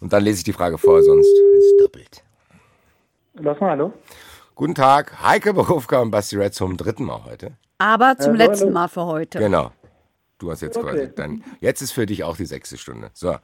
und 0.00 0.14
dann 0.14 0.24
lese 0.24 0.38
ich 0.38 0.44
die 0.44 0.54
Frage 0.54 0.78
vor, 0.78 1.02
sonst 1.02 1.26
ist 1.26 1.64
es 1.66 1.82
doppelt. 1.82 2.24
Lass 3.34 3.60
mal, 3.60 3.72
hallo. 3.72 3.92
Guten 4.54 4.74
Tag, 4.74 5.22
Heike 5.22 5.52
Berufka 5.52 5.98
und 6.00 6.12
Basti 6.12 6.36
Red 6.38 6.54
zum 6.54 6.78
dritten 6.78 7.04
Mal 7.04 7.24
heute. 7.26 7.52
Aber 7.76 8.16
zum 8.16 8.38
hallo, 8.38 8.38
letzten 8.38 8.64
hallo. 8.68 8.72
Mal 8.72 8.88
für 8.88 9.04
heute. 9.04 9.38
Genau. 9.38 9.70
Du 10.38 10.50
hast 10.50 10.62
jetzt 10.62 10.78
Okay. 10.78 10.88
quasi 10.88 11.14
dann. 11.14 11.44
Jetzt 11.60 11.82
ist 11.82 11.92
für 11.92 12.06
dich 12.06 12.24
auch 12.24 12.38
die 12.38 12.46
sechste 12.46 12.78
Stunde. 12.78 13.10
So. 13.12 13.36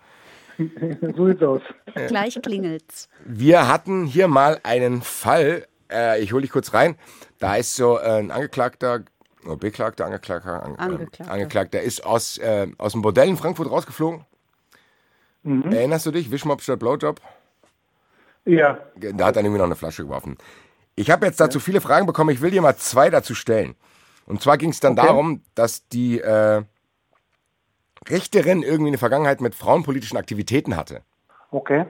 So 1.16 1.26
sieht's 1.26 1.42
aus. 1.42 1.62
Gleich 2.08 2.40
klingelt's. 2.42 3.08
Wir 3.24 3.68
hatten 3.68 4.04
hier 4.04 4.28
mal 4.28 4.60
einen 4.62 5.02
Fall, 5.02 5.66
äh, 5.90 6.20
ich 6.22 6.32
hole 6.32 6.42
dich 6.42 6.50
kurz 6.50 6.74
rein. 6.74 6.96
Da 7.38 7.56
ist 7.56 7.74
so 7.76 7.98
äh, 7.98 8.18
ein 8.18 8.30
Angeklagter, 8.30 9.02
oder 9.44 9.56
Beklagter, 9.56 10.04
Angeklagter, 10.06 10.62
an, 10.62 10.76
Angeklagter. 10.76 11.24
Äh, 11.24 11.28
Angeklagter 11.28 11.80
ist 11.80 12.04
aus, 12.04 12.38
äh, 12.38 12.68
aus 12.78 12.92
dem 12.92 13.02
Bordell 13.02 13.28
in 13.28 13.36
Frankfurt 13.36 13.70
rausgeflogen. 13.70 14.24
Erinnerst 15.42 16.04
du 16.04 16.10
dich? 16.10 16.30
Wischmopp 16.30 16.60
statt 16.60 16.78
Blowjob? 16.80 17.18
Ja, 18.44 18.78
Da 18.96 19.26
hat 19.26 19.36
er 19.36 19.42
irgendwie 19.42 19.58
noch 19.58 19.64
eine 19.64 19.76
Flasche 19.76 20.02
geworfen. 20.02 20.36
Ich 20.96 21.10
habe 21.10 21.24
jetzt 21.24 21.40
dazu 21.40 21.60
viele 21.60 21.80
Fragen 21.80 22.06
bekommen. 22.06 22.28
Ich 22.30 22.42
will 22.42 22.50
dir 22.50 22.60
mal 22.60 22.76
zwei 22.76 23.08
dazu 23.08 23.34
stellen. 23.34 23.74
Und 24.26 24.42
zwar 24.42 24.58
ging 24.58 24.68
es 24.68 24.80
dann 24.80 24.92
Okay. 24.98 25.06
darum, 25.06 25.42
dass 25.54 25.88
die 25.88 26.20
äh, 26.20 26.62
Richterin 28.08 28.62
irgendwie 28.62 28.88
eine 28.88 28.98
Vergangenheit 28.98 29.40
mit 29.40 29.54
frauenpolitischen 29.54 30.16
Aktivitäten 30.18 30.76
hatte. 30.76 31.02
okay. 31.50 31.86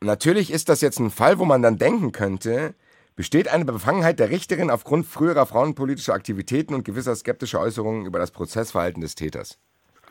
Natürlich 0.00 0.52
ist 0.52 0.68
das 0.68 0.80
jetzt 0.80 1.00
ein 1.00 1.10
Fall, 1.10 1.40
wo 1.40 1.44
man 1.44 1.60
dann 1.60 1.76
denken 1.76 2.12
könnte, 2.12 2.74
besteht 3.16 3.48
eine 3.48 3.64
Befangenheit 3.64 4.20
der 4.20 4.30
Richterin 4.30 4.70
aufgrund 4.70 5.06
früherer 5.06 5.44
frauenpolitischer 5.44 6.14
Aktivitäten 6.14 6.72
und 6.72 6.84
gewisser 6.84 7.16
skeptischer 7.16 7.58
Äußerungen 7.58 8.06
über 8.06 8.20
das 8.20 8.30
Prozessverhalten 8.30 9.00
des 9.00 9.16
Täters. 9.16 9.58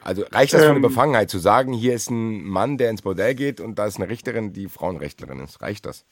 Also 0.03 0.23
reicht 0.31 0.53
das 0.53 0.63
für 0.63 0.67
eine 0.71 0.75
Ähm. 0.77 0.81
Befangenheit 0.81 1.29
zu 1.29 1.37
sagen, 1.39 1.71
hier 1.71 1.93
ist 1.93 2.09
ein 2.09 2.43
Mann, 2.43 2.77
der 2.77 2.89
ins 2.89 3.01
Bordell 3.01 3.33
geht 3.33 3.61
und 3.61 3.79
da 3.79 3.85
ist 3.85 3.95
eine 3.97 4.09
Richterin, 4.09 4.51
die 4.51 4.67
Frauenrechtlerin 4.67 5.39
ist? 5.39 5.61
Reicht 5.61 5.85
das? 5.85 6.05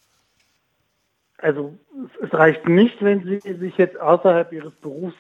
Also 1.38 1.78
es- 2.22 2.34
reicht 2.34 2.66
nicht, 2.70 3.02
wenn 3.02 3.24
sie 3.24 3.40
sich 3.58 3.78
jetzt 3.78 4.00
außerhalb 4.00 4.54
ihres 4.54 4.74
Berufs 4.76 5.18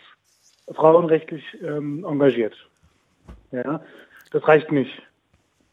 frauenrechtlich 0.74 1.43
ähm, 1.61 2.05
engagiert. 2.05 2.55
Ja, 3.56 3.82
das 4.32 4.47
reicht 4.47 4.72
nicht. 4.72 5.01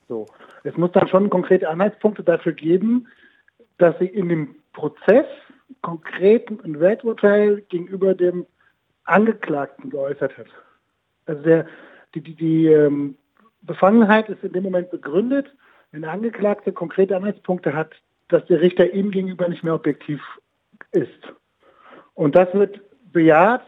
So. 0.08 0.26
Es 0.62 0.76
muss 0.76 0.92
dann 0.92 1.08
schon 1.08 1.30
konkrete 1.30 1.68
Anhaltspunkte 1.68 2.22
dafür 2.22 2.52
geben, 2.52 3.08
dass 3.78 3.98
sie 3.98 4.06
in 4.06 4.28
dem 4.28 4.54
Prozess 4.72 5.26
konkret 5.80 6.48
ein 6.64 6.78
Werturteil 6.78 7.62
gegenüber 7.62 8.14
dem 8.14 8.46
Angeklagten 9.04 9.90
geäußert 9.90 10.38
hat. 10.38 10.46
Also 11.26 11.42
der, 11.42 11.66
die, 12.14 12.20
die, 12.20 12.34
die 12.34 12.66
ähm, 12.66 13.16
Befangenheit 13.62 14.28
ist 14.28 14.44
in 14.44 14.52
dem 14.52 14.62
Moment 14.62 14.90
begründet, 14.90 15.52
wenn 15.90 16.02
der 16.02 16.12
Angeklagte 16.12 16.72
konkrete 16.72 17.16
Anhaltspunkte 17.16 17.74
hat, 17.74 17.92
dass 18.28 18.44
der 18.46 18.60
Richter 18.60 18.92
ihm 18.92 19.10
gegenüber 19.10 19.48
nicht 19.48 19.64
mehr 19.64 19.74
objektiv 19.74 20.20
ist. 20.92 21.10
Und 22.14 22.36
das 22.36 22.52
wird 22.54 22.80
bejaht, 23.12 23.64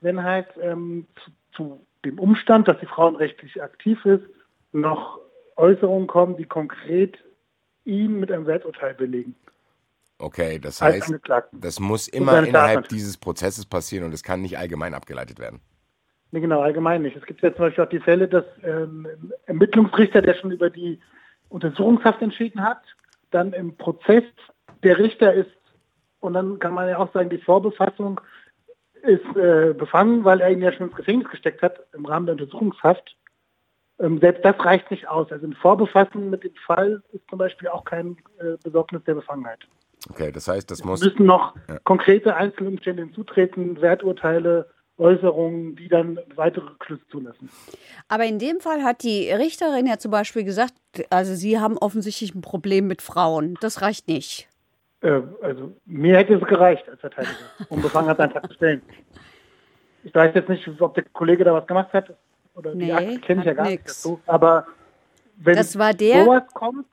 wenn 0.00 0.22
halt 0.22 0.48
ähm, 0.60 1.06
zu, 1.24 1.30
zu 1.52 1.86
dem 2.04 2.18
Umstand, 2.18 2.68
dass 2.68 2.78
die 2.80 2.86
frauenrechtlich 2.86 3.62
aktiv 3.62 4.04
ist, 4.04 4.24
noch 4.72 5.20
Äußerungen 5.56 6.06
kommen, 6.06 6.36
die 6.36 6.44
konkret 6.44 7.18
ihn 7.84 8.20
mit 8.20 8.30
einem 8.30 8.46
Werturteil 8.46 8.94
belegen. 8.94 9.34
Okay, 10.18 10.58
das 10.58 10.82
heißt, 10.82 11.14
das 11.52 11.80
muss 11.80 12.08
immer 12.08 12.44
innerhalb 12.44 12.88
dieses 12.88 13.16
Prozesses 13.16 13.66
passieren 13.66 14.04
und 14.04 14.12
es 14.12 14.22
kann 14.22 14.42
nicht 14.42 14.58
allgemein 14.58 14.94
abgeleitet 14.94 15.38
werden. 15.38 15.60
Nee, 16.30 16.40
genau, 16.40 16.60
allgemein 16.60 17.02
nicht. 17.02 17.16
Es 17.16 17.24
gibt 17.24 17.40
ja 17.40 17.54
zum 17.54 17.66
Beispiel 17.66 17.84
auch 17.84 17.88
die 17.88 18.00
Fälle, 18.00 18.28
dass 18.28 18.44
ähm, 18.62 19.06
ein 19.06 19.32
Ermittlungsrichter, 19.46 20.20
der 20.20 20.34
schon 20.34 20.50
über 20.50 20.70
die 20.70 21.00
Untersuchungshaft 21.48 22.20
entschieden 22.20 22.62
hat, 22.62 22.82
dann 23.30 23.52
im 23.52 23.76
Prozess 23.76 24.24
der 24.82 24.98
Richter 24.98 25.32
ist 25.32 25.50
und 26.20 26.34
dann 26.34 26.58
kann 26.58 26.74
man 26.74 26.88
ja 26.88 26.98
auch 26.98 27.12
sagen, 27.12 27.30
die 27.30 27.38
Vorbefassung 27.38 28.20
ist 29.02 29.36
äh, 29.36 29.74
befangen, 29.74 30.24
weil 30.24 30.40
er 30.40 30.50
ihn 30.50 30.60
ja 30.62 30.72
schon 30.72 30.88
ins 30.88 30.96
Gefängnis 30.96 31.28
gesteckt 31.30 31.62
hat 31.62 31.80
im 31.94 32.04
Rahmen 32.04 32.26
der 32.26 32.34
Untersuchungshaft. 32.34 33.16
Ähm, 34.00 34.18
selbst 34.20 34.44
das 34.44 34.54
reicht 34.64 34.90
nicht 34.90 35.08
aus. 35.08 35.30
Also 35.32 35.46
ein 35.46 35.54
Vorbefassen 35.54 36.30
mit 36.30 36.44
dem 36.44 36.54
Fall 36.66 37.02
ist 37.12 37.22
zum 37.28 37.38
Beispiel 37.38 37.68
auch 37.68 37.84
kein 37.84 38.16
äh, 38.38 38.56
Besorgnis 38.62 39.02
der 39.04 39.14
Befangenheit. 39.14 39.60
Okay, 40.10 40.30
das 40.30 40.46
heißt, 40.46 40.70
das 40.70 40.80
Es 40.80 40.84
muss. 40.84 41.02
müssen 41.02 41.26
noch 41.26 41.56
Ja. 41.68 41.78
konkrete 41.84 42.36
Einzelumstände 42.36 43.02
hinzutreten, 43.02 43.80
Werturteile, 43.80 44.70
Äußerungen, 44.96 45.76
die 45.76 45.88
dann 45.88 46.18
weitere 46.34 46.66
Rückschlüsse 46.66 47.02
zulassen. 47.10 47.48
Aber 48.08 48.24
in 48.24 48.38
dem 48.38 48.60
Fall 48.60 48.82
hat 48.82 49.02
die 49.02 49.30
Richterin 49.30 49.86
ja 49.86 49.98
zum 49.98 50.10
Beispiel 50.10 50.44
gesagt, 50.44 50.74
also 51.10 51.34
Sie 51.34 51.58
haben 51.58 51.78
offensichtlich 51.78 52.34
ein 52.34 52.40
Problem 52.40 52.86
mit 52.88 53.02
Frauen. 53.02 53.56
Das 53.60 53.80
reicht 53.82 54.08
nicht. 54.08 54.48
Äh, 55.00 55.20
also 55.42 55.72
mir 55.86 56.16
hätte 56.16 56.34
es 56.34 56.44
gereicht 56.46 56.88
als 56.88 57.00
Verteidiger, 57.00 57.34
um 57.68 57.80
Befangenheitsantrag 57.82 58.46
zu 58.48 58.54
stellen. 58.54 58.82
Ich 60.04 60.14
weiß 60.14 60.34
jetzt 60.34 60.48
nicht, 60.48 60.68
ob 60.80 60.94
der 60.94 61.04
Kollege 61.12 61.44
da 61.44 61.52
was 61.54 61.66
gemacht 61.66 61.92
hat 61.92 62.14
oder 62.54 62.74
Nee, 62.74 62.86
die 62.86 62.92
Akte 62.92 63.18
kenne 63.20 63.40
ich 63.42 63.46
ja 63.46 63.52
gar 63.54 63.66
nix. 63.66 63.82
nicht 63.84 63.88
dazu. 63.90 64.20
Aber 64.26 64.66
wenn 65.36 65.56
Das 65.56 65.72
der- 65.72 66.24
sowas 66.24 66.42
kommt, 66.52 66.86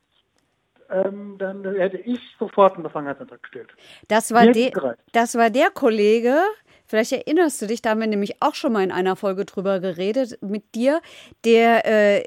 ähm, 0.91 1.35
dann 1.39 1.63
hätte 1.75 1.97
ich 1.97 2.19
sofort 2.37 2.75
einen 2.75 2.83
Befangenheitsantrag 2.83 3.41
gestellt. 3.41 3.69
Das 4.07 4.31
war, 4.33 4.41
Mir 4.41 4.47
hätte 4.49 4.59
de 4.59 4.67
es 4.67 4.73
gereicht. 4.73 4.99
das 5.13 5.35
war 5.35 5.49
der 5.49 5.71
Kollege, 5.71 6.37
vielleicht 6.85 7.11
erinnerst 7.13 7.59
du 7.61 7.65
dich, 7.67 7.81
da 7.81 7.91
haben 7.91 8.01
wir 8.01 8.07
nämlich 8.07 8.41
auch 8.41 8.53
schon 8.53 8.73
mal 8.73 8.83
in 8.83 8.91
einer 8.91 9.15
Folge 9.15 9.45
drüber 9.45 9.79
geredet 9.79 10.37
mit 10.41 10.75
dir, 10.75 11.01
der, 11.43 11.85
äh, 12.19 12.23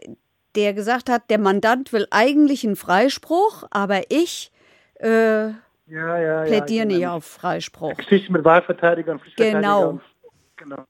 der 0.56 0.74
gesagt 0.74 1.08
hat, 1.08 1.30
der 1.30 1.38
Mandant 1.38 1.92
will 1.92 2.08
eigentlich 2.10 2.64
einen 2.66 2.74
Freispruch, 2.74 3.62
aber 3.70 4.10
ich 4.10 4.50
äh, 4.96 5.50
Ja, 5.88 6.18
ja, 6.18 6.42
plädiere 6.42 6.80
ja. 6.80 6.84
nicht 6.84 7.00
genau. 7.00 7.16
auf 7.16 7.24
Freispruch. 7.24 7.96
Geschichten 7.96 8.32
mit 8.32 8.44
Wahlverteidigern, 8.44 9.18
Pflichtverteidigern. 9.18 9.62
Genau. 9.62 10.00
Genau. 10.56 10.84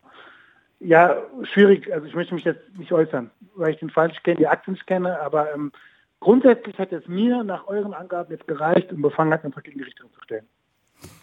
Ja, 0.81 1.23
schwierig. 1.43 1.93
Also 1.93 2.07
ich 2.07 2.15
möchte 2.15 2.35
mich 2.35 2.45
jetzt 2.45 2.63
nicht 2.77 2.93
äußern, 2.93 3.31
weil 3.55 3.73
ich 3.73 3.79
den 3.79 3.91
Fall 3.91 4.09
nicht 4.09 4.23
kenne, 4.25 4.37
die 4.37 4.47
Akte 4.47 4.71
nicht 4.71 4.87
kenne, 4.87 5.21
aber 5.21 5.53
ähm, 5.53 5.73
grundsätzlich 6.21 6.79
hätte 6.79 6.97
es 6.97 7.07
mir 7.09 7.43
nach 7.45 7.67
euren 7.67 7.95
Angaben 7.95 8.33
jetzt 8.33 8.47
gereicht, 8.47 8.93
um 8.93 9.03
Befangenheitsantrag 9.03 9.65
gegen 9.65 9.79
die 9.79 9.85
Richterin 9.85 10.13
zu 10.13 10.23
stellen. 10.23 10.47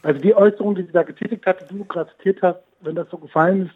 Also 0.04 0.22
die 0.22 0.36
Äußerung, 0.36 0.76
die 0.76 0.84
sie 0.84 0.92
da 0.92 1.04
getätigt 1.04 1.46
hat, 1.46 1.70
die 1.70 1.78
du 1.78 1.86
gerade 1.86 2.12
zitiert 2.18 2.42
hast, 2.42 2.62
wenn 2.82 2.96
das 2.96 3.10
so 3.10 3.18
gefallen 3.18 3.68
ist, 3.68 3.76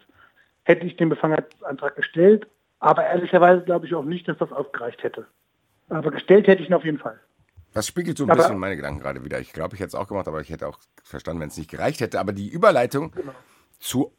hätte 0.64 0.86
ich 0.86 0.96
den 0.96 1.08
Befangenheitsantrag 1.08 1.96
gestellt. 1.96 2.46
Aber 2.78 3.04
ehrlicherweise 3.04 3.62
glaube 3.62 3.86
ich 3.86 3.94
auch 3.94 4.04
nicht, 4.04 4.28
dass 4.28 4.38
das 4.38 4.52
ausgereicht 4.52 5.02
hätte. 5.02 5.26
Aber 5.88 6.10
gestellt 6.10 6.46
hätte 6.46 6.62
ich 6.62 6.68
ihn 6.68 6.74
auf 6.74 6.84
jeden 6.84 6.98
Fall. 6.98 7.20
Das 7.72 7.86
spiegelt 7.86 8.18
so 8.18 8.24
ein 8.24 8.30
Aber- 8.30 8.42
bisschen 8.42 8.58
meine 8.58 8.76
Gedanken 8.76 9.00
gerade 9.00 9.24
wieder. 9.24 9.38
Ich 9.40 9.52
glaube, 9.52 9.74
ich 9.74 9.80
hätte 9.80 9.88
es 9.88 9.94
auch 9.94 10.08
gemacht, 10.08 10.26
aber 10.28 10.40
ich 10.40 10.50
hätte 10.50 10.66
auch 10.66 10.78
verstanden, 11.04 11.40
wenn 11.40 11.48
es 11.50 11.56
nicht 11.56 11.70
gereicht 11.70 12.00
hätte. 12.00 12.18
Aber 12.18 12.32
die 12.32 12.48
Überleitung 12.48 13.12
Genau. 13.12 13.32
zu 13.78 14.12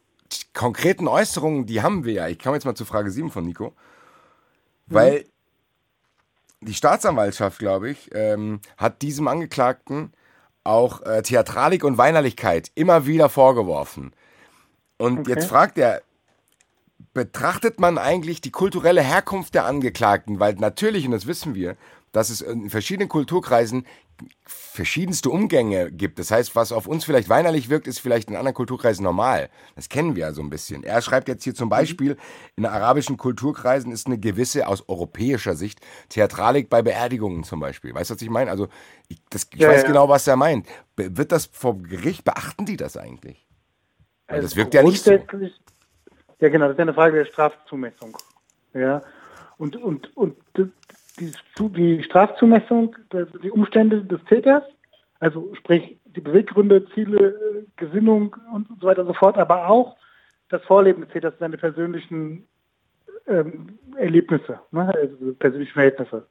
konkreten 0.54 1.06
Äußerungen, 1.08 1.66
die 1.66 1.82
haben 1.82 2.04
wir 2.04 2.12
ja. 2.14 2.28
Ich 2.28 2.38
komme 2.38 2.56
jetzt 2.56 2.64
mal 2.64 2.74
zu 2.74 2.84
Frage 2.86 3.10
7 3.10 3.30
von 3.30 3.44
Nico. 3.44 3.74
Weil 4.86 5.26
die 6.60 6.74
Staatsanwaltschaft, 6.74 7.58
glaube 7.58 7.90
ich, 7.90 8.10
ähm, 8.14 8.60
hat 8.76 9.02
diesem 9.02 9.28
Angeklagten 9.28 10.12
auch 10.64 11.02
äh, 11.02 11.22
Theatralik 11.22 11.82
und 11.84 11.98
Weinerlichkeit 11.98 12.70
immer 12.74 13.04
wieder 13.06 13.28
vorgeworfen. 13.28 14.12
Und 14.96 15.20
Okay. 15.20 15.30
jetzt 15.30 15.46
fragt 15.46 15.76
er, 15.76 16.02
betrachtet 17.14 17.80
man 17.80 17.98
eigentlich 17.98 18.40
die 18.40 18.52
kulturelle 18.52 19.02
Herkunft 19.02 19.54
der 19.54 19.66
Angeklagten? 19.66 20.38
Weil 20.40 20.54
natürlich, 20.54 21.04
und 21.04 21.10
das 21.10 21.26
wissen 21.26 21.54
wir, 21.54 21.76
dass 22.12 22.30
es 22.30 22.40
in 22.42 22.70
verschiedenen 22.70 23.08
Kulturkreisen 23.08 23.86
verschiedenste 24.46 25.30
Umgänge 25.30 25.90
gibt. 25.90 26.18
Das 26.18 26.30
heißt, 26.30 26.54
was 26.54 26.70
auf 26.72 26.86
uns 26.86 27.04
vielleicht 27.04 27.28
weinerlich 27.28 27.68
wirkt, 27.68 27.86
ist 27.86 27.98
vielleicht 27.98 28.30
in 28.30 28.36
anderen 28.36 28.54
Kulturkreisen 28.54 29.02
normal. 29.02 29.50
Das 29.74 29.88
kennen 29.88 30.14
wir 30.14 30.26
ja 30.26 30.32
so 30.32 30.42
ein 30.42 30.50
bisschen. 30.50 30.84
Er 30.84 31.02
schreibt 31.02 31.28
jetzt 31.28 31.42
hier 31.44 31.54
zum 31.54 31.68
Beispiel, 31.68 32.16
in 32.56 32.66
arabischen 32.66 33.16
Kulturkreisen 33.16 33.90
ist 33.90 34.06
eine 34.06 34.18
gewisse, 34.18 34.68
aus 34.68 34.88
europäischer 34.88 35.56
Sicht, 35.56 35.80
Theatralik 36.08 36.68
bei 36.70 36.82
Beerdigungen 36.82 37.44
zum 37.44 37.60
Beispiel. 37.60 37.94
Weißt 37.94 38.10
du, 38.10 38.14
was 38.14 38.22
ich 38.22 38.30
meine? 38.30 38.50
Also, 38.50 38.68
ich, 39.08 39.20
das, 39.30 39.48
ich 39.52 39.60
Ja, 39.60 39.68
weiß 39.68 39.82
ja. 39.82 39.88
genau, 39.88 40.08
was 40.08 40.26
er 40.26 40.36
meint. 40.36 40.66
Be 40.94 41.16
wird 41.16 41.32
das 41.32 41.46
vom 41.46 41.82
Gericht, 41.82 42.24
beachten 42.24 42.66
die 42.66 42.76
das 42.76 42.96
eigentlich? 42.96 43.46
Weil 44.28 44.36
Also 44.36 44.48
das 44.48 44.56
wirkt 44.56 44.74
ja 44.74 44.82
nicht 44.82 45.02
so. 45.02 45.10
Ja, 45.10 46.48
genau, 46.48 46.66
das 46.66 46.72
ist 46.72 46.78
ja 46.78 46.82
eine 46.82 46.94
Frage 46.94 47.18
der 47.18 47.26
Strafzumessung. 47.26 48.16
Ja. 48.74 49.02
Und, 49.58 49.76
und, 49.76 50.16
und 50.16 50.36
die, 51.30 51.68
die 51.70 52.02
Strafzumessung, 52.02 52.96
die 53.42 53.50
Umstände 53.50 54.02
des 54.04 54.22
Täters, 54.24 54.64
also 55.20 55.54
sprich 55.54 55.98
die 56.04 56.20
Beweggründe, 56.20 56.86
Ziele, 56.94 57.66
Gesinnung 57.76 58.36
und 58.52 58.68
so 58.80 58.86
weiter 58.86 59.02
und 59.02 59.08
so 59.08 59.14
fort, 59.14 59.38
aber 59.38 59.68
auch 59.68 59.96
das 60.48 60.62
Vorleben 60.64 61.02
des 61.02 61.12
Täters, 61.12 61.34
seine 61.38 61.56
persönlichen 61.56 62.46
ähm, 63.26 63.78
Erlebnisse, 63.96 64.60
ne? 64.70 64.92
also 64.94 65.32
persönliche 65.34 65.72
Verhältnisse. 65.72 66.26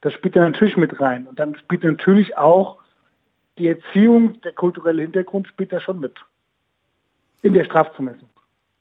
Das 0.00 0.12
spielt 0.12 0.36
da 0.36 0.40
natürlich 0.40 0.76
mit 0.76 1.00
rein. 1.00 1.26
Und 1.26 1.38
dann 1.38 1.54
spielt 1.56 1.84
natürlich 1.84 2.36
auch 2.36 2.78
die 3.58 3.68
Erziehung, 3.68 4.40
der 4.42 4.52
kulturelle 4.52 5.02
Hintergrund 5.02 5.46
spielt 5.48 5.72
da 5.72 5.80
schon 5.80 6.00
mit. 6.00 6.16
In 7.42 7.54
der 7.54 7.64
Strafzumessung. 7.64 8.28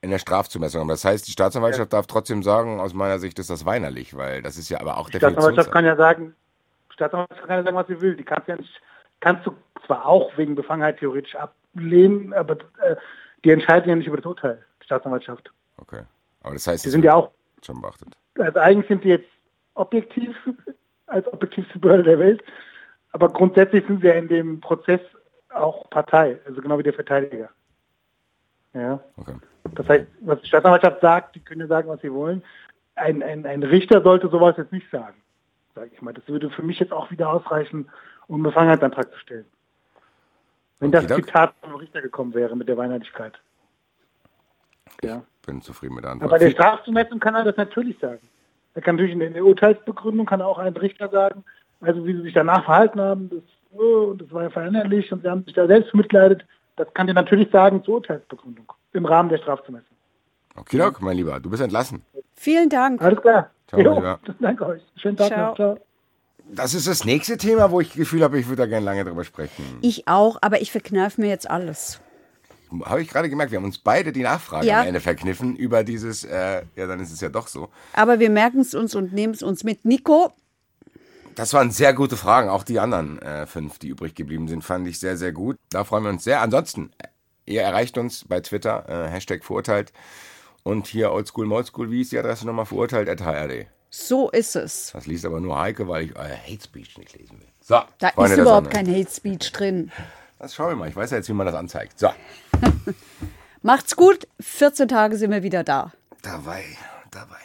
In 0.03 0.09
der 0.09 0.19
Strafzumessung. 0.19 0.81
Aber 0.81 0.91
das 0.91 1.05
heißt, 1.05 1.25
die 1.27 1.31
Staatsanwaltschaft 1.31 1.93
ja. 1.93 1.97
darf 1.97 2.07
trotzdem 2.07 2.43
sagen, 2.43 2.81
aus 2.81 2.93
meiner 2.93 3.19
Sicht 3.19 3.39
ist 3.39 3.49
das 3.49 3.65
weinerlich, 3.65 4.17
weil 4.17 4.41
das 4.41 4.57
ist 4.57 4.67
ja 4.67 4.81
aber 4.81 4.97
auch 4.97 5.09
der 5.09 5.21
Die 5.21 5.25
Staatsanwaltschaft 5.25 5.71
kann 5.71 5.85
ja 5.85 5.95
sagen, 5.95 6.35
die 6.89 6.93
Staatsanwaltschaft 6.95 7.47
kann 7.47 7.57
ja 7.57 7.63
sagen, 7.63 7.77
was 7.77 7.87
sie 7.87 8.01
will. 8.01 8.17
Die 8.17 8.25
kannst 8.25 8.49
ja 8.49 8.57
nicht, 8.57 8.81
kannst 9.21 9.45
du 9.47 9.55
zwar 9.85 10.05
auch 10.05 10.37
wegen 10.37 10.55
Befangenheit 10.55 10.99
theoretisch 10.99 11.37
ablehnen, 11.37 12.33
aber 12.33 12.57
äh, 12.81 12.97
die 13.45 13.51
entscheiden 13.51 13.89
ja 13.89 13.95
nicht 13.95 14.07
über 14.07 14.17
das 14.17 14.25
Urteil, 14.25 14.61
die 14.81 14.85
Staatsanwaltschaft. 14.87 15.53
Okay. 15.77 16.01
Aber 16.41 16.53
das 16.53 16.67
heißt, 16.67 16.83
die 16.83 16.89
sind 16.89 17.05
ja 17.05 17.13
auch 17.13 17.31
schon 17.65 17.79
beachtet. 17.79 18.09
Also 18.37 18.59
eigentlich 18.59 18.89
sind 18.89 19.05
die 19.05 19.09
jetzt 19.09 19.29
objektiv, 19.75 20.35
als 21.07 21.31
objektivste 21.31 21.79
Behörde 21.79 22.03
der 22.03 22.19
Welt, 22.19 22.43
aber 23.13 23.29
grundsätzlich 23.29 23.87
sind 23.87 24.01
sie 24.01 24.07
ja 24.07 24.15
in 24.15 24.27
dem 24.27 24.59
Prozess 24.59 24.99
auch 25.53 25.89
Partei, 25.91 26.39
also 26.45 26.61
genau 26.61 26.77
wie 26.77 26.83
der 26.83 26.93
Verteidiger. 26.93 27.49
Ja. 28.73 28.99
Okay. 29.15 29.35
Das 29.71 29.87
heißt, 29.87 30.07
was 30.21 30.41
die 30.41 30.47
Staatsanwaltschaft 30.47 31.01
sagt, 31.01 31.35
die 31.35 31.39
können 31.39 31.61
ja 31.61 31.67
sagen, 31.67 31.87
was 31.87 32.01
sie 32.01 32.13
wollen. 32.13 32.43
Ein, 32.95 33.23
ein, 33.23 33.45
ein 33.45 33.63
Richter 33.63 34.01
sollte 34.01 34.29
sowas 34.29 34.55
jetzt 34.57 34.71
nicht 34.71 34.89
sagen, 34.91 35.15
sage 35.73 35.89
ich 35.93 36.01
mal. 36.01 36.13
Das 36.13 36.27
würde 36.27 36.49
für 36.49 36.61
mich 36.61 36.79
jetzt 36.79 36.91
auch 36.91 37.09
wieder 37.11 37.29
ausreichen, 37.29 37.89
um 38.27 38.35
einen 38.35 38.43
Befangenheitsantrag 38.43 39.11
zu 39.11 39.19
stellen. 39.19 39.45
Wenn 40.79 40.93
okay, 40.93 41.07
das 41.07 41.15
Zitat 41.17 41.53
vom 41.61 41.75
Richter 41.75 42.01
gekommen 42.01 42.33
wäre 42.33 42.55
mit 42.55 42.67
der 42.67 42.77
Weinerlichkeit. 42.77 43.39
Ja. 45.01 45.23
Bin 45.45 45.61
zufrieden 45.61 45.95
mit 45.95 46.03
der 46.03 46.11
Antwort. 46.11 46.31
Aber 46.31 46.39
der 46.39 46.51
Strafzumessung 46.51 47.19
kann 47.19 47.35
er 47.35 47.43
das 47.43 47.57
natürlich 47.57 47.97
sagen. 47.99 48.21
Er 48.75 48.81
kann 48.81 48.95
natürlich 48.95 49.13
in 49.19 49.33
der 49.33 49.43
Urteilsbegründung 49.43 50.25
kann 50.25 50.41
auch 50.41 50.57
ein 50.57 50.75
Richter 50.75 51.09
sagen, 51.09 51.43
also 51.81 52.05
wie 52.05 52.13
sie 52.13 52.21
sich 52.21 52.33
danach 52.33 52.63
verhalten 52.63 52.99
haben, 52.99 53.29
das, 53.29 53.79
oh, 53.79 54.13
das 54.13 54.31
war 54.31 54.43
ja 54.43 54.49
veränderlich 54.49 55.11
und 55.11 55.21
sie 55.21 55.29
haben 55.29 55.43
sich 55.43 55.53
da 55.53 55.67
selbst 55.67 55.93
mitleidet. 55.93 56.45
Das 56.75 56.91
kann 56.93 57.07
er 57.07 57.13
natürlich 57.13 57.51
sagen 57.51 57.83
zur 57.83 57.95
Urteilsbegründung 57.95 58.71
im 58.93 59.05
Rahmen 59.05 59.29
der 59.29 59.37
Strafzumessung. 59.39 59.95
Okay, 60.55 60.77
Doc, 60.77 61.01
mein 61.01 61.17
Lieber, 61.17 61.39
du 61.39 61.49
bist 61.49 61.61
entlassen. 61.61 62.03
Vielen 62.35 62.69
Dank. 62.69 63.01
Alles 63.01 63.21
klar. 63.21 63.49
Ciao, 63.67 63.81
jo, 63.81 63.99
mein 63.99 64.17
Danke 64.39 64.65
euch. 64.67 64.81
Schönen 64.95 65.17
Tag 65.17 65.27
Ciao. 65.27 65.49
noch. 65.49 65.55
Ciao. 65.55 65.77
Das 66.45 66.73
ist 66.73 66.87
das 66.87 67.05
nächste 67.05 67.37
Thema, 67.37 67.71
wo 67.71 67.79
ich 67.79 67.87
das 67.89 67.97
Gefühl 67.97 68.23
habe, 68.23 68.37
ich 68.39 68.47
würde 68.47 68.63
da 68.63 68.65
gerne 68.67 68.85
lange 68.85 69.05
drüber 69.05 69.23
sprechen. 69.23 69.63
Ich 69.81 70.07
auch, 70.07 70.37
aber 70.41 70.61
ich 70.61 70.71
verkneife 70.71 71.21
mir 71.21 71.27
jetzt 71.27 71.49
alles. 71.49 71.99
Habe 72.85 73.01
ich 73.01 73.07
gerade 73.07 73.29
gemerkt, 73.29 73.51
wir 73.51 73.57
haben 73.57 73.65
uns 73.65 73.77
beide 73.77 74.11
die 74.11 74.23
Nachfrage 74.23 74.65
ja. 74.65 74.81
am 74.81 74.87
Ende 74.87 74.99
verkniffen 74.99 75.55
über 75.55 75.83
dieses, 75.83 76.23
äh, 76.23 76.63
ja, 76.75 76.87
dann 76.87 76.99
ist 76.99 77.11
es 77.11 77.21
ja 77.21 77.29
doch 77.29 77.47
so. 77.47 77.69
Aber 77.93 78.19
wir 78.19 78.29
merken 78.29 78.59
es 78.59 78.73
uns 78.73 78.95
und 78.95 79.13
nehmen 79.13 79.33
es 79.33 79.43
uns 79.43 79.63
mit. 79.63 79.85
Nico? 79.85 80.31
Das 81.35 81.53
waren 81.53 81.71
sehr 81.71 81.93
gute 81.93 82.17
Fragen. 82.17 82.49
Auch 82.49 82.63
die 82.63 82.79
anderen 82.79 83.19
äh, 83.21 83.45
fünf, 83.45 83.79
die 83.79 83.89
übrig 83.89 84.15
geblieben 84.15 84.47
sind, 84.47 84.63
fand 84.63 84.87
ich 84.87 84.99
sehr, 84.99 85.17
sehr 85.17 85.31
gut. 85.31 85.57
Da 85.69 85.83
freuen 85.83 86.03
wir 86.03 86.09
uns 86.09 86.23
sehr. 86.23 86.41
Ansonsten, 86.41 86.91
ihr 87.45 87.61
erreicht 87.61 87.97
uns 87.97 88.25
bei 88.27 88.39
Twitter, 88.39 88.87
äh, 88.87 89.09
Hashtag 89.09 89.43
verurteilt. 89.43 89.93
Und 90.63 90.87
hier 90.87 91.11
Oldschool 91.11 91.45
Moldschool, 91.45 91.91
wie 91.91 92.01
ist 92.01 92.11
die 92.11 92.17
Adresse 92.17 92.45
nochmal? 92.45 92.65
Verurteilt 92.65 93.09
at 93.09 93.21
HRD. 93.21 93.67
So 93.89 94.29
ist 94.31 94.55
es. 94.55 94.91
Das 94.93 95.05
liest 95.05 95.25
aber 95.25 95.39
nur 95.39 95.59
Heike, 95.59 95.87
weil 95.87 96.05
ich 96.05 96.15
euer 96.15 96.35
Hate 96.35 96.63
Speech 96.63 96.97
nicht 96.97 97.15
lesen 97.17 97.39
will. 97.39 97.47
So, 97.61 97.81
da 97.99 98.09
Freunde 98.09 98.33
ist 98.33 98.41
überhaupt 98.41 98.71
kein 98.71 98.87
Hate 98.87 99.11
Speech 99.11 99.51
drin. 99.51 99.91
Das 100.39 100.55
schauen 100.55 100.69
wir 100.69 100.75
mal. 100.75 100.89
Ich 100.89 100.95
weiß 100.95 101.11
ja 101.11 101.17
jetzt, 101.17 101.29
wie 101.29 101.33
man 101.33 101.45
das 101.45 101.55
anzeigt. 101.55 101.99
So. 101.99 102.09
Macht's 103.61 103.95
gut. 103.95 104.27
14 104.39 104.87
Tage 104.87 105.17
sind 105.17 105.31
wir 105.31 105.43
wieder 105.43 105.63
da. 105.63 105.91
Dabei, 106.21 106.63
dabei. 107.11 107.37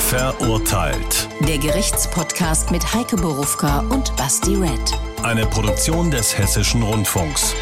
Verurteilt. 0.00 1.28
Der 1.40 1.58
Gerichtspodcast 1.58 2.70
mit 2.70 2.94
Heike 2.94 3.16
Borufka 3.16 3.80
und 3.90 4.16
Basti 4.16 4.54
Red. 4.54 4.94
Eine 5.22 5.46
Produktion 5.46 6.10
des 6.10 6.38
Hessischen 6.38 6.82
Rundfunks. 6.82 7.54